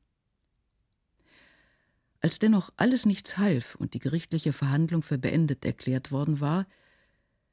Als 2.20 2.38
dennoch 2.38 2.70
alles 2.76 3.06
nichts 3.06 3.38
half 3.38 3.74
und 3.74 3.94
die 3.94 3.98
gerichtliche 3.98 4.52
Verhandlung 4.52 5.02
für 5.02 5.18
beendet 5.18 5.64
erklärt 5.64 6.12
worden 6.12 6.40
war, 6.40 6.66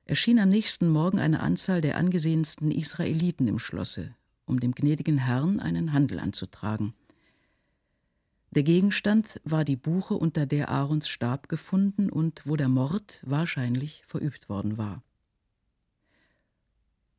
erschien 0.03 0.38
am 0.38 0.49
nächsten 0.49 0.89
Morgen 0.89 1.17
eine 1.17 1.39
Anzahl 1.39 1.81
der 1.81 1.95
angesehensten 1.95 2.69
Israeliten 2.69 3.47
im 3.47 3.57
Schlosse, 3.57 4.13
um 4.45 4.59
dem 4.59 4.73
gnädigen 4.73 5.17
Herrn 5.17 5.59
einen 5.59 5.93
Handel 5.93 6.19
anzutragen. 6.19 6.93
Der 8.51 8.63
Gegenstand 8.63 9.39
war 9.43 9.63
die 9.63 9.75
Buche, 9.75 10.15
unter 10.15 10.47
der 10.47 10.69
Aarons 10.69 11.07
Stab 11.07 11.49
gefunden 11.49 12.09
und 12.09 12.41
wo 12.45 12.55
der 12.55 12.67
Mord 12.67 13.21
wahrscheinlich 13.25 14.03
verübt 14.07 14.49
worden 14.49 14.77
war. 14.77 15.03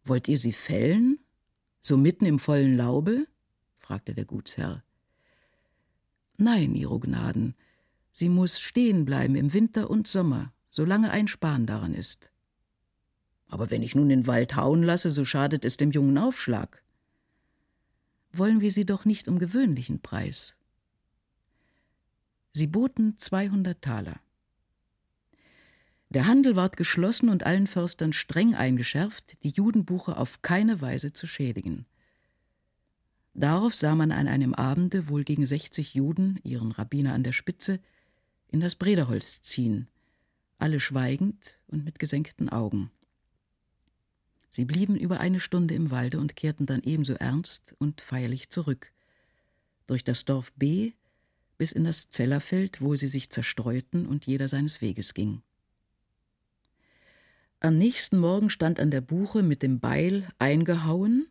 Wollt 0.04 0.26
ihr 0.26 0.38
sie 0.38 0.52
fällen? 0.52 1.20
So 1.82 1.96
mitten 1.96 2.26
im 2.26 2.38
vollen 2.38 2.76
Laube? 2.76 3.26
fragte 3.78 4.12
der 4.12 4.24
Gutsherr. 4.24 4.82
Nein, 6.36 6.74
Ihro 6.74 6.98
Gnaden, 6.98 7.54
sie 8.12 8.28
muss 8.28 8.58
stehen 8.58 9.04
bleiben 9.04 9.36
im 9.36 9.52
Winter 9.52 9.88
und 9.88 10.08
Sommer, 10.08 10.52
solange 10.70 11.10
ein 11.10 11.28
Span 11.28 11.66
daran 11.66 11.94
ist. 11.94 12.32
Aber 13.46 13.70
wenn 13.70 13.82
ich 13.82 13.94
nun 13.94 14.08
den 14.08 14.26
Wald 14.26 14.56
hauen 14.56 14.82
lasse, 14.82 15.10
so 15.10 15.24
schadet 15.24 15.64
es 15.64 15.76
dem 15.76 15.90
jungen 15.90 16.18
Aufschlag. 16.18 16.82
Wollen 18.32 18.60
wir 18.60 18.70
sie 18.70 18.86
doch 18.86 19.04
nicht 19.04 19.28
um 19.28 19.38
gewöhnlichen 19.38 20.00
Preis, 20.00 20.56
Sie 22.52 22.66
boten 22.66 23.16
200 23.16 23.80
Taler. 23.80 24.20
Der 26.08 26.26
Handel 26.26 26.56
ward 26.56 26.76
geschlossen 26.76 27.28
und 27.28 27.44
allen 27.44 27.68
Förstern 27.68 28.12
streng 28.12 28.54
eingeschärft, 28.54 29.42
die 29.44 29.50
Judenbuche 29.50 30.16
auf 30.16 30.42
keine 30.42 30.80
Weise 30.80 31.12
zu 31.12 31.28
schädigen. 31.28 31.86
Darauf 33.34 33.76
sah 33.76 33.94
man 33.94 34.10
an 34.10 34.26
einem 34.26 34.52
Abende 34.52 35.08
wohl 35.08 35.22
gegen 35.22 35.46
60 35.46 35.94
Juden, 35.94 36.40
ihren 36.42 36.72
Rabbiner 36.72 37.14
an 37.14 37.22
der 37.22 37.32
Spitze, 37.32 37.78
in 38.48 38.60
das 38.60 38.74
Brederholz 38.74 39.40
ziehen, 39.42 39.86
alle 40.58 40.80
schweigend 40.80 41.60
und 41.68 41.84
mit 41.84 42.00
gesenkten 42.00 42.48
Augen. 42.48 42.90
Sie 44.48 44.64
blieben 44.64 44.96
über 44.96 45.20
eine 45.20 45.38
Stunde 45.38 45.74
im 45.74 45.92
Walde 45.92 46.18
und 46.18 46.34
kehrten 46.34 46.66
dann 46.66 46.82
ebenso 46.82 47.14
ernst 47.14 47.76
und 47.78 48.00
feierlich 48.00 48.50
zurück. 48.50 48.92
Durch 49.86 50.02
das 50.02 50.24
Dorf 50.24 50.52
B 50.54 50.92
bis 51.60 51.72
in 51.72 51.84
das 51.84 52.08
Zellerfeld, 52.08 52.80
wo 52.80 52.96
sie 52.96 53.06
sich 53.06 53.28
zerstreuten 53.28 54.06
und 54.06 54.24
jeder 54.24 54.48
seines 54.48 54.80
Weges 54.80 55.12
ging. 55.12 55.42
Am 57.60 57.76
nächsten 57.76 58.18
Morgen 58.18 58.48
stand 58.48 58.80
an 58.80 58.90
der 58.90 59.02
Buche 59.02 59.42
mit 59.42 59.62
dem 59.62 59.78
Beil 59.78 60.26
eingehauen 60.38 61.28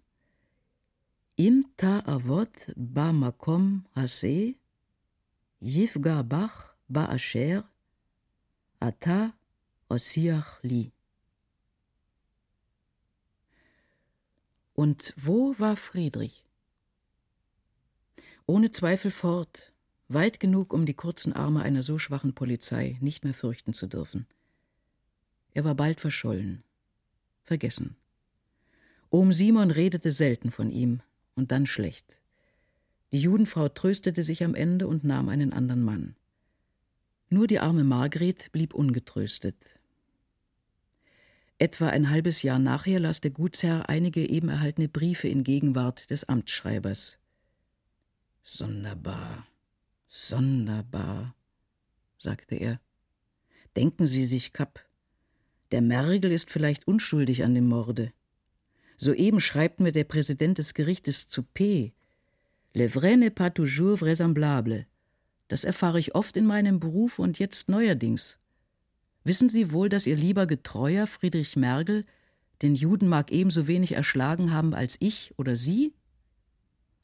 Im 1.35 1.65
ta 1.77 2.01
avot 2.05 2.71
ba 2.75 3.11
makom 3.11 3.87
hase 3.95 4.53
Yifga 5.59 6.21
bach 6.21 6.75
ba 6.87 7.05
asher 7.05 7.67
Ata 8.79 9.33
osiach 9.89 10.61
li. 10.61 10.91
Und 14.75 15.15
wo 15.17 15.55
war 15.57 15.75
Friedrich? 15.75 16.45
Ohne 18.45 18.69
Zweifel 18.69 19.09
fort, 19.09 19.73
weit 20.09 20.39
genug, 20.39 20.73
um 20.73 20.85
die 20.85 20.93
kurzen 20.93 21.33
Arme 21.33 21.61
einer 21.61 21.83
so 21.83 21.97
schwachen 21.97 22.33
Polizei 22.33 22.97
nicht 22.99 23.23
mehr 23.23 23.33
fürchten 23.33 23.73
zu 23.73 23.87
dürfen. 23.87 24.27
Er 25.53 25.63
war 25.63 25.75
bald 25.75 26.01
verschollen, 26.01 26.63
vergessen. 27.43 27.95
Ohm 29.09 29.33
Simon 29.33 29.71
redete 29.71 30.11
selten 30.11 30.51
von 30.51 30.69
ihm 30.69 31.01
und 31.35 31.51
dann 31.51 31.65
schlecht. 31.65 32.21
Die 33.11 33.19
Judenfrau 33.19 33.69
tröstete 33.69 34.23
sich 34.23 34.43
am 34.43 34.53
Ende 34.53 34.87
und 34.87 35.03
nahm 35.03 35.29
einen 35.29 35.53
anderen 35.53 35.83
Mann. 35.83 36.15
Nur 37.29 37.47
die 37.47 37.59
arme 37.59 37.83
Margret 37.83 38.51
blieb 38.51 38.73
ungetröstet. 38.73 39.79
Etwa 41.57 41.89
ein 41.89 42.09
halbes 42.09 42.41
Jahr 42.41 42.57
nachher 42.57 42.99
las 42.99 43.19
der 43.19 43.31
Gutsherr 43.31 43.89
einige 43.89 44.27
eben 44.27 44.49
erhaltene 44.49 44.87
Briefe 44.87 45.27
in 45.27 45.43
Gegenwart 45.43 46.09
des 46.09 46.23
Amtsschreibers. 46.23 47.17
Sonderbar, 48.43 49.45
sonderbar, 50.09 51.35
sagte 52.17 52.55
er. 52.55 52.81
Denken 53.75 54.07
Sie 54.07 54.25
sich, 54.25 54.51
Kapp, 54.51 54.85
der 55.71 55.81
Mergel 55.81 56.31
ist 56.31 56.51
vielleicht 56.51 56.87
unschuldig 56.87 57.43
an 57.43 57.55
dem 57.55 57.67
Morde. 57.67 58.11
Soeben 58.97 59.39
schreibt 59.39 59.79
mir 59.79 59.91
der 59.91 60.03
Präsident 60.03 60.57
des 60.57 60.73
Gerichtes 60.73 61.27
zu 61.29 61.43
P. 61.43 61.93
Le 62.73 62.89
vrai 62.89 63.15
n'est 63.15 63.33
pas 63.33 63.53
toujours 63.53 63.99
vraisemblable. 63.99 64.85
Das 65.47 65.63
erfahre 65.63 65.99
ich 65.99 66.15
oft 66.15 66.35
in 66.35 66.45
meinem 66.45 66.79
Beruf 66.79 67.17
und 67.17 67.39
jetzt 67.39 67.69
neuerdings. 67.69 68.39
Wissen 69.23 69.49
Sie 69.49 69.71
wohl, 69.71 69.89
dass 69.89 70.05
Ihr 70.05 70.17
lieber 70.17 70.47
Getreuer 70.47 71.07
Friedrich 71.07 71.55
Mergel 71.55 72.05
den 72.61 72.75
Juden 72.75 73.07
mag 73.07 73.31
ebenso 73.31 73.67
wenig 73.67 73.93
erschlagen 73.93 74.51
haben 74.51 74.73
als 74.73 74.97
ich 74.99 75.33
oder 75.37 75.55
Sie? 75.55 75.93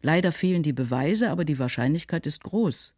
Leider 0.05 0.31
fehlen 0.31 0.61
die 0.61 0.71
Beweise, 0.71 1.31
aber 1.31 1.45
die 1.45 1.57
Wahrscheinlichkeit 1.57 2.27
ist 2.27 2.43
groß. 2.43 2.93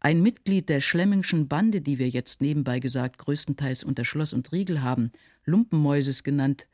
Ein 0.00 0.20
Mitglied 0.22 0.68
der 0.68 0.80
Schlemmingschen 0.80 1.46
Bande, 1.46 1.80
die 1.80 2.00
wir 2.00 2.08
jetzt 2.08 2.40
nebenbei 2.40 2.80
gesagt 2.80 3.18
größtenteils 3.18 3.84
unter 3.84 4.04
Schloss 4.04 4.32
und 4.32 4.50
Riegel 4.50 4.82
haben, 4.82 5.12
Lumpenmäuses 5.44 6.24
genannt, 6.24 6.66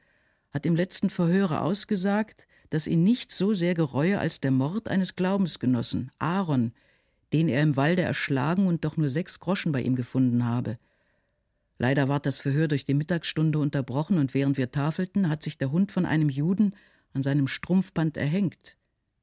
hat 0.55 0.65
im 0.65 0.75
letzten 0.75 1.11
Verhöre 1.11 1.61
ausgesagt, 1.61 2.47
dass 2.71 2.87
ihn 2.87 3.05
nichts 3.05 3.37
so 3.37 3.53
sehr 3.53 3.75
gereue 3.75 4.19
als 4.19 4.41
der 4.41 4.53
Mord 4.53 4.89
eines 4.89 5.17
Glaubensgenossen, 5.17 6.11
Aaron, 6.19 6.73
den 7.35 7.49
er 7.49 7.61
im 7.61 7.77
Walde 7.77 8.01
erschlagen 8.01 8.67
und 8.67 8.87
doch 8.87 8.97
nur 8.97 9.11
sechs 9.11 9.39
Groschen 9.39 9.71
bei 9.71 9.83
ihm 9.83 9.97
gefunden 9.97 10.47
habe. 10.47 10.79
Leider 11.77 12.09
ward 12.09 12.25
das 12.25 12.39
Verhör 12.39 12.69
durch 12.69 12.87
die 12.87 12.95
Mittagsstunde 12.95 13.59
unterbrochen 13.59 14.17
und 14.17 14.33
während 14.33 14.57
wir 14.57 14.71
tafelten, 14.73 15.29
hat 15.29 15.43
sich 15.43 15.59
der 15.59 15.73
Hund 15.73 15.93
von 15.93 16.07
einem 16.07 16.31
Juden 16.31 16.75
an 17.13 17.23
seinem 17.23 17.49
Strumpfband 17.49 18.17
erhängt. 18.17 18.79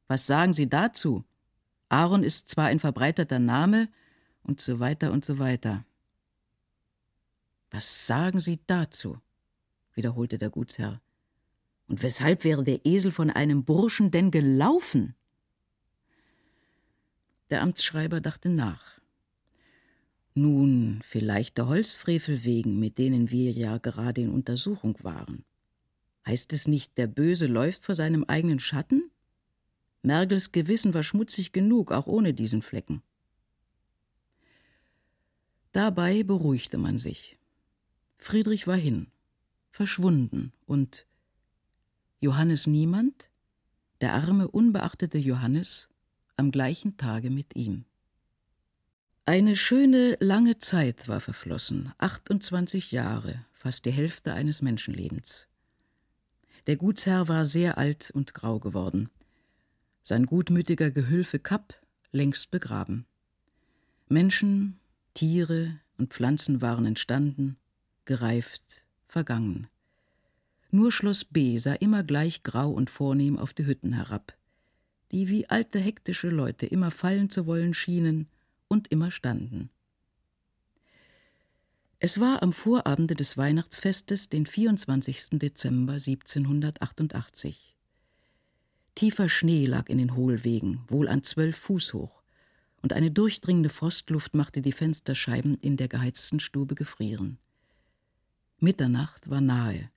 Was 0.07 0.27
sagen 0.27 0.53
Sie 0.53 0.67
dazu? 0.67 1.23
Aaron 1.89 2.23
ist 2.23 2.49
zwar 2.49 2.65
ein 2.65 2.79
verbreiteter 2.79 3.39
Name 3.39 3.89
und 4.43 4.61
so 4.61 4.79
weiter 4.79 5.11
und 5.11 5.23
so 5.23 5.39
weiter. 5.39 5.85
Was 7.71 8.07
sagen 8.07 8.39
Sie 8.39 8.59
dazu? 8.67 9.19
wiederholte 9.95 10.37
der 10.37 10.49
Gutsherr. 10.49 11.01
Und 11.87 12.01
weshalb 12.01 12.43
wäre 12.43 12.63
der 12.63 12.85
Esel 12.85 13.11
von 13.11 13.29
einem 13.29 13.63
Burschen 13.63 14.09
denn 14.09 14.31
gelaufen? 14.31 15.15
Der 17.49 17.61
Amtsschreiber 17.61 18.21
dachte 18.21 18.49
nach. 18.49 18.99
Nun, 20.33 20.99
vielleicht 21.03 21.57
der 21.57 21.67
Holzfrevel 21.67 22.43
wegen, 22.43 22.79
mit 22.79 22.97
denen 22.97 23.29
wir 23.29 23.51
ja 23.51 23.77
gerade 23.77 24.21
in 24.21 24.31
Untersuchung 24.31 24.97
waren. 25.03 25.45
Heißt 26.25 26.53
es 26.53 26.67
nicht, 26.67 26.97
der 26.97 27.05
Böse 27.05 27.45
läuft 27.45 27.83
vor 27.83 27.93
seinem 27.93 28.23
eigenen 28.23 28.59
Schatten? 28.59 29.11
Mergels 30.03 30.51
Gewissen 30.51 30.93
war 30.93 31.01
schmutzig 31.01 31.53
genug, 31.53 31.93
auch 31.93 32.07
ohne 32.07 32.33
diesen 32.33 32.61
Flecken. 32.61 33.01
Dabei 35.71 36.23
beruhigte 36.23 36.77
man 36.77 36.99
sich. 36.99 37.37
Friedrich 38.17 38.67
war 38.67 38.75
hin, 38.75 39.07
verschwunden, 39.71 40.51
und 40.65 41.07
Johannes 42.19 42.67
Niemand, 42.67 43.29
der 44.01 44.13
arme, 44.13 44.49
unbeachtete 44.49 45.17
Johannes, 45.17 45.87
am 46.35 46.51
gleichen 46.51 46.97
Tage 46.97 47.29
mit 47.29 47.55
ihm. 47.55 47.85
Eine 49.25 49.55
schöne, 49.55 50.17
lange 50.19 50.59
Zeit 50.59 51.07
war 51.07 51.21
verflossen, 51.21 51.93
28 51.97 52.91
Jahre, 52.91 53.45
fast 53.53 53.85
die 53.85 53.91
Hälfte 53.91 54.33
eines 54.33 54.61
Menschenlebens. 54.61 55.47
Der 56.67 56.75
Gutsherr 56.75 57.29
war 57.29 57.45
sehr 57.45 57.77
alt 57.77 58.11
und 58.11 58.33
grau 58.33 58.59
geworden 58.59 59.09
sein 60.03 60.25
gutmütiger 60.25 60.91
Gehülfe 60.91 61.39
Kapp 61.39 61.81
längst 62.11 62.51
begraben. 62.51 63.05
Menschen, 64.07 64.79
Tiere 65.13 65.79
und 65.97 66.13
Pflanzen 66.13 66.61
waren 66.61 66.85
entstanden, 66.85 67.57
gereift, 68.05 68.85
vergangen. 69.07 69.67
Nur 70.71 70.91
Schloss 70.91 71.23
B 71.23 71.57
sah 71.57 71.73
immer 71.73 72.03
gleich 72.03 72.43
grau 72.43 72.71
und 72.71 72.89
vornehm 72.89 73.37
auf 73.37 73.53
die 73.53 73.65
Hütten 73.65 73.93
herab, 73.93 74.35
die 75.11 75.29
wie 75.29 75.49
alte 75.49 75.79
hektische 75.79 76.29
Leute 76.29 76.65
immer 76.65 76.91
fallen 76.91 77.29
zu 77.29 77.45
wollen 77.45 77.73
schienen 77.73 78.27
und 78.67 78.89
immer 78.89 79.11
standen. 79.11 79.69
Es 81.99 82.19
war 82.19 82.43
am 82.43 82.51
Vorabende 82.51 83.15
des 83.15 83.37
Weihnachtsfestes, 83.37 84.27
den 84.27 84.45
24. 84.45 85.39
Dezember 85.39 85.93
1788. 85.93 87.72
Tiefer 88.95 89.27
Schnee 89.27 89.65
lag 89.65 89.89
in 89.89 89.97
den 89.97 90.15
Hohlwegen, 90.15 90.81
wohl 90.87 91.07
an 91.07 91.23
zwölf 91.23 91.57
Fuß 91.57 91.93
hoch, 91.93 92.21
und 92.81 92.93
eine 92.93 93.11
durchdringende 93.11 93.69
Frostluft 93.69 94.35
machte 94.35 94.61
die 94.61 94.71
Fensterscheiben 94.71 95.57
in 95.61 95.77
der 95.77 95.87
geheizten 95.87 96.39
Stube 96.39 96.75
gefrieren. 96.75 97.39
Mitternacht 98.59 99.29
war 99.29 99.41
nahe. 99.41 99.89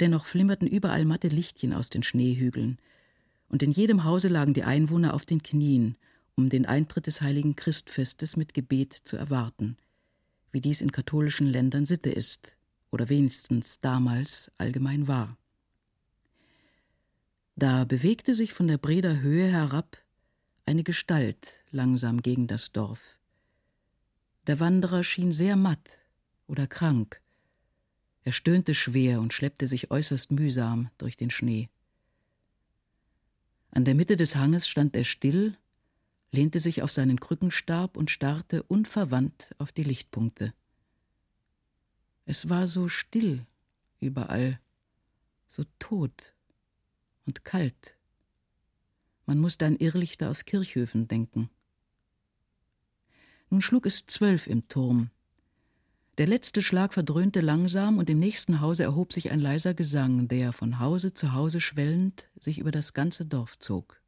Dennoch 0.00 0.26
flimmerten 0.26 0.66
überall 0.66 1.04
matte 1.04 1.28
Lichtchen 1.28 1.72
aus 1.72 1.90
den 1.90 2.02
Schneehügeln, 2.02 2.78
und 3.48 3.62
in 3.62 3.70
jedem 3.70 4.04
Hause 4.04 4.28
lagen 4.28 4.54
die 4.54 4.64
Einwohner 4.64 5.14
auf 5.14 5.26
den 5.26 5.42
Knien, 5.42 5.96
um 6.36 6.48
den 6.48 6.64
Eintritt 6.64 7.06
des 7.06 7.20
heiligen 7.20 7.56
Christfestes 7.56 8.36
mit 8.36 8.54
Gebet 8.54 9.02
zu 9.04 9.16
erwarten, 9.16 9.76
wie 10.52 10.60
dies 10.60 10.80
in 10.80 10.92
katholischen 10.92 11.46
Ländern 11.46 11.86
Sitte 11.86 12.10
ist 12.10 12.56
oder 12.90 13.08
wenigstens 13.08 13.80
damals 13.80 14.50
allgemein 14.58 15.08
war. 15.08 15.36
Da 17.56 17.84
bewegte 17.84 18.34
sich 18.34 18.52
von 18.52 18.66
der 18.66 18.78
Breder 18.78 19.20
Höhe 19.20 19.48
herab 19.48 19.98
eine 20.64 20.84
Gestalt 20.84 21.64
langsam 21.70 22.22
gegen 22.22 22.46
das 22.46 22.72
Dorf. 22.72 23.00
Der 24.46 24.58
Wanderer 24.58 25.04
schien 25.04 25.32
sehr 25.32 25.56
matt 25.56 25.98
oder 26.46 26.66
krank. 26.66 27.20
Er 28.24 28.32
stöhnte 28.32 28.74
schwer 28.74 29.20
und 29.20 29.32
schleppte 29.32 29.68
sich 29.68 29.90
äußerst 29.90 30.30
mühsam 30.30 30.90
durch 30.98 31.16
den 31.16 31.30
Schnee. 31.30 31.68
An 33.70 33.84
der 33.84 33.94
Mitte 33.94 34.16
des 34.16 34.36
Hanges 34.36 34.68
stand 34.68 34.94
er 34.94 35.04
still, 35.04 35.56
lehnte 36.30 36.60
sich 36.60 36.82
auf 36.82 36.92
seinen 36.92 37.20
Krückenstab 37.20 37.96
und 37.96 38.10
starrte 38.10 38.62
unverwandt 38.62 39.54
auf 39.58 39.72
die 39.72 39.82
Lichtpunkte. 39.82 40.54
Es 42.24 42.48
war 42.48 42.68
so 42.68 42.88
still 42.88 43.46
überall, 44.00 44.60
so 45.48 45.64
tot 45.78 46.34
und 47.26 47.44
kalt. 47.44 47.96
Man 49.26 49.38
musste 49.38 49.66
an 49.66 49.76
Irrlichter 49.76 50.30
auf 50.30 50.44
Kirchhöfen 50.44 51.08
denken. 51.08 51.50
Nun 53.50 53.60
schlug 53.60 53.86
es 53.86 54.06
zwölf 54.06 54.46
im 54.46 54.68
Turm. 54.68 55.10
Der 56.18 56.26
letzte 56.26 56.62
Schlag 56.62 56.92
verdröhnte 56.92 57.40
langsam, 57.40 57.98
und 57.98 58.10
im 58.10 58.18
nächsten 58.18 58.60
Hause 58.60 58.82
erhob 58.82 59.12
sich 59.12 59.30
ein 59.30 59.40
leiser 59.40 59.74
Gesang, 59.74 60.28
der, 60.28 60.52
von 60.52 60.78
Hause 60.78 61.14
zu 61.14 61.32
Hause 61.32 61.60
schwellend, 61.60 62.30
sich 62.38 62.58
über 62.58 62.70
das 62.70 62.92
ganze 62.92 63.24
Dorf 63.24 63.58
zog. 63.58 64.02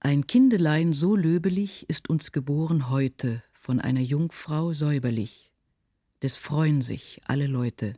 Ein 0.00 0.26
Kindelein 0.26 0.92
so 0.92 1.14
löbelig 1.14 1.88
ist 1.88 2.08
uns 2.08 2.32
geboren 2.32 2.88
heute, 2.88 3.42
von 3.52 3.80
einer 3.80 4.00
Jungfrau 4.00 4.72
säuberlich, 4.72 5.52
des 6.22 6.36
freuen 6.36 6.80
sich 6.80 7.20
alle 7.24 7.46
Leute. 7.46 7.94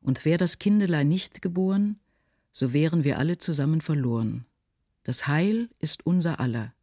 Und 0.00 0.24
wär 0.24 0.38
das 0.38 0.58
Kindelein 0.58 1.08
nicht 1.08 1.42
geboren, 1.42 1.98
so 2.52 2.72
wären 2.72 3.04
wir 3.04 3.18
alle 3.18 3.38
zusammen 3.38 3.80
verloren. 3.80 4.46
Das 5.02 5.26
Heil 5.26 5.68
ist 5.78 6.04
unser 6.06 6.40
aller. 6.40 6.74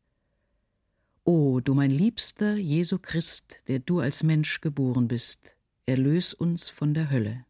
O 1.23 1.60
du 1.60 1.73
mein 1.73 1.91
liebster 1.91 2.56
Jesu 2.56 2.99
Christ, 2.99 3.58
der 3.67 3.80
du 3.80 3.99
als 3.99 4.23
Mensch 4.23 4.62
geboren 4.62 5.08
bist, 5.08 5.56
erlös 5.86 6.34
uns 6.34 6.69
von 6.69 6.93
der 6.93 7.10
Hölle. 7.10 7.45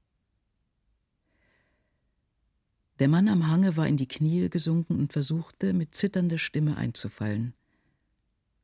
Der 2.99 3.07
Mann 3.07 3.27
am 3.27 3.47
Hange 3.47 3.77
war 3.77 3.87
in 3.87 3.97
die 3.97 4.07
Knie 4.07 4.49
gesunken 4.49 4.97
und 4.97 5.13
versuchte, 5.13 5.73
mit 5.73 5.93
zitternder 5.93 6.39
Stimme 6.39 6.77
einzufallen. 6.77 7.53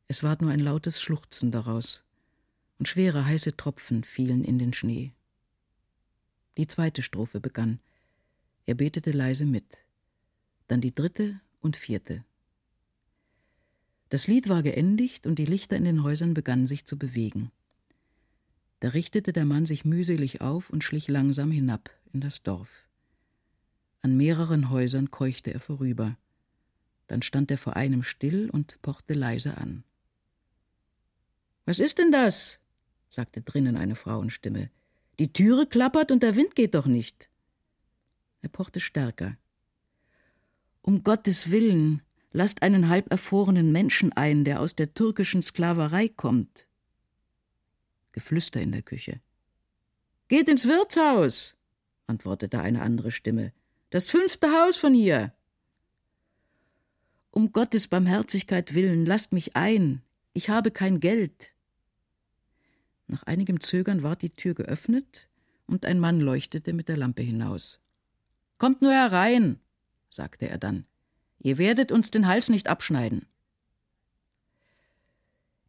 Es 0.08 0.24
ward 0.24 0.42
nur 0.42 0.52
ein 0.52 0.60
lautes 0.60 1.00
Schluchzen 1.00 1.52
daraus, 1.52 2.04
und 2.80 2.88
schwere 2.88 3.26
heiße 3.26 3.56
Tropfen 3.56 4.04
fielen 4.04 4.44
in 4.44 4.58
den 4.58 4.74
Schnee. 4.74 5.14
Die 6.58 6.68
zweite 6.68 7.02
Strophe 7.02 7.40
begann. 7.40 7.80
Er 8.66 8.76
betete 8.76 9.12
leise 9.12 9.46
mit. 9.46 9.84
Dann 10.68 10.82
die 10.82 10.94
dritte 10.94 11.40
und 11.62 11.78
vierte. 11.78 12.24
Das 14.10 14.28
Lied 14.28 14.48
war 14.48 14.62
geendigt 14.62 15.26
und 15.26 15.40
die 15.40 15.46
Lichter 15.46 15.76
in 15.76 15.86
den 15.86 16.04
Häusern 16.04 16.34
begannen 16.34 16.68
sich 16.68 16.86
zu 16.86 16.98
bewegen. 16.98 17.52
Da 18.80 18.90
richtete 18.90 19.34
der 19.34 19.46
Mann 19.46 19.66
sich 19.66 19.86
mühselig 19.86 20.42
auf 20.42 20.70
und 20.70 20.84
schlich 20.84 21.08
langsam 21.08 21.50
hinab 21.50 21.90
in 22.12 22.22
das 22.22 22.44
Dorf. 22.44 22.88
An 24.02 24.18
mehreren 24.18 24.70
Häusern 24.70 25.10
keuchte 25.10 25.54
er 25.54 25.62
vorüber. 25.62 26.18
Dann 27.08 27.22
stand 27.22 27.50
er 27.50 27.58
vor 27.58 27.76
einem 27.76 28.04
still 28.04 28.50
und 28.50 28.80
pochte 28.82 29.14
leise 29.14 29.58
an. 29.58 29.84
Was 31.66 31.80
ist 31.80 31.98
denn 31.98 32.12
das? 32.12 32.60
sagte 33.10 33.42
drinnen 33.42 33.78
eine 33.78 33.96
Frauenstimme. 33.96 34.70
Die 35.20 35.32
Türe 35.32 35.68
klappert 35.68 36.12
und 36.12 36.24
der 36.24 36.36
Wind 36.36 36.56
geht 36.56 36.76
doch 36.76 36.86
nicht. 36.86 37.30
Er 38.42 38.50
pochte 38.50 38.80
stärker. 38.80 39.38
Um 40.82 41.04
Gottes 41.04 41.52
Willen, 41.52 42.02
lasst 42.32 42.62
einen 42.62 42.90
halb 42.90 43.10
erfrorenen 43.12 43.72
Menschen 43.72 44.12
ein, 44.14 44.44
der 44.44 44.60
aus 44.60 44.76
der 44.76 44.94
türkischen 44.94 45.42
Sklaverei 45.42 46.10
kommt. 46.10 46.68
Geflüster 48.12 48.62
in 48.62 48.72
der 48.72 48.82
Küche. 48.82 49.22
Geht 50.28 50.50
ins 50.50 50.68
Wirtshaus, 50.68 51.56
antwortete 52.08 52.60
eine 52.60 52.82
andere 52.82 53.12
Stimme. 53.12 53.54
Das 53.92 54.08
fünfte 54.08 54.48
Haus 54.48 54.78
von 54.78 54.94
hier. 54.94 55.34
Um 57.32 57.52
Gottes 57.52 57.88
Barmherzigkeit 57.88 58.74
willen, 58.74 59.06
lasst 59.06 59.32
mich 59.32 59.56
ein. 59.56 60.02
Ich 60.34 60.50
habe 60.50 60.72
kein 60.72 61.00
Geld. 61.00 61.53
Nach 63.14 63.22
einigem 63.22 63.60
Zögern 63.60 64.02
ward 64.02 64.24
die 64.24 64.32
Tür 64.32 64.56
geöffnet 64.56 65.30
und 65.68 65.86
ein 65.86 66.00
Mann 66.00 66.20
leuchtete 66.20 66.74
mit 66.74 66.90
der 66.90 66.98
Lampe 66.98 67.22
hinaus. 67.22 67.80
Kommt 68.58 68.82
nur 68.82 68.92
herein, 68.92 69.60
sagte 70.10 70.50
er 70.50 70.58
dann. 70.58 70.88
Ihr 71.38 71.60
werdet 71.60 71.92
uns 71.92 72.10
den 72.10 72.26
Hals 72.26 72.50
nicht 72.50 72.68
abschneiden. 72.68 73.28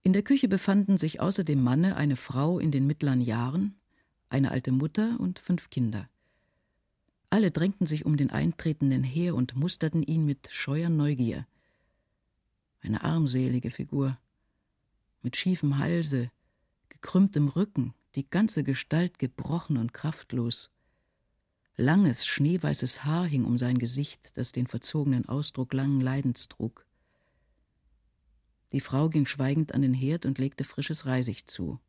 In 0.03 0.15
der 0.15 0.23
Küche 0.23 0.49
befanden 0.49 0.97
sich 0.97 1.21
außer 1.21 1.45
dem 1.45 1.63
Manne 1.63 1.97
eine 1.97 2.17
Frau 2.17 2.59
in 2.59 2.71
den 2.73 2.87
mittleren 2.87 3.21
Jahren, 3.21 3.75
eine 4.31 4.51
alte 4.51 4.73
Mutter 4.73 5.21
und 5.21 5.39
fünf 5.39 5.69
Kinder. 5.69 6.09
Alle 7.29 7.51
drängten 7.51 7.87
sich 7.87 8.07
um 8.07 8.17
den 8.17 8.31
Eintretenden 8.31 9.03
her 9.03 9.35
und 9.35 9.55
musterten 9.55 10.03
ihn 10.03 10.25
mit 10.25 10.49
scheuer 10.51 10.89
Neugier. 10.89 11.47
Eine 12.81 13.05
armselige 13.05 13.71
Figur, 13.71 14.17
mit 15.21 15.37
schiefem 15.37 15.77
Halse, 15.77 16.31
gekrümmtem 16.95 17.49
Rücken, 17.49 17.93
die 18.15 18.29
ganze 18.29 18.63
Gestalt 18.63 19.19
gebrochen 19.19 19.77
und 19.77 19.93
kraftlos. 19.93 20.71
Langes, 21.77 22.25
schneeweißes 22.25 23.05
Haar 23.05 23.27
hing 23.27 23.45
um 23.45 23.59
sein 23.59 23.79
Gesicht, 23.79 24.39
das 24.39 24.53
den 24.53 24.69
verzogenen 24.69 25.29
Ausdruck 25.29 25.73
langen 25.73 26.01
Leidens 26.01 26.49
trug. 26.49 26.87
Die 28.71 28.81
Frau 28.81 29.09
ging 29.09 29.27
schweigend 29.27 29.75
an 29.75 29.83
den 29.83 29.95
Herd 29.95 30.25
und 30.25 30.39
legte 30.39 30.65
frisches 30.65 31.07
Reisig 31.07 31.49
zu. 31.49 31.81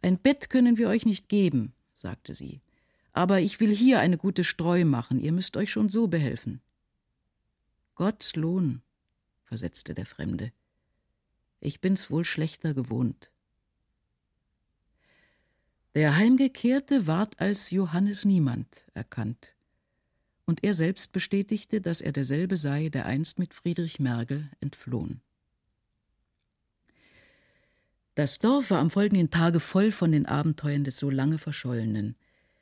Ein 0.00 0.18
Bett 0.18 0.48
können 0.48 0.78
wir 0.78 0.88
euch 0.88 1.04
nicht 1.04 1.28
geben, 1.28 1.72
sagte 1.94 2.34
sie, 2.34 2.60
aber 3.12 3.40
ich 3.40 3.58
will 3.58 3.74
hier 3.74 3.98
eine 3.98 4.16
gute 4.16 4.44
Streu 4.44 4.84
machen, 4.84 5.18
ihr 5.18 5.32
müsst 5.32 5.56
euch 5.56 5.72
schon 5.72 5.88
so 5.88 6.06
behelfen. 6.06 6.60
Gott's 7.96 8.36
Lohn, 8.36 8.80
versetzte 9.42 9.94
der 9.94 10.06
Fremde. 10.06 10.52
Ich 11.60 11.80
bin's 11.80 12.12
wohl 12.12 12.24
schlechter 12.24 12.74
gewohnt. 12.74 13.32
Der 15.98 16.14
Heimgekehrte 16.14 17.08
ward 17.08 17.40
als 17.40 17.72
Johannes 17.72 18.24
Niemand 18.24 18.86
erkannt, 18.94 19.56
und 20.44 20.62
er 20.62 20.72
selbst 20.72 21.10
bestätigte, 21.10 21.80
dass 21.80 22.00
er 22.00 22.12
derselbe 22.12 22.56
sei, 22.56 22.88
der 22.88 23.04
einst 23.04 23.40
mit 23.40 23.52
Friedrich 23.52 23.98
Mergel 23.98 24.48
entflohen. 24.60 25.22
Das 28.14 28.38
Dorf 28.38 28.70
war 28.70 28.78
am 28.78 28.90
folgenden 28.90 29.30
Tage 29.30 29.58
voll 29.58 29.90
von 29.90 30.12
den 30.12 30.26
Abenteuern 30.26 30.84
des 30.84 30.98
so 30.98 31.10
lange 31.10 31.38
Verschollenen. 31.38 32.14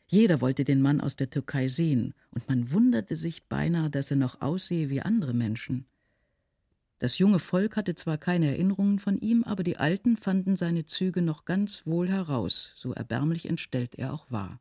Jeder 0.06 0.40
wollte 0.40 0.64
den 0.64 0.80
Mann 0.80 1.02
aus 1.02 1.16
der 1.16 1.28
Türkei 1.28 1.68
sehen, 1.68 2.14
und 2.30 2.48
man 2.48 2.72
wunderte 2.72 3.16
sich 3.16 3.44
beinahe, 3.48 3.90
dass 3.90 4.10
er 4.10 4.16
noch 4.16 4.40
aussehe 4.40 4.88
wie 4.88 5.02
andere 5.02 5.34
Menschen. 5.34 5.84
Das 6.98 7.18
junge 7.18 7.38
Volk 7.38 7.76
hatte 7.76 7.94
zwar 7.94 8.16
keine 8.16 8.48
Erinnerungen 8.48 8.98
von 8.98 9.18
ihm, 9.18 9.44
aber 9.44 9.62
die 9.62 9.76
Alten 9.76 10.16
fanden 10.16 10.56
seine 10.56 10.86
Züge 10.86 11.20
noch 11.20 11.44
ganz 11.44 11.86
wohl 11.86 12.08
heraus, 12.08 12.72
so 12.76 12.92
erbärmlich 12.92 13.46
entstellt 13.48 13.96
er 13.96 14.14
auch 14.14 14.30
war. 14.30 14.60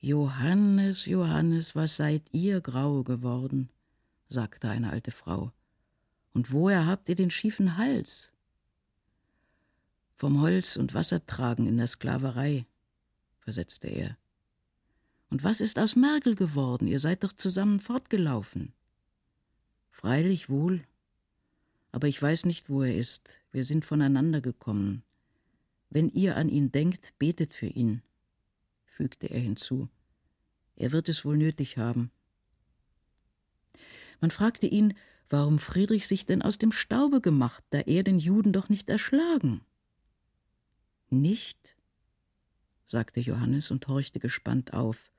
Johannes, 0.00 1.06
Johannes, 1.06 1.76
was 1.76 1.96
seid 1.96 2.22
ihr 2.32 2.60
grau 2.60 3.04
geworden? 3.04 3.68
sagte 4.28 4.68
eine 4.68 4.90
alte 4.90 5.10
Frau. 5.10 5.52
Und 6.32 6.52
woher 6.52 6.86
habt 6.86 7.08
ihr 7.08 7.16
den 7.16 7.30
schiefen 7.30 7.76
Hals? 7.76 8.32
Vom 10.16 10.40
Holz 10.40 10.76
und 10.76 10.94
Wassertragen 10.94 11.66
in 11.66 11.76
der 11.76 11.86
Sklaverei, 11.86 12.66
versetzte 13.40 13.88
er. 13.88 14.16
Und 15.28 15.44
was 15.44 15.60
ist 15.60 15.78
aus 15.78 15.96
Mergel 15.96 16.34
geworden? 16.34 16.88
Ihr 16.88 16.98
seid 16.98 17.22
doch 17.22 17.32
zusammen 17.32 17.78
fortgelaufen. 17.78 18.72
Freilich 20.00 20.48
wohl. 20.48 20.82
Aber 21.92 22.08
ich 22.08 22.22
weiß 22.22 22.46
nicht, 22.46 22.70
wo 22.70 22.82
er 22.82 22.96
ist. 22.96 23.38
Wir 23.52 23.64
sind 23.64 23.84
voneinander 23.84 24.40
gekommen. 24.40 25.02
Wenn 25.90 26.08
ihr 26.08 26.38
an 26.38 26.48
ihn 26.48 26.72
denkt, 26.72 27.12
betet 27.18 27.52
für 27.52 27.66
ihn, 27.66 28.00
fügte 28.86 29.26
er 29.26 29.40
hinzu. 29.40 29.90
Er 30.76 30.92
wird 30.92 31.10
es 31.10 31.26
wohl 31.26 31.36
nötig 31.36 31.76
haben. 31.76 32.10
Man 34.22 34.30
fragte 34.30 34.66
ihn, 34.66 34.94
warum 35.28 35.58
Friedrich 35.58 36.08
sich 36.08 36.24
denn 36.24 36.40
aus 36.40 36.56
dem 36.56 36.72
Staube 36.72 37.20
gemacht, 37.20 37.62
da 37.68 37.80
er 37.80 38.02
den 38.02 38.18
Juden 38.18 38.54
doch 38.54 38.70
nicht 38.70 38.88
erschlagen. 38.88 39.60
Nicht? 41.10 41.76
sagte 42.86 43.20
Johannes 43.20 43.70
und 43.70 43.86
horchte 43.86 44.18
gespannt 44.18 44.72
auf 44.72 45.10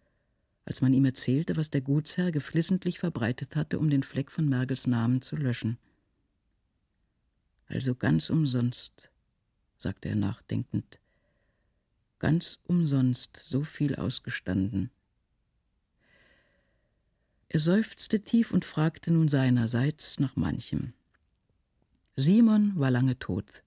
als 0.66 0.82
man 0.82 0.94
ihm 0.94 1.06
erzählte, 1.06 1.56
was 1.58 1.70
der 1.70 1.82
Gutsherr 1.82 2.32
geflissentlich 2.32 3.00
verbreitet 3.00 3.56
hatte, 3.56 3.80
um 3.80 3.90
den 3.90 4.04
Fleck 4.04 4.32
von 4.32 4.48
Mergels 4.48 4.88
Namen 4.88 5.22
zu 5.22 5.36
löschen. 5.36 5.78
Also 7.68 7.96
ganz 7.96 8.30
umsonst, 8.30 9.10
sagte 9.78 10.10
er 10.10 10.16
nachdenkend, 10.16 11.00
ganz 12.20 12.60
umsonst 12.64 13.38
so 13.38 13.64
viel 13.64 13.96
ausgestanden. 13.96 14.92
Er 17.50 17.60
seufzte 17.60 18.22
tief 18.22 18.52
und 18.52 18.64
fragte 18.64 19.12
nun 19.12 19.28
seinerseits 19.28 20.20
nach 20.20 20.36
manchem. 20.36 20.94
Simon 22.16 22.74
war 22.76 22.92
lange 22.92 23.18
tot 23.20 23.64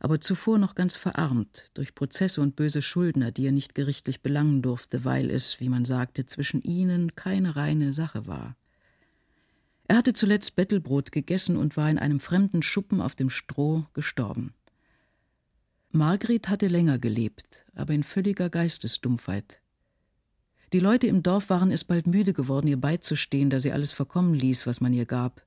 aber 0.00 0.20
zuvor 0.20 0.58
noch 0.58 0.74
ganz 0.74 0.96
verarmt 0.96 1.70
durch 1.74 1.94
Prozesse 1.94 2.40
und 2.40 2.56
böse 2.56 2.80
Schuldner, 2.80 3.30
die 3.30 3.46
er 3.46 3.52
nicht 3.52 3.74
gerichtlich 3.74 4.22
belangen 4.22 4.62
durfte, 4.62 5.04
weil 5.04 5.30
es, 5.30 5.60
wie 5.60 5.68
man 5.68 5.84
sagte, 5.84 6.24
zwischen 6.24 6.62
ihnen 6.62 7.14
keine 7.14 7.54
reine 7.54 7.92
Sache 7.92 8.26
war. 8.26 8.56
Er 9.88 9.98
hatte 9.98 10.14
zuletzt 10.14 10.56
Bettelbrot 10.56 11.12
gegessen 11.12 11.56
und 11.56 11.76
war 11.76 11.90
in 11.90 11.98
einem 11.98 12.18
fremden 12.18 12.62
Schuppen 12.62 13.02
auf 13.02 13.14
dem 13.14 13.28
Stroh 13.28 13.84
gestorben. 13.92 14.54
Margret 15.90 16.48
hatte 16.48 16.68
länger 16.68 16.98
gelebt, 16.98 17.66
aber 17.74 17.92
in 17.92 18.02
völliger 18.02 18.48
Geistesdumpfheit. 18.48 19.60
Die 20.72 20.80
Leute 20.80 21.08
im 21.08 21.22
Dorf 21.22 21.50
waren 21.50 21.72
es 21.72 21.84
bald 21.84 22.06
müde 22.06 22.32
geworden, 22.32 22.68
ihr 22.68 22.80
beizustehen, 22.80 23.50
da 23.50 23.60
sie 23.60 23.72
alles 23.72 23.92
verkommen 23.92 24.32
ließ, 24.32 24.66
was 24.66 24.80
man 24.80 24.94
ihr 24.94 25.04
gab 25.04 25.44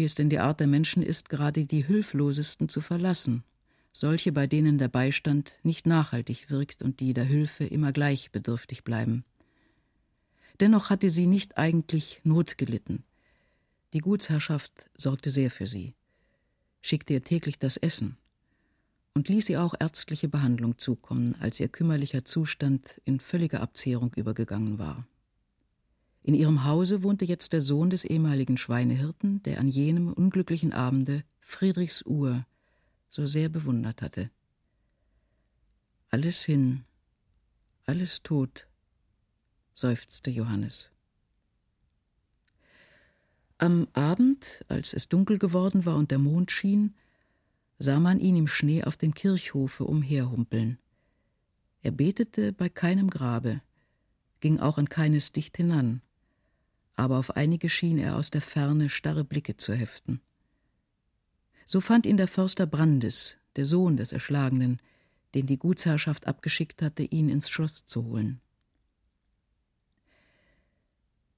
wie 0.00 0.04
es 0.04 0.14
denn 0.14 0.30
die 0.30 0.38
Art 0.38 0.60
der 0.60 0.66
Menschen 0.66 1.02
ist, 1.02 1.28
gerade 1.28 1.66
die 1.66 1.84
Hilflosesten 1.84 2.70
zu 2.70 2.80
verlassen, 2.80 3.44
solche, 3.92 4.32
bei 4.32 4.46
denen 4.46 4.78
der 4.78 4.88
Beistand 4.88 5.58
nicht 5.62 5.86
nachhaltig 5.86 6.48
wirkt 6.48 6.80
und 6.80 7.00
die 7.00 7.12
der 7.12 7.24
Hilfe 7.24 7.64
immer 7.64 7.92
gleich 7.92 8.30
bedürftig 8.30 8.82
bleiben. 8.82 9.26
Dennoch 10.58 10.88
hatte 10.88 11.10
sie 11.10 11.26
nicht 11.26 11.58
eigentlich 11.58 12.22
Not 12.24 12.56
gelitten. 12.56 13.04
Die 13.92 13.98
Gutsherrschaft 13.98 14.88
sorgte 14.96 15.30
sehr 15.30 15.50
für 15.50 15.66
sie. 15.66 15.92
schickte 16.80 17.12
ihr 17.12 17.20
täglich 17.20 17.58
das 17.58 17.76
Essen 17.76 18.16
und 19.12 19.28
ließ 19.28 19.50
ihr 19.50 19.62
auch 19.62 19.74
ärztliche 19.78 20.30
Behandlung 20.30 20.78
zukommen, 20.78 21.36
als 21.40 21.60
ihr 21.60 21.68
kümmerlicher 21.68 22.24
Zustand 22.24 23.02
in 23.04 23.20
völlige 23.20 23.60
Abzehrung 23.60 24.14
übergegangen 24.14 24.78
war. 24.78 25.06
In 26.22 26.34
ihrem 26.34 26.64
Hause 26.64 27.02
wohnte 27.02 27.24
jetzt 27.24 27.52
der 27.52 27.62
Sohn 27.62 27.90
des 27.90 28.04
ehemaligen 28.04 28.56
Schweinehirten, 28.56 29.42
der 29.42 29.58
an 29.58 29.68
jenem 29.68 30.12
unglücklichen 30.12 30.72
Abende 30.72 31.24
Friedrichs 31.40 32.02
Uhr 32.02 32.44
so 33.08 33.26
sehr 33.26 33.48
bewundert 33.48 34.02
hatte. 34.02 34.30
Alles 36.10 36.44
hin, 36.44 36.84
alles 37.86 38.22
tot, 38.22 38.66
seufzte 39.74 40.30
Johannes. 40.30 40.90
Am 43.58 43.88
Abend, 43.92 44.64
als 44.68 44.94
es 44.94 45.08
dunkel 45.08 45.38
geworden 45.38 45.84
war 45.84 45.96
und 45.96 46.10
der 46.10 46.18
Mond 46.18 46.50
schien, 46.50 46.94
sah 47.78 47.98
man 47.98 48.20
ihn 48.20 48.36
im 48.36 48.46
Schnee 48.46 48.84
auf 48.84 48.96
dem 48.96 49.14
Kirchhofe 49.14 49.84
umherhumpeln. 49.84 50.78
Er 51.82 51.90
betete 51.90 52.52
bei 52.52 52.68
keinem 52.68 53.10
Grabe, 53.10 53.62
ging 54.40 54.60
auch 54.60 54.78
an 54.78 54.88
keines 54.88 55.32
dicht 55.32 55.56
hinan, 55.56 56.02
aber 56.96 57.18
auf 57.18 57.36
einige 57.36 57.68
schien 57.68 57.98
er 57.98 58.16
aus 58.16 58.30
der 58.30 58.42
Ferne 58.42 58.88
starre 58.88 59.24
Blicke 59.24 59.56
zu 59.56 59.74
heften. 59.74 60.20
So 61.66 61.80
fand 61.80 62.06
ihn 62.06 62.16
der 62.16 62.28
Förster 62.28 62.66
Brandes, 62.66 63.36
der 63.56 63.64
Sohn 63.64 63.96
des 63.96 64.12
Erschlagenen, 64.12 64.80
den 65.34 65.46
die 65.46 65.58
Gutsherrschaft 65.58 66.26
abgeschickt 66.26 66.82
hatte, 66.82 67.04
ihn 67.04 67.28
ins 67.28 67.48
Schloss 67.48 67.86
zu 67.86 68.04
holen. 68.04 68.40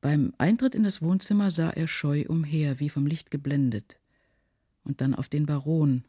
Beim 0.00 0.34
Eintritt 0.38 0.74
in 0.74 0.82
das 0.82 1.00
Wohnzimmer 1.00 1.50
sah 1.50 1.70
er 1.70 1.86
scheu 1.86 2.24
umher, 2.28 2.80
wie 2.80 2.88
vom 2.88 3.07
Licht 3.07 3.30
geblendet, 3.30 4.00
und 4.82 5.00
dann 5.00 5.14
auf 5.14 5.28
den 5.28 5.46
Baron, 5.46 6.05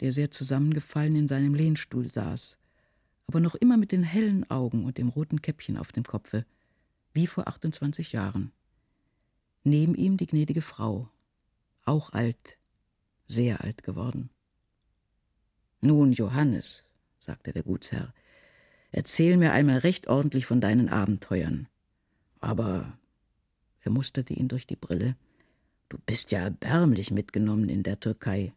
der 0.00 0.12
sehr 0.12 0.30
zusammengefallen 0.30 1.16
in 1.16 1.26
seinem 1.26 1.54
Lehnstuhl 1.54 2.06
saß, 2.06 2.58
aber 3.26 3.40
noch 3.40 3.54
immer 3.54 3.78
mit 3.78 3.92
den 3.92 4.02
hellen 4.02 4.50
Augen 4.50 4.84
und 4.84 4.98
dem 4.98 5.08
roten 5.08 5.40
Käppchen 5.40 5.78
auf 5.78 5.92
dem 5.92 6.04
Kopfe, 6.04 6.44
wie 7.14 7.26
vor 7.26 7.48
28 7.48 8.12
Jahren. 8.12 8.52
Neben 9.64 9.94
ihm 9.94 10.16
die 10.16 10.26
gnädige 10.26 10.62
Frau, 10.62 11.08
auch 11.84 12.12
alt, 12.12 12.58
sehr 13.26 13.62
alt 13.62 13.82
geworden. 13.82 14.30
Nun, 15.80 16.12
Johannes, 16.12 16.84
sagte 17.20 17.52
der 17.52 17.62
Gutsherr, 17.62 18.12
erzähl 18.90 19.36
mir 19.36 19.52
einmal 19.52 19.78
recht 19.78 20.08
ordentlich 20.08 20.46
von 20.46 20.60
deinen 20.60 20.88
Abenteuern. 20.88 21.68
Aber, 22.40 22.98
er 23.80 23.90
musterte 23.92 24.34
ihn 24.34 24.48
durch 24.48 24.66
die 24.66 24.76
Brille, 24.76 25.16
du 25.88 25.98
bist 26.06 26.32
ja 26.32 26.40
erbärmlich 26.40 27.10
mitgenommen 27.10 27.68
in 27.68 27.82
der 27.82 28.00
Türkei. 28.00 28.52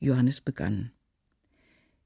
Johannes 0.00 0.40
begann. 0.40 0.90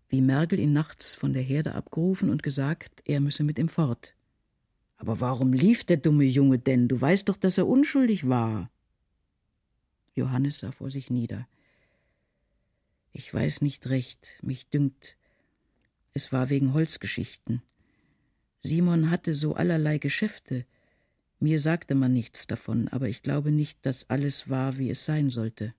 Wie 0.08 0.20
Mergel 0.20 0.58
ihn 0.58 0.72
nachts 0.72 1.14
von 1.14 1.32
der 1.32 1.42
Herde 1.42 1.74
abgerufen 1.74 2.30
und 2.30 2.42
gesagt, 2.42 3.02
er 3.04 3.20
müsse 3.20 3.42
mit 3.42 3.58
ihm 3.58 3.68
fort. 3.68 4.14
Aber 5.00 5.18
warum 5.18 5.54
lief 5.54 5.84
der 5.84 5.96
dumme 5.96 6.24
Junge 6.24 6.58
denn? 6.58 6.86
Du 6.86 7.00
weißt 7.00 7.30
doch, 7.30 7.38
dass 7.38 7.56
er 7.56 7.66
unschuldig 7.66 8.28
war. 8.28 8.70
Johannes 10.14 10.58
sah 10.58 10.72
vor 10.72 10.90
sich 10.90 11.08
nieder. 11.08 11.48
Ich 13.12 13.32
weiß 13.32 13.62
nicht 13.62 13.88
recht, 13.88 14.38
mich 14.42 14.68
dünkt, 14.68 15.16
es 16.12 16.32
war 16.32 16.50
wegen 16.50 16.74
Holzgeschichten. 16.74 17.62
Simon 18.62 19.10
hatte 19.10 19.34
so 19.34 19.54
allerlei 19.54 19.96
Geschäfte. 19.96 20.66
Mir 21.38 21.60
sagte 21.60 21.94
man 21.94 22.12
nichts 22.12 22.46
davon, 22.46 22.88
aber 22.88 23.08
ich 23.08 23.22
glaube 23.22 23.50
nicht, 23.50 23.86
dass 23.86 24.10
alles 24.10 24.50
war, 24.50 24.76
wie 24.76 24.90
es 24.90 25.06
sein 25.06 25.30
sollte. 25.30 25.72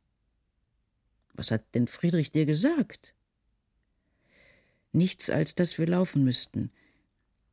Was 1.34 1.52
hat 1.52 1.76
denn 1.76 1.88
Friedrich 1.88 2.32
dir 2.32 2.48
gesagt? 2.48 3.14
Nichts, 4.94 5.30
als 5.30 5.54
dass 5.54 5.78
wir 5.78 5.86
laufen 5.86 6.24
müssten. 6.24 6.72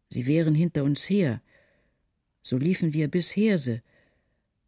Sie 0.09 0.27
wären 0.27 0.55
hinter 0.55 0.85
uns 0.85 1.11
her. 1.11 1.43
So 2.43 2.57
liefen 2.57 2.93
wir 2.93 3.09
bis 3.09 3.37
Herse. 3.37 3.83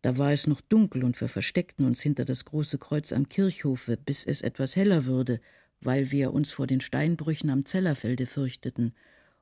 Da 0.02 0.16
war 0.16 0.32
es 0.32 0.46
noch 0.46 0.60
dunkel 0.60 1.04
und 1.04 1.20
wir 1.20 1.28
versteckten 1.28 1.84
uns 1.84 2.00
hinter 2.00 2.24
das 2.24 2.44
große 2.44 2.78
Kreuz 2.78 3.12
am 3.12 3.28
Kirchhofe, 3.28 3.96
bis 3.96 4.24
es 4.24 4.42
etwas 4.42 4.76
heller 4.76 5.04
würde, 5.04 5.40
weil 5.80 6.10
wir 6.10 6.32
uns 6.32 6.52
vor 6.52 6.66
den 6.66 6.80
Steinbrüchen 6.80 7.50
am 7.50 7.64
Zellerfelde 7.64 8.26
fürchteten. 8.26 8.94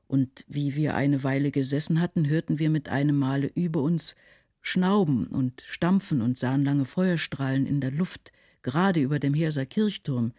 Und 0.07 0.45
wie 0.47 0.75
wir 0.75 0.95
eine 0.95 1.23
Weile 1.23 1.51
gesessen 1.51 2.01
hatten, 2.01 2.27
hörten 2.27 2.59
wir 2.59 2.69
mit 2.69 2.89
einem 2.89 3.17
Male 3.17 3.51
über 3.55 3.81
uns 3.81 4.15
Schnauben 4.61 5.27
und 5.27 5.61
Stampfen 5.65 6.21
und 6.21 6.37
sahen 6.37 6.65
lange 6.65 6.85
Feuerstrahlen 6.85 7.65
in 7.65 7.79
der 7.79 7.91
Luft, 7.91 8.31
gerade 8.61 8.99
über 9.01 9.19
dem 9.19 9.33
Herser 9.33 9.65
Kirchturm. 9.65 10.33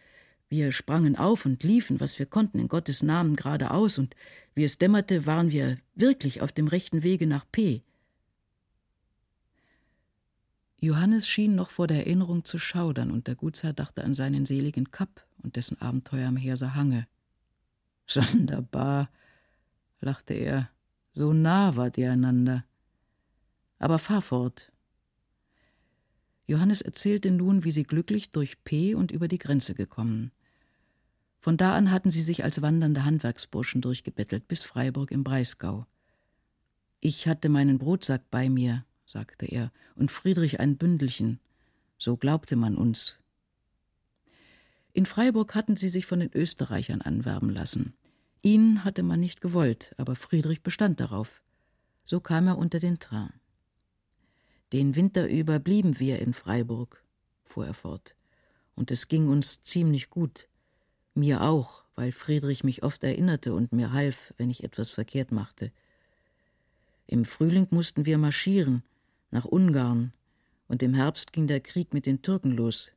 Wir 0.50 0.72
sprangen 0.72 1.14
auf 1.14 1.46
und 1.46 1.62
liefen, 1.62 2.00
was 2.00 2.18
wir 2.18 2.26
konnten, 2.26 2.58
in 2.58 2.66
Gottes 2.66 3.04
Namen 3.04 3.36
geradeaus, 3.36 3.98
und 3.98 4.16
wie 4.54 4.64
es 4.64 4.78
dämmerte, 4.78 5.24
waren 5.24 5.52
wir 5.52 5.78
wirklich 5.94 6.42
auf 6.42 6.50
dem 6.50 6.66
rechten 6.66 7.04
Wege 7.04 7.28
nach 7.28 7.46
P. 7.52 7.84
Johannes 10.80 11.28
schien 11.28 11.54
noch 11.54 11.70
vor 11.70 11.86
der 11.86 11.98
Erinnerung 11.98 12.44
zu 12.44 12.58
schaudern, 12.58 13.12
und 13.12 13.28
der 13.28 13.36
Gutsherr 13.36 13.72
dachte 13.72 14.02
an 14.02 14.12
seinen 14.12 14.44
seligen 14.44 14.90
Kapp 14.90 15.24
und 15.40 15.54
dessen 15.54 15.80
Abenteuer 15.80 16.26
am 16.26 16.36
Herser 16.36 16.74
Hange. 16.74 17.06
Sonderbar, 18.08 19.08
lachte 20.00 20.34
er, 20.34 20.68
so 21.12 21.32
nah 21.32 21.76
wart 21.76 21.96
ihr 21.96 22.10
einander. 22.10 22.64
Aber 23.78 24.00
fahr 24.00 24.20
fort, 24.20 24.72
Johannes 26.48 26.80
erzählte 26.80 27.30
nun, 27.30 27.62
wie 27.62 27.70
sie 27.70 27.84
glücklich 27.84 28.32
durch 28.32 28.64
P 28.64 28.96
und 28.96 29.12
über 29.12 29.28
die 29.28 29.38
Grenze 29.38 29.76
gekommen. 29.76 30.32
Von 31.40 31.56
da 31.56 31.74
an 31.74 31.90
hatten 31.90 32.10
sie 32.10 32.22
sich 32.22 32.44
als 32.44 32.60
wandernde 32.60 33.04
Handwerksburschen 33.04 33.80
durchgebettelt 33.80 34.46
bis 34.46 34.62
Freiburg 34.62 35.10
im 35.10 35.24
Breisgau. 35.24 35.86
Ich 37.00 37.26
hatte 37.26 37.48
meinen 37.48 37.78
Brotsack 37.78 38.30
bei 38.30 38.50
mir, 38.50 38.84
sagte 39.06 39.46
er, 39.46 39.72
und 39.94 40.10
Friedrich 40.10 40.60
ein 40.60 40.76
Bündelchen. 40.76 41.40
So 41.96 42.18
glaubte 42.18 42.56
man 42.56 42.76
uns. 42.76 43.18
In 44.92 45.06
Freiburg 45.06 45.54
hatten 45.54 45.76
sie 45.76 45.88
sich 45.88 46.04
von 46.04 46.20
den 46.20 46.30
Österreichern 46.34 47.00
anwerben 47.00 47.48
lassen. 47.48 47.94
Ihn 48.42 48.84
hatte 48.84 49.02
man 49.02 49.20
nicht 49.20 49.40
gewollt, 49.40 49.94
aber 49.96 50.16
Friedrich 50.16 50.62
bestand 50.62 51.00
darauf. 51.00 51.40
So 52.04 52.20
kam 52.20 52.48
er 52.48 52.58
unter 52.58 52.80
den 52.80 52.98
Train. 52.98 53.32
Den 54.74 54.94
Winter 54.94 55.26
über 55.26 55.58
blieben 55.58 55.98
wir 55.98 56.18
in 56.18 56.34
Freiburg, 56.34 57.02
fuhr 57.44 57.66
er 57.66 57.74
fort, 57.74 58.14
und 58.74 58.90
es 58.90 59.08
ging 59.08 59.28
uns 59.28 59.62
ziemlich 59.62 60.10
gut. 60.10 60.49
Mir 61.20 61.42
auch, 61.42 61.84
weil 61.96 62.12
Friedrich 62.12 62.64
mich 62.64 62.82
oft 62.82 63.04
erinnerte 63.04 63.52
und 63.52 63.72
mir 63.72 63.92
half, 63.92 64.32
wenn 64.38 64.48
ich 64.48 64.64
etwas 64.64 64.90
verkehrt 64.90 65.32
machte. 65.32 65.70
Im 67.06 67.26
Frühling 67.26 67.66
mussten 67.68 68.06
wir 68.06 68.16
marschieren, 68.16 68.82
nach 69.30 69.44
Ungarn, 69.44 70.14
und 70.66 70.82
im 70.82 70.94
Herbst 70.94 71.34
ging 71.34 71.46
der 71.46 71.60
Krieg 71.60 71.92
mit 71.92 72.06
den 72.06 72.22
Türken 72.22 72.52
los. 72.52 72.92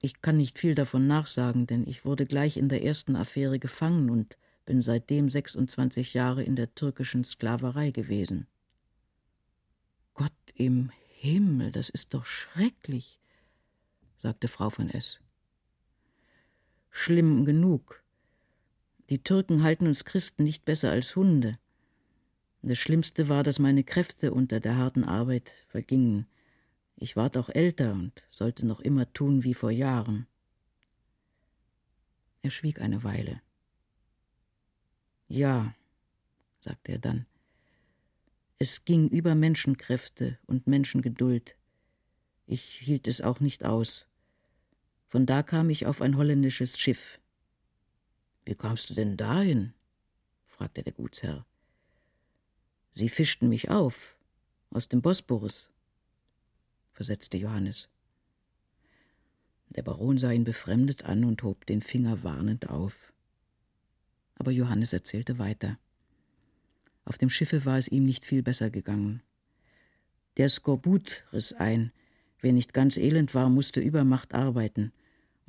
Ich 0.00 0.22
kann 0.22 0.36
nicht 0.36 0.56
viel 0.56 0.76
davon 0.76 1.08
nachsagen, 1.08 1.66
denn 1.66 1.84
ich 1.84 2.04
wurde 2.04 2.26
gleich 2.26 2.56
in 2.56 2.68
der 2.68 2.84
ersten 2.84 3.16
Affäre 3.16 3.58
gefangen 3.58 4.08
und 4.08 4.38
bin 4.64 4.80
seitdem 4.80 5.30
26 5.30 6.14
Jahre 6.14 6.44
in 6.44 6.54
der 6.54 6.76
türkischen 6.76 7.24
Sklaverei 7.24 7.90
gewesen. 7.90 8.46
Gott 10.14 10.30
im 10.54 10.92
Himmel, 11.08 11.72
das 11.72 11.90
ist 11.90 12.14
doch 12.14 12.24
schrecklich, 12.24 13.18
sagte 14.18 14.46
Frau 14.46 14.70
von 14.70 14.88
S. 14.88 15.20
Schlimm 16.90 17.44
genug. 17.44 18.02
Die 19.08 19.22
Türken 19.22 19.62
halten 19.62 19.86
uns 19.86 20.04
Christen 20.04 20.44
nicht 20.44 20.64
besser 20.64 20.90
als 20.90 21.16
Hunde. 21.16 21.58
Das 22.62 22.78
Schlimmste 22.78 23.28
war, 23.28 23.42
dass 23.42 23.58
meine 23.58 23.84
Kräfte 23.84 24.32
unter 24.32 24.60
der 24.60 24.76
harten 24.76 25.04
Arbeit 25.04 25.50
vergingen. 25.68 26.26
Ich 26.96 27.16
ward 27.16 27.38
auch 27.38 27.48
älter 27.48 27.92
und 27.92 28.22
sollte 28.30 28.66
noch 28.66 28.80
immer 28.80 29.10
tun 29.12 29.42
wie 29.42 29.54
vor 29.54 29.70
Jahren. 29.70 30.26
Er 32.42 32.50
schwieg 32.50 32.80
eine 32.80 33.02
Weile. 33.02 33.40
Ja, 35.28 35.74
sagte 36.60 36.92
er 36.92 36.98
dann, 36.98 37.26
es 38.58 38.84
ging 38.84 39.08
über 39.08 39.34
Menschenkräfte 39.34 40.38
und 40.46 40.66
Menschengeduld. 40.66 41.56
Ich 42.46 42.62
hielt 42.62 43.08
es 43.08 43.22
auch 43.22 43.40
nicht 43.40 43.64
aus. 43.64 44.06
Von 45.10 45.26
da 45.26 45.42
kam 45.42 45.70
ich 45.70 45.86
auf 45.86 46.00
ein 46.00 46.16
holländisches 46.16 46.78
Schiff. 46.78 47.18
Wie 48.44 48.54
kamst 48.54 48.90
du 48.90 48.94
denn 48.94 49.16
dahin? 49.16 49.74
fragte 50.46 50.84
der 50.84 50.92
Gutsherr. 50.92 51.44
Sie 52.94 53.08
fischten 53.08 53.48
mich 53.48 53.70
auf, 53.70 54.16
aus 54.70 54.88
dem 54.88 55.02
Bosporus, 55.02 55.70
versetzte 56.92 57.38
Johannes. 57.38 57.88
Der 59.70 59.82
Baron 59.82 60.16
sah 60.16 60.30
ihn 60.30 60.44
befremdet 60.44 61.04
an 61.04 61.24
und 61.24 61.42
hob 61.42 61.66
den 61.66 61.82
Finger 61.82 62.22
warnend 62.22 62.68
auf. 62.68 63.12
Aber 64.36 64.52
Johannes 64.52 64.92
erzählte 64.92 65.38
weiter. 65.38 65.78
Auf 67.04 67.18
dem 67.18 67.30
Schiffe 67.30 67.64
war 67.64 67.78
es 67.78 67.88
ihm 67.88 68.04
nicht 68.04 68.24
viel 68.24 68.42
besser 68.42 68.70
gegangen. 68.70 69.22
Der 70.36 70.48
Skorbut 70.48 71.24
riss 71.32 71.52
ein, 71.52 71.92
Wer 72.40 72.52
nicht 72.52 72.72
ganz 72.72 72.96
elend 72.96 73.34
war, 73.34 73.48
musste 73.48 73.80
über 73.80 74.04
Macht 74.04 74.34
arbeiten, 74.34 74.92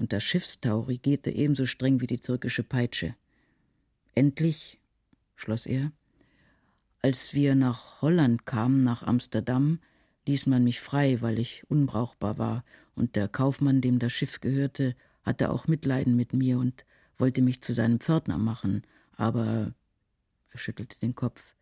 und 0.02 0.14
das 0.14 0.24
Schiffstau 0.24 0.80
regierte 0.80 1.30
ebenso 1.30 1.68
streng 1.68 2.02
wie 2.02 2.08
die 2.08 2.18
türkische 2.18 2.64
Peitsche. 2.64 3.16
Endlich, 4.16 4.80
schloss 5.36 5.68
er, 5.68 5.92
als 7.04 7.36
wir 7.36 7.54
nach 7.54 8.02
Holland 8.02 8.48
kamen, 8.48 8.82
nach 8.82 9.04
Amsterdam, 9.04 9.78
ließ 10.26 10.48
man 10.48 10.64
mich 10.64 10.82
frei, 10.82 11.22
weil 11.22 11.38
ich 11.38 11.70
unbrauchbar 11.70 12.40
war, 12.40 12.66
und 12.96 13.16
der 13.16 13.28
Kaufmann, 13.28 13.80
dem 13.80 14.00
das 14.00 14.12
Schiff 14.12 14.42
gehörte, 14.42 14.96
hatte 15.22 15.52
auch 15.52 15.68
Mitleiden 15.68 16.16
mit 16.16 16.34
mir 16.34 16.58
und 16.58 16.84
wollte 17.20 17.44
mich 17.44 17.62
zu 17.62 17.72
seinem 17.72 18.00
Pförtner 18.00 18.40
machen, 18.40 18.82
aber 19.18 19.76
er 20.50 20.58
schüttelte 20.58 20.98
den 21.00 21.14
Kopf. 21.14 21.56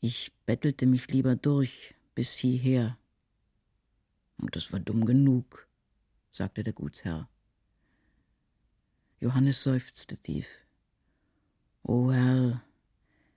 Ich 0.00 0.32
bettelte 0.46 0.86
mich 0.86 1.08
lieber 1.08 1.36
durch 1.36 1.94
bis 2.14 2.32
hierher. 2.32 2.96
Und 4.38 4.56
das 4.56 4.72
war 4.72 4.80
dumm 4.80 5.04
genug, 5.04 5.68
sagte 6.32 6.64
der 6.64 6.72
Gutsherr. 6.72 7.28
Johannes 9.24 9.62
seufzte 9.62 10.18
tief. 10.18 10.46
O 11.82 12.12
Herr, 12.12 12.60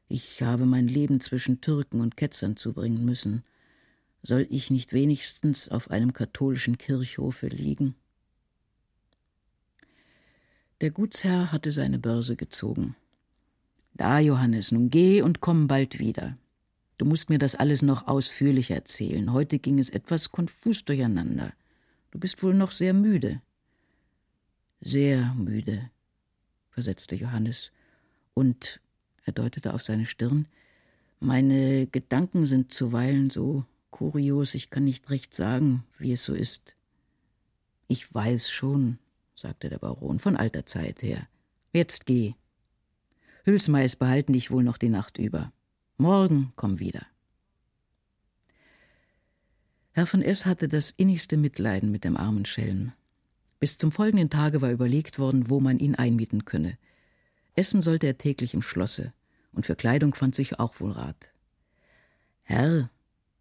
ich 0.09 0.41
habe 0.41 0.65
mein 0.65 0.89
Leben 0.89 1.21
zwischen 1.21 1.61
Türken 1.61 2.01
und 2.01 2.17
Ketzern 2.17 2.57
zubringen 2.57 3.05
müssen. 3.05 3.45
Soll 4.21 4.47
ich 4.49 4.69
nicht 4.69 4.91
wenigstens 4.91 5.69
auf 5.69 5.89
einem 5.89 6.11
katholischen 6.11 6.77
Kirchhofe 6.77 7.47
liegen? 7.47 7.95
Der 10.81 10.91
Gutsherr 10.91 11.53
hatte 11.53 11.71
seine 11.71 11.99
Börse 11.99 12.35
gezogen. 12.35 12.97
Da, 13.93 14.19
Johannes, 14.19 14.73
nun 14.73 14.89
geh 14.89 15.21
und 15.21 15.39
komm 15.39 15.69
bald 15.69 15.99
wieder. 15.99 16.37
Du 16.97 17.05
musst 17.05 17.29
mir 17.29 17.39
das 17.39 17.55
alles 17.55 17.81
noch 17.81 18.09
ausführlich 18.09 18.71
erzählen. 18.71 19.31
Heute 19.31 19.57
ging 19.57 19.79
es 19.79 19.89
etwas 19.89 20.33
konfus 20.33 20.83
durcheinander. 20.83 21.53
Du 22.11 22.19
bist 22.19 22.43
wohl 22.43 22.55
noch 22.55 22.73
sehr 22.73 22.93
müde. 22.93 23.41
Sehr 24.81 25.33
müde, 25.33 25.89
versetzte 26.69 27.15
Johannes. 27.15 27.71
Und, 28.33 28.79
er 29.25 29.33
deutete 29.33 29.73
auf 29.73 29.83
seine 29.83 30.05
Stirn, 30.05 30.47
meine 31.19 31.87
Gedanken 31.87 32.45
sind 32.45 32.71
zuweilen 32.71 33.29
so 33.29 33.65
kurios, 33.89 34.53
ich 34.53 34.69
kann 34.69 34.83
nicht 34.83 35.09
recht 35.09 35.33
sagen, 35.33 35.83
wie 35.97 36.11
es 36.11 36.23
so 36.23 36.33
ist. 36.35 36.75
Ich 37.87 38.13
weiß 38.13 38.49
schon, 38.51 38.99
sagte 39.35 39.69
der 39.69 39.79
Baron, 39.79 40.19
von 40.19 40.37
alter 40.37 40.65
Zeit 40.65 41.01
her. 41.01 41.27
Jetzt 41.73 42.05
geh. 42.05 42.35
Hülsmeis 43.45 43.95
behalten 43.95 44.33
dich 44.33 44.51
wohl 44.51 44.63
noch 44.63 44.77
die 44.77 44.89
Nacht 44.89 45.17
über. 45.17 45.51
Morgen 45.97 46.51
komm 46.55 46.79
wieder. 46.79 47.07
Herr 49.93 50.05
von 50.05 50.21
S. 50.21 50.45
hatte 50.45 50.67
das 50.67 50.91
innigste 50.91 51.37
Mitleiden 51.37 51.89
mit 51.89 52.03
dem 52.03 52.17
armen 52.17 52.45
Schelm. 52.45 52.91
Bis 53.59 53.77
zum 53.77 53.91
folgenden 53.91 54.29
Tage 54.29 54.61
war 54.61 54.71
überlegt 54.71 55.17
worden, 55.17 55.49
wo 55.49 55.59
man 55.59 55.79
ihn 55.79 55.95
einmieten 55.95 56.45
könne. 56.45 56.77
Essen 57.55 57.81
sollte 57.81 58.05
er 58.05 58.17
täglich 58.17 58.53
im 58.53 58.61
Schlosse, 58.61 59.13
und 59.51 59.65
für 59.65 59.75
Kleidung 59.75 60.13
fand 60.13 60.35
sich 60.35 60.59
auch 60.59 60.79
wohl 60.79 60.91
Rat. 60.91 61.31
Herr, 62.43 62.91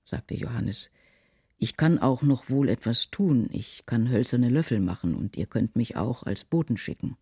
sagte 0.04 0.34
Johannes, 0.34 0.90
ich 1.58 1.76
kann 1.76 1.98
auch 1.98 2.22
noch 2.22 2.48
wohl 2.48 2.68
etwas 2.68 3.10
tun, 3.10 3.48
ich 3.52 3.84
kann 3.86 4.10
hölzerne 4.10 4.48
Löffel 4.48 4.80
machen, 4.80 5.14
und 5.14 5.36
ihr 5.36 5.46
könnt 5.46 5.76
mich 5.76 5.96
auch 5.96 6.22
als 6.22 6.44
Boten 6.44 6.78
schicken. 6.78 7.16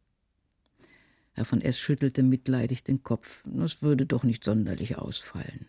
Herr 1.32 1.45
von 1.45 1.61
S. 1.61 1.80
schüttelte 1.80 2.22
mitleidig 2.22 2.84
den 2.84 3.03
Kopf, 3.03 3.42
das 3.45 3.82
würde 3.82 4.07
doch 4.07 4.22
nicht 4.22 4.45
sonderlich 4.45 4.97
ausfallen. 4.97 5.66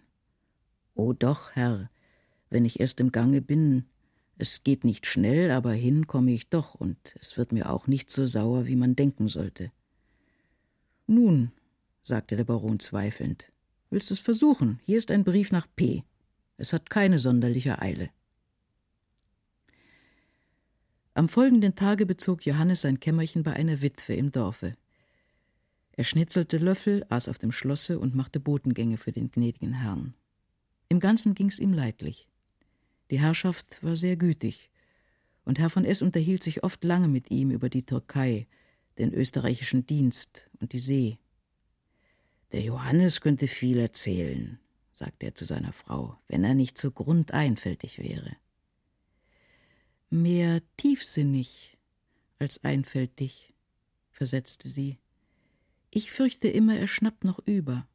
O 0.93 1.13
doch, 1.13 1.51
Herr, 1.53 1.89
wenn 2.51 2.65
ich 2.65 2.79
erst 2.79 2.99
im 2.99 3.11
Gange 3.11 3.41
bin, 3.41 3.85
es 4.37 4.63
geht 4.63 4.83
nicht 4.83 5.05
schnell, 5.05 5.51
aber 5.51 5.73
hin 5.73 6.07
komme 6.07 6.31
ich 6.31 6.49
doch, 6.49 6.75
und 6.75 6.97
es 7.19 7.37
wird 7.37 7.51
mir 7.51 7.69
auch 7.69 7.87
nicht 7.87 8.11
so 8.11 8.25
sauer, 8.25 8.67
wie 8.67 8.75
man 8.75 8.95
denken 8.95 9.27
sollte. 9.27 9.71
Nun, 11.07 11.51
sagte 12.03 12.35
der 12.35 12.43
Baron 12.43 12.79
zweifelnd, 12.79 13.51
willst 13.89 14.09
du 14.09 14.13
es 14.13 14.19
versuchen? 14.19 14.79
Hier 14.83 14.97
ist 14.97 15.11
ein 15.11 15.23
Brief 15.23 15.51
nach 15.51 15.67
P. 15.75 16.03
Es 16.57 16.73
hat 16.73 16.89
keine 16.89 17.19
sonderliche 17.19 17.79
Eile. 17.81 18.09
Am 21.13 21.29
folgenden 21.29 21.75
Tage 21.75 22.05
bezog 22.05 22.45
Johannes 22.45 22.81
sein 22.81 22.99
Kämmerchen 22.99 23.43
bei 23.43 23.53
einer 23.53 23.81
Witwe 23.81 24.15
im 24.15 24.33
Dorfe. 24.33 24.75
Er 25.93 26.03
schnitzelte 26.03 26.57
Löffel, 26.57 27.05
aß 27.07 27.29
auf 27.29 27.37
dem 27.37 27.53
Schlosse 27.53 27.99
und 27.99 28.15
machte 28.15 28.41
Botengänge 28.41 28.97
für 28.97 29.13
den 29.13 29.31
gnädigen 29.31 29.73
Herrn. 29.73 30.13
Im 30.89 30.99
Ganzen 30.99 31.33
ging's 31.33 31.57
ihm 31.57 31.71
leidlich. 31.71 32.27
Die 33.11 33.19
Herrschaft 33.19 33.83
war 33.83 33.95
sehr 33.95 34.17
gütig, 34.17 34.69
und 35.43 35.59
Herr 35.59 35.69
von 35.69 35.85
S. 35.85 36.01
unterhielt 36.01 36.41
sich 36.41 36.63
oft 36.63 36.83
lange 36.83 37.07
mit 37.07 37.29
ihm 37.29 37.51
über 37.51 37.69
die 37.69 37.85
Türkei, 37.85 38.47
den 38.97 39.13
österreichischen 39.13 39.85
Dienst 39.85 40.49
und 40.59 40.73
die 40.73 40.79
See. 40.79 41.17
Der 42.51 42.61
Johannes 42.61 43.21
könnte 43.21 43.47
viel 43.47 43.77
erzählen, 43.77 44.59
sagte 44.93 45.27
er 45.27 45.35
zu 45.35 45.45
seiner 45.45 45.73
Frau, 45.73 46.17
wenn 46.27 46.43
er 46.43 46.55
nicht 46.55 46.77
so 46.77 46.89
grundeinfältig 46.89 47.99
wäre 47.99 48.37
mehr 50.09 50.61
tiefsinnig 50.77 51.77
als 52.39 52.63
einfältig, 52.63 53.53
versetzte 54.11 54.69
sie. 54.69 54.97
Ich 55.91 56.11
fürchte 56.11 56.47
immer, 56.47 56.77
er 56.77 56.87
schnappt 56.87 57.23
noch 57.23 57.39
über. 57.45 57.87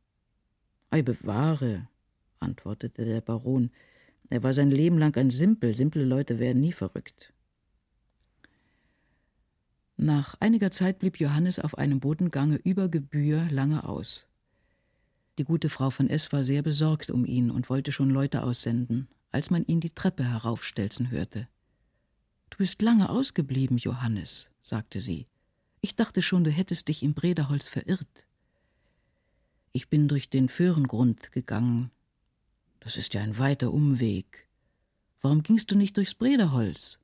Ei 0.91 1.03
bewahre, 1.03 1.89
antwortete 2.39 3.05
der 3.05 3.21
Baron. 3.21 3.71
Er 4.31 4.43
war 4.43 4.53
sein 4.53 4.71
Leben 4.71 4.97
lang 4.97 5.17
ein 5.17 5.31
Simpel. 5.31 5.75
Simple 5.75 6.05
Leute 6.05 6.39
werden 6.39 6.61
nie 6.61 6.73
verrückt. 6.73 7.33
Nach 9.97 10.35
einiger 10.41 10.71
Zeit 10.71 11.01
blieb 11.01 11.21
Johannes 11.21 11.59
auf 11.59 11.77
einem 11.77 12.01
Bodengange 12.01 12.57
über 12.57 12.89
Gebühr 12.89 13.47
lange 13.51 13.87
aus. 13.87 14.27
Die 15.37 15.45
gute 15.45 15.69
Frau 15.69 15.91
von 15.91 16.09
S. 16.09 16.33
war 16.33 16.45
sehr 16.45 16.63
besorgt 16.63 17.11
um 17.11 17.27
ihn 17.27 17.51
und 17.51 17.69
wollte 17.69 17.93
schon 17.93 18.09
Leute 18.09 18.43
aussenden, 18.43 19.09
als 19.31 19.51
man 19.51 19.65
ihn 19.67 19.81
die 19.81 19.91
Treppe 19.91 20.25
heraufstelzen 20.25 21.11
hörte. 21.11 21.49
Du 22.51 22.59
bist 22.59 22.83
lange 22.83 23.11
ausgeblieben, 23.11 23.79
Johannes, 23.79 24.51
sagte 24.63 25.01
sie. 25.01 25.27
Ich 25.81 25.97
dachte 25.97 26.23
schon, 26.23 26.45
du 26.45 26.51
hättest 26.51 26.89
dich 26.89 27.03
im 27.03 27.15
Brederholz 27.15 27.69
verirrt. 27.69 28.27
Ich 29.73 29.89
bin 29.89 30.09
durch 30.09 30.31
den 30.31 30.49
Föhrengrund 30.49 31.33
gegangen. 31.33 31.91
Das 32.81 32.97
ist 32.97 33.15
ja 33.15 33.23
ein 33.23 33.39
weiter 33.39 33.73
Umweg. 33.73 34.49
Warum 35.21 35.43
gingst 35.43 35.71
du 35.71 35.77
nicht 35.77 35.97
durchs 35.97 36.15
Brederholz? 36.15 36.99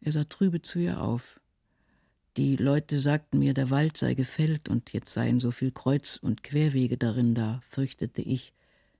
Er 0.00 0.12
sah 0.12 0.24
trübe 0.24 0.62
zu 0.62 0.78
ihr 0.78 1.00
auf. 1.00 1.40
Die 2.36 2.56
Leute 2.56 3.00
sagten 3.00 3.38
mir, 3.38 3.54
der 3.54 3.70
Wald 3.70 3.96
sei 3.96 4.12
gefällt 4.12 4.68
und 4.68 4.92
jetzt 4.92 5.12
seien 5.12 5.40
so 5.40 5.50
viel 5.50 5.72
Kreuz- 5.72 6.18
und 6.18 6.42
Querwege 6.42 6.98
darin, 6.98 7.34
da 7.34 7.60
fürchtete 7.70 8.20
ich, 8.20 8.52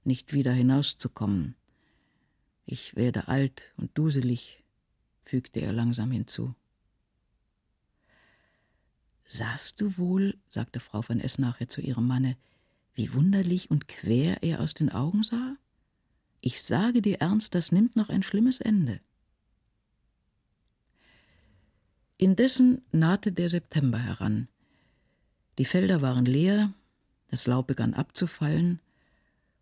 nicht 0.03 0.33
wieder 0.33 0.51
hinauszukommen. 0.51 1.55
Ich 2.65 2.95
werde 2.95 3.27
alt 3.27 3.73
und 3.77 3.95
duselig, 3.95 4.63
fügte 5.23 5.59
er 5.59 5.71
langsam 5.71 6.09
hinzu. 6.09 6.55
Sahst 9.25 9.81
du 9.81 9.97
wohl, 9.97 10.35
sagte 10.49 10.79
Frau 10.79 11.01
von 11.03 11.19
S. 11.19 11.37
nachher 11.37 11.69
zu 11.69 11.81
ihrem 11.81 12.07
Manne, 12.07 12.37
wie 12.97 13.13
wunderlich 13.13 13.69
und 13.69 13.87
quer 13.87 14.41
er 14.41 14.59
aus 14.59 14.73
den 14.73 14.91
Augen 14.91 15.23
sah? 15.23 15.55
Ich 16.41 16.63
sage 16.63 17.01
dir 17.01 17.21
ernst, 17.21 17.53
das 17.53 17.71
nimmt 17.71 17.95
noch 17.95 18.09
ein 18.09 18.23
schlimmes 18.23 18.59
Ende. 18.59 18.99
Indessen 22.17 22.81
nahte 22.91 23.31
der 23.31 23.49
September 23.49 23.99
heran. 23.99 24.47
Die 25.59 25.65
Felder 25.65 26.01
waren 26.01 26.25
leer, 26.25 26.73
das 27.29 27.45
Laub 27.45 27.67
begann 27.67 27.93
abzufallen, 27.93 28.79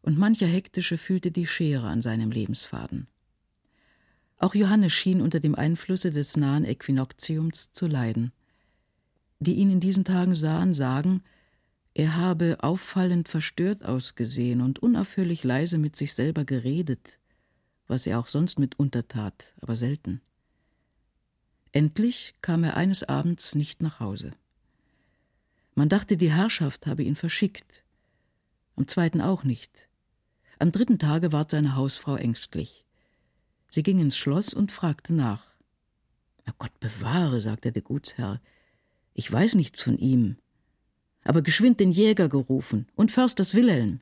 und 0.01 0.17
mancher 0.17 0.47
Hektische 0.47 0.97
fühlte 0.97 1.31
die 1.31 1.47
Schere 1.47 1.87
an 1.87 2.01
seinem 2.01 2.31
Lebensfaden. 2.31 3.07
Auch 4.37 4.55
Johannes 4.55 4.93
schien 4.93 5.21
unter 5.21 5.41
dem 5.41 5.55
Einflusse 5.55 6.11
des 6.11 6.37
nahen 6.37 6.63
Äquinoktiums 6.63 7.73
zu 7.73 7.87
leiden. 7.87 8.31
Die 9.39 9.55
ihn 9.55 9.71
in 9.71 9.79
diesen 9.81 10.05
Tagen 10.05 10.35
sahen, 10.35 10.73
sagen, 10.73 11.21
er 11.97 12.17
habe 12.17 12.57
auffallend 12.59 13.29
verstört 13.29 13.85
ausgesehen 13.85 14.59
und 14.59 14.79
unaufhörlich 14.79 15.45
leise 15.45 15.77
mit 15.77 15.95
sich 15.95 16.13
selber 16.13 16.43
geredet, 16.43 17.19
was 17.87 18.05
er 18.05 18.19
auch 18.19 18.27
sonst 18.27 18.59
mitunter 18.59 19.07
tat, 19.07 19.53
aber 19.61 19.77
selten. 19.77 20.21
Endlich 21.71 22.35
kam 22.41 22.65
er 22.65 22.75
eines 22.75 23.03
Abends 23.03 23.55
nicht 23.55 23.81
nach 23.81 24.01
Hause. 24.01 24.31
Man 25.73 25.87
dachte, 25.87 26.17
die 26.17 26.33
Herrschaft 26.33 26.85
habe 26.85 27.03
ihn 27.03 27.15
verschickt. 27.15 27.85
Am 28.75 28.89
zweiten 28.89 29.21
auch 29.21 29.45
nicht. 29.45 29.87
Am 30.59 30.73
dritten 30.73 30.99
Tage 30.99 31.31
ward 31.31 31.51
seine 31.51 31.75
Hausfrau 31.75 32.17
ängstlich. 32.17 32.83
Sie 33.69 33.83
ging 33.83 33.99
ins 33.99 34.17
Schloss 34.17 34.53
und 34.53 34.73
fragte 34.73 35.13
nach. 35.13 35.45
Na 36.45 36.53
Gott 36.57 36.77
bewahre, 36.81 37.39
sagte 37.39 37.71
der 37.71 37.81
Gutsherr, 37.81 38.41
ich 39.13 39.31
weiß 39.31 39.55
nichts 39.55 39.81
von 39.81 39.97
ihm. 39.97 40.37
Aber 41.25 41.41
geschwind 41.41 41.79
den 41.81 41.91
Jäger 41.91 42.29
gerufen 42.29 42.87
und 42.95 43.11
Försters 43.11 43.53
Wilhelm. 43.55 43.99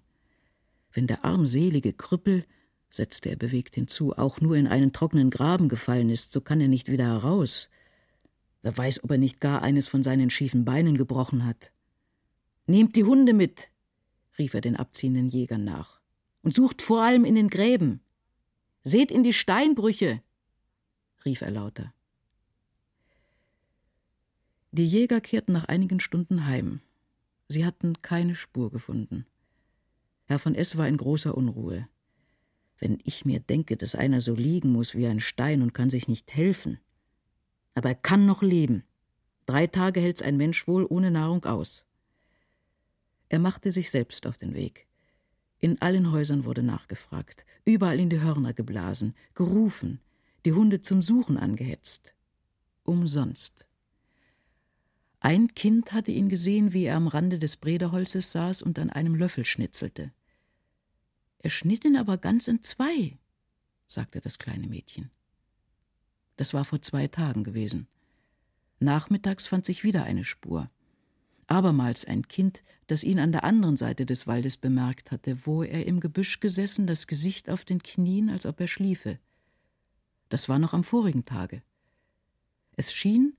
Wenn 0.92 1.08
der 1.08 1.26
armselige 1.26 1.94
Krüppel, 1.94 2.46
setzte 2.92 3.30
er 3.30 3.38
bewegt 3.38 3.76
hinzu, 3.76 4.16
auch 4.16 4.42
nur 4.42 4.56
in 4.56 4.68
einen 4.68 4.94
trockenen 4.94 5.32
Graben 5.32 5.70
gefallen 5.70 6.10
ist, 6.10 6.34
so 6.34 6.42
kann 6.42 6.62
er 6.62 6.68
nicht 6.68 6.92
wieder 6.92 7.06
heraus. 7.06 7.70
Wer 8.62 8.78
weiß, 8.78 9.04
ob 9.04 9.12
er 9.12 9.18
nicht 9.18 9.40
gar 9.40 9.64
eines 9.64 9.88
von 9.88 10.04
seinen 10.04 10.30
schiefen 10.30 10.66
Beinen 10.66 10.98
gebrochen 10.98 11.46
hat. 11.46 11.72
Nehmt 12.68 12.96
die 12.96 13.06
Hunde 13.06 13.34
mit, 13.34 13.70
rief 14.38 14.54
er 14.54 14.62
den 14.62 14.76
abziehenden 14.76 15.30
Jägern 15.30 15.64
nach, 15.64 16.02
und 16.44 16.54
sucht 16.54 16.82
vor 16.82 17.02
allem 17.02 17.26
in 17.26 17.36
den 17.36 17.50
Gräben. 17.50 18.02
Seht 18.84 19.12
in 19.12 19.24
die 19.24 19.34
Steinbrüche, 19.34 20.22
rief 21.24 21.42
er 21.42 21.52
lauter. 21.52 21.94
Die 24.72 24.86
Jäger 24.86 25.22
kehrten 25.22 25.54
nach 25.54 25.66
einigen 25.66 26.02
Stunden 26.02 26.48
heim. 26.48 26.82
Sie 27.54 27.68
hatten 27.68 28.02
keine 28.02 28.34
Spur 28.34 28.72
gefunden. 28.72 29.28
Herr 30.26 30.40
von 30.40 30.56
S. 30.56 30.76
war 30.76 30.88
in 30.88 30.98
großer 30.98 31.38
Unruhe. 31.38 31.88
Wenn 32.80 32.98
ich 33.04 33.26
mir 33.26 33.40
denke, 33.40 33.78
dass 33.78 33.94
einer 33.94 34.22
so 34.22 34.34
liegen 34.34 34.72
muss 34.72 34.96
wie 34.96 35.06
ein 35.06 35.20
Stein 35.20 35.62
und 35.62 35.76
kann 35.76 35.92
sich 35.92 36.08
nicht 36.08 36.34
helfen. 36.34 36.80
Aber 37.76 37.90
er 37.90 37.96
kann 37.96 38.26
noch 38.26 38.42
leben. 38.42 38.84
Drei 39.46 39.68
Tage 39.68 40.02
hält's 40.02 40.24
ein 40.24 40.36
Mensch 40.36 40.68
wohl 40.68 40.88
ohne 40.90 41.12
Nahrung 41.12 41.46
aus. 41.46 41.86
Er 43.30 43.38
machte 43.38 43.72
sich 43.72 43.92
selbst 43.92 44.26
auf 44.26 44.38
den 44.38 44.56
Weg. 44.56 44.88
In 45.60 45.80
allen 45.80 46.12
Häusern 46.12 46.46
wurde 46.46 46.64
nachgefragt, 46.64 47.46
überall 47.66 48.00
in 48.00 48.10
die 48.10 48.22
Hörner 48.22 48.54
geblasen, 48.54 49.14
gerufen, 49.36 50.00
die 50.44 50.54
Hunde 50.54 50.82
zum 50.82 51.04
Suchen 51.04 51.38
angehetzt. 51.38 52.16
Umsonst. 52.82 53.68
Ein 55.26 55.56
Kind 55.56 55.94
hatte 55.94 56.12
ihn 56.12 56.28
gesehen, 56.28 56.74
wie 56.74 56.84
er 56.84 56.98
am 56.98 57.08
Rande 57.08 57.40
des 57.40 57.56
Brederholzes 57.56 58.34
saß 58.34 58.62
und 58.62 58.78
an 58.78 58.90
einem 58.90 59.16
Löffel 59.16 59.46
schnitzelte. 59.46 60.12
Er 61.40 61.50
schnitt 61.50 61.86
ihn 61.86 61.96
aber 61.96 62.18
ganz 62.18 62.50
in 62.50 62.62
zwei, 62.62 63.18
sagte 63.88 64.20
das 64.20 64.38
kleine 64.38 64.68
Mädchen. 64.68 65.12
Das 66.36 66.54
war 66.54 66.66
vor 66.66 66.82
zwei 66.82 67.08
Tagen 67.08 67.46
gewesen. 67.46 67.88
Nachmittags 68.80 69.48
fand 69.48 69.66
sich 69.66 69.86
wieder 69.86 70.04
eine 70.04 70.26
Spur. 70.26 70.70
Abermals 71.48 72.04
ein 72.04 72.28
Kind, 72.28 72.62
das 72.88 73.06
ihn 73.06 73.20
an 73.20 73.32
der 73.32 73.46
anderen 73.46 73.78
Seite 73.78 74.06
des 74.06 74.28
Waldes 74.28 74.58
bemerkt 74.58 75.12
hatte, 75.12 75.46
wo 75.46 75.64
er 75.64 75.86
im 75.86 76.02
Gebüsch 76.02 76.42
gesessen, 76.42 76.86
das 76.86 77.08
Gesicht 77.08 77.50
auf 77.50 77.64
den 77.64 77.82
Knien, 77.82 78.30
als 78.30 78.46
ob 78.46 78.60
er 78.60 78.68
schliefe. 78.68 79.20
Das 80.28 80.50
war 80.50 80.60
noch 80.60 80.74
am 80.74 80.84
vorigen 80.84 81.24
Tage. 81.24 81.64
Es 82.76 82.94
schien, 82.94 83.38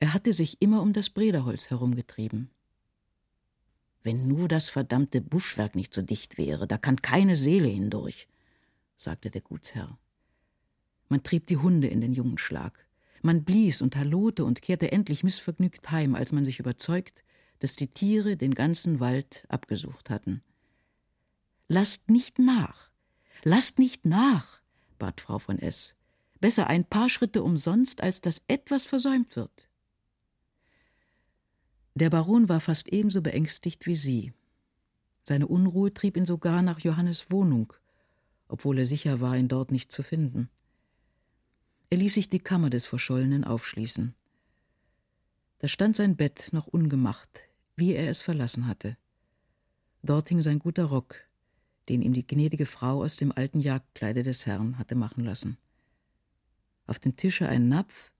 er 0.00 0.12
hatte 0.12 0.32
sich 0.32 0.60
immer 0.60 0.82
um 0.82 0.92
das 0.92 1.10
Brederholz 1.10 1.70
herumgetrieben. 1.70 2.50
Wenn 4.02 4.28
nur 4.28 4.48
das 4.48 4.68
verdammte 4.68 5.20
Buschwerk 5.20 5.74
nicht 5.74 5.94
so 5.94 6.02
dicht 6.02 6.36
wäre, 6.36 6.66
da 6.68 6.76
kann 6.76 7.00
keine 7.00 7.36
Seele 7.36 7.68
hindurch, 7.68 8.28
sagte 8.96 9.30
der 9.30 9.40
Gutsherr. 9.40 9.98
Man 11.08 11.22
trieb 11.22 11.46
die 11.46 11.56
Hunde 11.56 11.88
in 11.88 12.00
den 12.00 12.12
jungen 12.12 12.38
Schlag. 12.38 12.86
Man 13.22 13.44
blies 13.44 13.80
und 13.80 13.96
hallote 13.96 14.44
und 14.44 14.60
kehrte 14.60 14.92
endlich 14.92 15.24
missvergnügt 15.24 15.90
heim, 15.90 16.14
als 16.14 16.32
man 16.32 16.44
sich 16.44 16.58
überzeugt, 16.58 17.24
dass 17.60 17.76
die 17.76 17.88
Tiere 17.88 18.36
den 18.36 18.54
ganzen 18.54 19.00
Wald 19.00 19.46
abgesucht 19.48 20.10
hatten. 20.10 20.42
Lasst 21.68 22.10
nicht 22.10 22.38
nach, 22.38 22.90
lasst 23.42 23.78
nicht 23.78 24.04
nach, 24.04 24.60
bat 24.98 25.22
Frau 25.22 25.38
von 25.38 25.58
S. 25.58 25.96
Besser 26.40 26.66
ein 26.66 26.84
paar 26.84 27.08
Schritte 27.08 27.42
umsonst, 27.42 28.02
als 28.02 28.20
dass 28.20 28.42
etwas 28.48 28.84
versäumt 28.84 29.34
wird. 29.36 29.70
Der 31.94 32.10
Baron 32.10 32.48
war 32.48 32.60
fast 32.60 32.88
ebenso 32.88 33.22
beängstigt 33.22 33.86
wie 33.86 33.96
sie. 33.96 34.32
Seine 35.22 35.46
Unruhe 35.46 35.94
trieb 35.94 36.16
ihn 36.16 36.26
sogar 36.26 36.60
nach 36.60 36.80
Johannes 36.80 37.30
Wohnung, 37.30 37.72
obwohl 38.48 38.78
er 38.78 38.84
sicher 38.84 39.20
war, 39.20 39.36
ihn 39.36 39.48
dort 39.48 39.70
nicht 39.70 39.92
zu 39.92 40.02
finden. 40.02 40.50
Er 41.90 41.98
ließ 41.98 42.14
sich 42.14 42.28
die 42.28 42.40
Kammer 42.40 42.70
des 42.70 42.84
Verschollenen 42.84 43.44
aufschließen. 43.44 44.14
Da 45.58 45.68
stand 45.68 45.94
sein 45.96 46.16
Bett 46.16 46.48
noch 46.52 46.66
ungemacht, 46.66 47.48
wie 47.76 47.92
er 47.92 48.10
es 48.10 48.20
verlassen 48.20 48.66
hatte. 48.66 48.96
Dort 50.02 50.28
hing 50.28 50.42
sein 50.42 50.58
guter 50.58 50.84
Rock, 50.84 51.16
den 51.88 52.02
ihm 52.02 52.12
die 52.12 52.26
gnädige 52.26 52.66
Frau 52.66 53.02
aus 53.02 53.16
dem 53.16 53.32
alten 53.32 53.60
Jagdkleide 53.60 54.22
des 54.22 54.46
Herrn 54.46 54.78
hatte 54.78 54.96
machen 54.96 55.24
lassen. 55.24 55.56
Auf 56.86 56.98
dem 56.98 57.16
Tische 57.16 57.48
ein 57.48 57.68
Napf, 57.68 58.10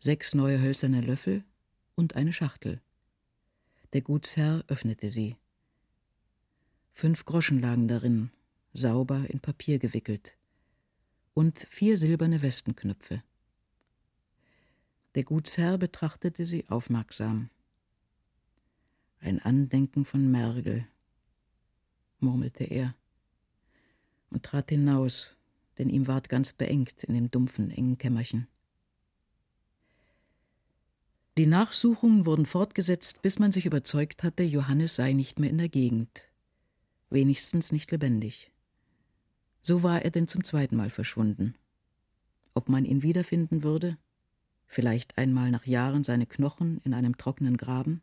sechs 0.00 0.34
neue 0.34 0.60
hölzerne 0.60 1.00
Löffel 1.00 1.44
und 1.94 2.16
eine 2.16 2.32
Schachtel. 2.32 2.82
Der 3.92 4.00
Gutsherr 4.00 4.64
öffnete 4.68 5.10
sie. 5.10 5.36
Fünf 6.94 7.26
Groschen 7.26 7.60
lagen 7.60 7.88
darin, 7.88 8.30
sauber 8.72 9.26
in 9.28 9.40
Papier 9.40 9.78
gewickelt, 9.78 10.38
und 11.34 11.66
vier 11.70 11.98
silberne 11.98 12.40
Westenknöpfe. 12.40 13.22
Der 15.14 15.24
Gutsherr 15.24 15.76
betrachtete 15.76 16.46
sie 16.46 16.66
aufmerksam. 16.70 17.50
Ein 19.20 19.40
Andenken 19.40 20.06
von 20.06 20.30
Mergel, 20.30 20.86
murmelte 22.18 22.64
er, 22.64 22.94
und 24.30 24.42
trat 24.42 24.70
hinaus, 24.70 25.36
denn 25.76 25.90
ihm 25.90 26.06
ward 26.06 26.30
ganz 26.30 26.54
beengt 26.54 27.04
in 27.04 27.12
dem 27.12 27.30
dumpfen, 27.30 27.70
engen 27.70 27.98
Kämmerchen. 27.98 28.48
Die 31.38 31.46
Nachsuchungen 31.46 32.26
wurden 32.26 32.44
fortgesetzt, 32.44 33.22
bis 33.22 33.38
man 33.38 33.52
sich 33.52 33.64
überzeugt 33.64 34.22
hatte, 34.22 34.42
Johannes 34.42 34.96
sei 34.96 35.14
nicht 35.14 35.38
mehr 35.38 35.48
in 35.48 35.56
der 35.56 35.70
Gegend, 35.70 36.28
wenigstens 37.08 37.72
nicht 37.72 37.90
lebendig. 37.90 38.52
So 39.62 39.82
war 39.82 40.02
er 40.02 40.10
denn 40.10 40.28
zum 40.28 40.44
zweiten 40.44 40.76
Mal 40.76 40.90
verschwunden. 40.90 41.54
Ob 42.52 42.68
man 42.68 42.84
ihn 42.84 43.02
wiederfinden 43.02 43.62
würde? 43.62 43.96
Vielleicht 44.66 45.16
einmal 45.16 45.50
nach 45.50 45.66
Jahren 45.66 46.04
seine 46.04 46.26
Knochen 46.26 46.82
in 46.84 46.92
einem 46.92 47.16
trockenen 47.16 47.56
Graben? 47.56 48.02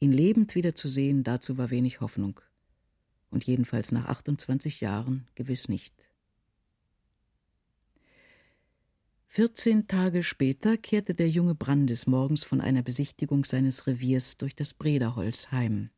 Ihn 0.00 0.12
lebend 0.12 0.54
wiederzusehen, 0.54 1.24
dazu 1.24 1.58
war 1.58 1.68
wenig 1.68 2.00
Hoffnung. 2.00 2.40
Und 3.30 3.44
jedenfalls 3.44 3.92
nach 3.92 4.06
28 4.06 4.80
Jahren 4.80 5.26
gewiss 5.34 5.68
nicht. 5.68 6.11
Vierzehn 9.34 9.86
Tage 9.86 10.24
später 10.24 10.76
kehrte 10.76 11.14
der 11.14 11.30
junge 11.30 11.54
Brandes 11.54 12.06
morgens 12.06 12.44
von 12.44 12.60
einer 12.60 12.82
Besichtigung 12.82 13.46
seines 13.46 13.86
Reviers 13.86 14.36
durch 14.36 14.54
das 14.54 14.74
Brederholz 14.74 15.50
heim. 15.50 15.88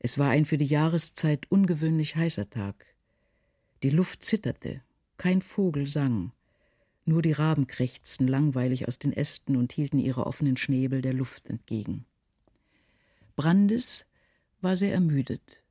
Es 0.00 0.18
war 0.18 0.30
ein 0.30 0.46
für 0.46 0.56
die 0.56 0.64
Jahreszeit 0.64 1.48
ungewöhnlich 1.48 2.16
heißer 2.16 2.50
Tag. 2.50 2.96
Die 3.84 3.90
Luft 3.90 4.24
zitterte, 4.24 4.82
kein 5.16 5.42
Vogel 5.42 5.86
sang, 5.86 6.32
nur 7.04 7.22
die 7.22 7.30
Raben 7.30 7.68
krächzten 7.68 8.26
langweilig 8.26 8.88
aus 8.88 8.98
den 8.98 9.12
Ästen 9.12 9.56
und 9.56 9.72
hielten 9.72 10.00
ihre 10.00 10.26
offenen 10.26 10.56
Schnäbel 10.56 11.02
der 11.02 11.14
Luft 11.14 11.48
entgegen. 11.48 12.04
Brandes 13.36 14.06
war 14.60 14.74
sehr 14.74 14.92
ermüdet. 14.92 15.62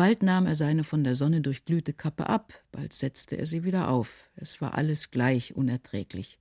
Bald 0.00 0.22
nahm 0.22 0.46
er 0.46 0.54
seine 0.54 0.82
von 0.82 1.04
der 1.04 1.14
Sonne 1.14 1.42
durchglühte 1.42 1.92
Kappe 1.92 2.26
ab, 2.26 2.54
bald 2.72 2.94
setzte 2.94 3.36
er 3.36 3.46
sie 3.46 3.64
wieder 3.64 3.90
auf. 3.90 4.30
Es 4.34 4.62
war 4.62 4.72
alles 4.72 5.10
gleich 5.10 5.54
unerträglich. 5.54 6.38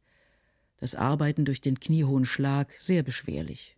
Das 0.78 0.96
Arbeiten 0.96 1.44
durch 1.44 1.60
den 1.60 1.78
kniehohen 1.78 2.24
Schlag 2.24 2.74
sehr 2.80 3.04
beschwerlich. 3.04 3.76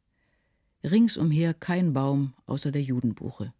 Ringsumher 0.84 1.55
kein 1.55 1.93
Baum 1.93 2.36
außer 2.45 2.71
der 2.71 2.84
Judenbuche. 2.84 3.55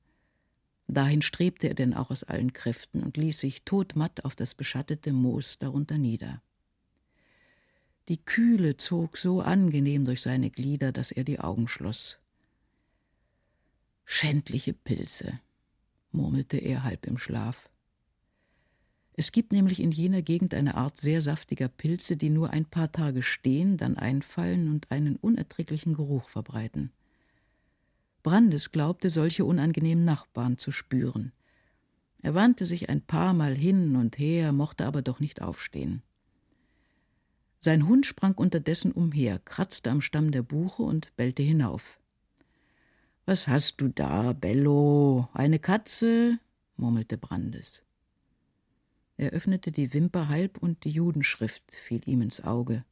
Dahin 0.88 1.24
strebte 1.24 1.70
er 1.70 1.74
denn 1.74 1.96
auch 1.96 2.12
aus 2.12 2.24
allen 2.24 2.54
Kräften 2.54 3.02
und 3.02 3.18
ließ 3.18 3.40
sich 3.40 3.64
todmatt 3.64 4.24
auf 4.24 4.36
das 4.36 4.54
beschattete 4.54 5.14
Moos 5.14 5.58
darunter 5.58 5.98
nieder. 5.98 6.44
Die 8.10 8.24
Kühle 8.24 8.78
zog 8.78 9.18
so 9.18 9.42
angenehm 9.42 10.06
durch 10.06 10.22
seine 10.22 10.52
Glieder, 10.52 10.92
dass 10.92 11.12
er 11.12 11.24
die 11.24 11.40
Augen 11.40 11.68
schloss. 11.68 12.20
Schändliche 14.06 14.74
Pilze, 14.74 15.40
murmelte 16.12 16.58
er 16.58 16.84
halb 16.84 17.06
im 17.06 17.18
Schlaf. 17.18 17.70
Es 19.14 19.32
gibt 19.32 19.52
nämlich 19.52 19.80
in 19.80 19.92
jener 19.92 20.22
Gegend 20.22 20.54
eine 20.54 20.76
Art 20.76 20.98
sehr 20.98 21.22
saftiger 21.22 21.68
Pilze, 21.68 22.18
die 22.18 22.30
nur 22.30 22.52
ein 22.52 22.66
paar 22.66 22.92
Tage 22.92 23.24
stehen, 23.24 23.78
dann 23.78 23.98
einfallen 23.98 24.70
und 24.70 24.90
einen 24.90 25.18
unerträglichen 25.18 25.94
Geruch 25.94 26.30
verbreiten. 26.30 26.92
Brandes 28.24 28.72
glaubte, 28.72 29.10
solche 29.10 29.46
unangenehmen 29.46 30.06
Nachbarn 30.06 30.58
zu 30.58 30.72
spüren. 30.72 31.34
Er 32.22 32.36
wandte 32.36 32.66
sich 32.66 32.90
ein 32.90 33.02
paar 33.02 33.34
Mal 33.34 33.56
hin 33.56 33.96
und 33.96 34.18
her, 34.18 34.52
mochte 34.52 34.86
aber 34.86 35.02
doch 35.02 35.20
nicht 35.20 35.42
aufstehen. 35.42 36.04
Sein 37.60 37.88
Hund 37.88 38.06
sprang 38.06 38.34
unterdessen 38.34 38.92
umher, 38.92 39.40
kratzte 39.40 39.92
am 39.92 40.02
Stamm 40.02 40.32
der 40.32 40.42
Buche 40.42 40.84
und 40.84 41.16
bellte 41.16 41.44
hinauf. 41.44 42.01
Was 43.26 43.48
hast 43.48 43.80
du 43.80 43.88
da, 43.88 44.34
Bello? 44.34 45.30
Eine 45.34 45.60
Katze? 45.60 46.40
murmelte 46.76 47.18
Brandes. 47.18 47.84
Er 49.18 49.32
öffnete 49.32 49.72
die 49.72 49.94
Wimper 49.94 50.30
halb 50.30 50.58
und 50.58 50.84
die 50.84 50.90
Judenschrift 50.90 51.76
fiel 51.76 52.02
ihm 52.06 52.24
ins 52.24 52.44
Auge. 52.44 52.84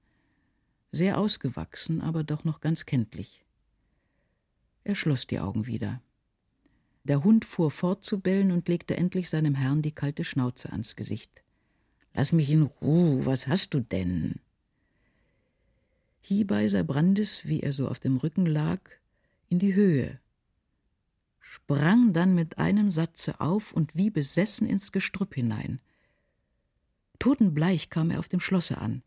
Sehr 0.92 1.18
ausgewachsen, 1.18 2.02
aber 2.02 2.24
doch 2.24 2.44
noch 2.44 2.62
ganz 2.62 2.86
kenntlich. 2.86 3.44
Er 4.84 4.96
schloss 4.96 5.26
die 5.26 5.40
Augen 5.40 5.66
wieder. 5.66 6.02
Der 7.04 7.24
Hund 7.24 7.46
fuhr 7.46 7.72
fort 7.72 8.04
zu 8.04 8.20
bellen 8.20 8.52
und 8.52 8.68
legte 8.68 8.96
endlich 8.96 9.30
seinem 9.30 9.56
Herrn 9.56 9.82
die 9.82 9.92
kalte 9.92 10.24
Schnauze 10.24 10.72
ans 10.72 10.96
Gesicht. 10.96 11.44
Lass 12.14 12.32
mich 12.32 12.52
in 12.52 12.64
Ruhe, 12.64 13.26
was 13.26 13.48
hast 13.48 13.74
du 13.74 13.80
denn? 13.80 14.36
Hiebei 16.22 16.68
sah 16.68 16.84
Brandis, 16.84 17.46
wie 17.46 17.62
er 17.62 17.74
so 17.74 17.88
auf 17.88 18.00
dem 18.00 18.18
Rücken 18.18 18.46
lag, 18.46 18.82
in 19.50 19.60
die 19.60 19.74
Höhe, 19.74 20.20
sprang 21.40 22.14
dann 22.14 22.36
mit 22.36 22.58
einem 22.58 22.92
Satze 22.92 23.42
auf 23.42 23.74
und 23.74 23.96
wie 23.96 24.10
besessen 24.10 24.68
ins 24.68 24.92
Gestrüpp 24.92 25.36
hinein. 25.36 25.82
Totenbleich 27.18 27.90
kam 27.90 28.12
er 28.12 28.20
auf 28.20 28.30
dem 28.30 28.40
Schlosse 28.40 28.78
an. 28.78 29.04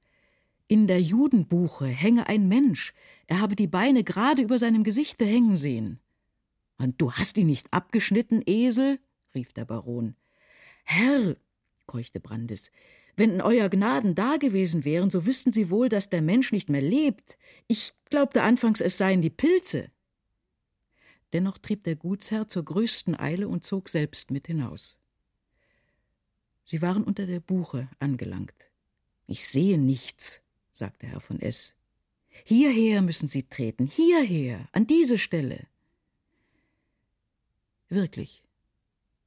In 0.68 0.86
der 0.86 1.00
Judenbuche 1.00 1.86
hänge 1.86 2.28
ein 2.28 2.48
Mensch, 2.48 2.92
er 3.26 3.40
habe 3.40 3.56
die 3.56 3.66
Beine 3.66 4.04
gerade 4.04 4.42
über 4.42 4.58
seinem 4.58 4.84
Gesichte 4.84 5.24
hängen 5.24 5.56
sehen. 5.56 6.00
Und 6.78 7.00
du 7.00 7.12
hast 7.12 7.38
ihn 7.38 7.46
nicht 7.46 7.72
abgeschnitten, 7.72 8.42
Esel? 8.46 8.98
rief 9.34 9.52
der 9.52 9.64
Baron. 9.64 10.16
Herr, 10.84 11.36
keuchte 11.86 12.20
Brandis, 12.20 12.70
wenn 13.16 13.40
Euer 13.40 13.68
Gnaden 13.68 14.14
da 14.14 14.36
gewesen 14.36 14.84
wären, 14.84 15.10
so 15.10 15.26
wüssten 15.26 15.52
Sie 15.52 15.70
wohl, 15.70 15.88
dass 15.88 16.10
der 16.10 16.22
Mensch 16.22 16.52
nicht 16.52 16.70
mehr 16.70 16.80
lebt. 16.80 17.38
Ich 17.68 17.92
glaubte 18.10 18.42
anfangs, 18.42 18.80
es 18.80 18.96
seien 18.98 19.20
die 19.20 19.30
Pilze. 19.30 19.90
Dennoch 21.32 21.58
trieb 21.58 21.84
der 21.84 21.96
Gutsherr 21.96 22.48
zur 22.48 22.64
größten 22.64 23.18
Eile 23.18 23.48
und 23.48 23.64
zog 23.64 23.88
selbst 23.88 24.30
mit 24.30 24.46
hinaus. 24.46 24.98
Sie 26.64 26.82
waren 26.82 27.04
unter 27.04 27.26
der 27.26 27.40
Buche 27.40 27.88
angelangt. 27.98 28.70
Ich 29.26 29.48
sehe 29.48 29.78
nichts, 29.78 30.42
sagte 30.72 31.06
Herr 31.06 31.20
von 31.20 31.40
S. 31.40 31.74
Hierher 32.44 33.02
müssen 33.02 33.28
Sie 33.28 33.42
treten, 33.42 33.86
hierher, 33.86 34.68
an 34.72 34.86
diese 34.86 35.18
Stelle. 35.18 35.66
Wirklich, 37.88 38.42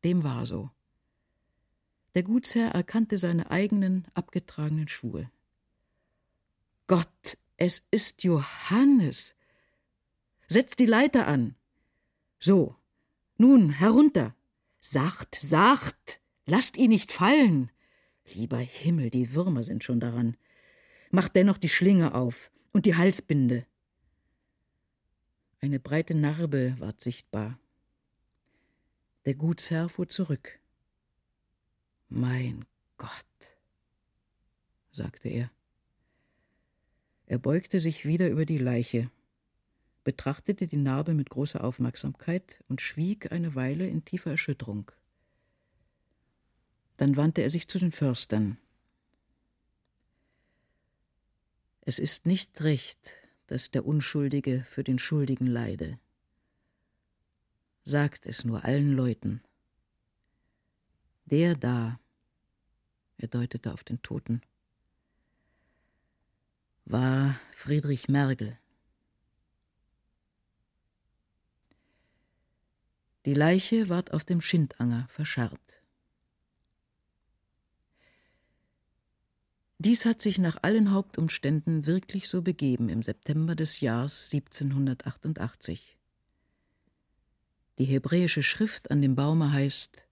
dem 0.03 0.23
war 0.23 0.45
so. 0.45 0.71
Der 2.15 2.23
Gutsherr 2.23 2.71
erkannte 2.71 3.17
seine 3.17 3.51
eigenen 3.51 4.07
abgetragenen 4.13 4.87
Schuhe. 4.87 5.29
Gott, 6.87 7.37
es 7.57 7.83
ist 7.91 8.23
Johannes. 8.23 9.35
Setz 10.47 10.75
die 10.75 10.85
Leiter 10.85 11.27
an. 11.27 11.55
So, 12.39 12.75
nun 13.37 13.69
herunter. 13.69 14.35
Sacht, 14.79 15.35
sacht. 15.35 16.21
Lasst 16.45 16.77
ihn 16.77 16.89
nicht 16.89 17.11
fallen. 17.11 17.71
Lieber 18.33 18.57
Himmel, 18.57 19.09
die 19.09 19.33
Würmer 19.33 19.63
sind 19.63 19.83
schon 19.83 19.99
daran. 19.99 20.37
Macht 21.11 21.35
dennoch 21.35 21.57
die 21.57 21.69
Schlinge 21.69 22.13
auf 22.13 22.51
und 22.71 22.85
die 22.85 22.95
Halsbinde. 22.95 23.65
Eine 25.59 25.79
breite 25.79 26.13
Narbe 26.13 26.75
ward 26.79 27.01
sichtbar. 27.01 27.59
Der 29.25 29.33
Gutsherr 29.33 29.89
fuhr 29.89 30.07
zurück. 30.07 30.59
Mein 32.09 32.65
Gott, 32.97 33.57
sagte 34.91 35.29
er. 35.29 35.51
Er 37.25 37.39
beugte 37.39 37.79
sich 37.79 38.05
wieder 38.05 38.29
über 38.29 38.45
die 38.45 38.59
Leiche, 38.59 39.09
betrachtete 40.05 40.67
die 40.67 40.77
Narbe 40.77 41.13
mit 41.13 41.29
großer 41.29 41.61
Aufmerksamkeit 41.61 42.63
und 42.69 42.79
schwieg 42.79 43.33
eine 43.33 43.55
Weile 43.55 43.87
in 43.87 44.05
tiefer 44.05 44.31
Erschütterung. 44.31 44.91
Dann 46.95 47.17
wandte 47.17 47.41
er 47.41 47.49
sich 47.49 47.67
zu 47.67 47.79
den 47.79 47.91
Förstern. 47.91 48.57
Es 51.81 51.99
ist 51.99 52.25
nicht 52.25 52.61
recht, 52.61 53.17
dass 53.47 53.71
der 53.71 53.85
Unschuldige 53.85 54.63
für 54.63 54.83
den 54.83 54.99
Schuldigen 54.99 55.47
leide. 55.47 55.99
Sagt 57.83 58.25
es 58.25 58.45
nur 58.45 58.63
allen 58.63 58.93
Leuten. 58.93 59.41
Der 61.25 61.55
da, 61.55 61.99
er 63.17 63.27
deutete 63.27 63.73
auf 63.73 63.83
den 63.83 64.01
Toten, 64.01 64.41
war 66.85 67.39
Friedrich 67.51 68.07
Mergel. 68.07 68.57
Die 73.25 73.33
Leiche 73.33 73.89
ward 73.89 74.13
auf 74.13 74.23
dem 74.23 74.39
Schindanger 74.39 75.07
verscharrt. 75.09 75.81
Dies 79.79 80.05
hat 80.05 80.21
sich 80.21 80.37
nach 80.37 80.57
allen 80.61 80.91
Hauptumständen 80.91 81.85
wirklich 81.85 82.29
so 82.29 82.41
begeben 82.41 82.87
im 82.87 83.03
September 83.03 83.55
des 83.55 83.81
Jahres 83.81 84.29
1788. 84.31 85.97
Die 87.77 87.85
hebräische 87.85 88.41
Schrift 88.41 88.89
an 88.89 89.01
dem 89.01 89.15
Baume 89.15 89.51
heißt 89.51 90.05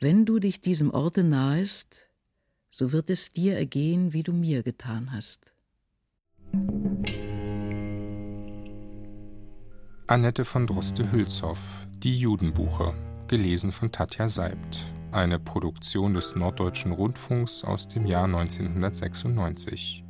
Wenn 0.00 0.26
du 0.26 0.38
dich 0.38 0.60
diesem 0.60 0.90
Orte 0.90 1.24
nahest, 1.24 2.06
so 2.70 2.92
wird 2.92 3.10
es 3.10 3.32
dir 3.32 3.56
ergehen, 3.56 4.12
wie 4.12 4.22
du 4.22 4.32
mir 4.32 4.62
getan 4.62 5.12
hast. 5.12 5.52
Annette 10.06 10.44
von 10.44 10.66
Droste-Hülshoff, 10.66 11.86
Die 12.02 12.18
Judenbucher, 12.18 12.94
gelesen 13.28 13.72
von 13.72 13.92
Tatja 13.92 14.28
Seibt 14.28 14.92
eine 15.12 15.38
Produktion 15.38 16.14
des 16.14 16.34
Norddeutschen 16.34 16.92
Rundfunks 16.92 17.64
aus 17.64 17.86
dem 17.88 18.06
Jahr 18.06 18.24
1996. 18.24 20.04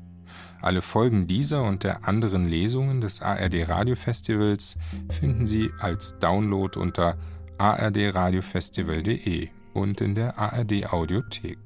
Alle 0.60 0.80
Folgen 0.80 1.26
dieser 1.26 1.64
und 1.64 1.82
der 1.82 2.06
anderen 2.06 2.46
Lesungen 2.46 3.00
des 3.00 3.20
ARD 3.20 3.68
Radiofestivals 3.68 4.76
finden 5.10 5.46
Sie 5.46 5.70
als 5.80 6.18
Download 6.20 6.78
unter 6.78 7.18
ardradiofestival.de 7.58 9.48
und 9.74 10.00
in 10.00 10.14
der 10.14 10.38
ARD 10.38 10.92
Audiothek. 10.92 11.58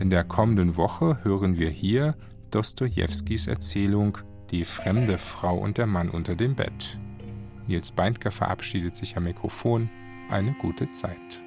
In 0.00 0.10
der 0.10 0.24
kommenden 0.24 0.76
Woche 0.76 1.22
hören 1.22 1.58
wir 1.58 1.70
hier 1.70 2.16
Dostojewskis 2.50 3.46
Erzählung 3.46 4.18
Die 4.50 4.64
fremde 4.64 5.18
Frau 5.18 5.58
und 5.58 5.76
der 5.76 5.86
Mann 5.86 6.08
unter 6.08 6.34
dem 6.34 6.54
Bett. 6.54 6.98
Nils 7.66 7.90
Beindker 7.90 8.30
verabschiedet 8.30 8.96
sich 8.96 9.16
am 9.16 9.24
Mikrofon. 9.24 9.90
Eine 10.30 10.54
gute 10.54 10.90
Zeit. 10.90 11.42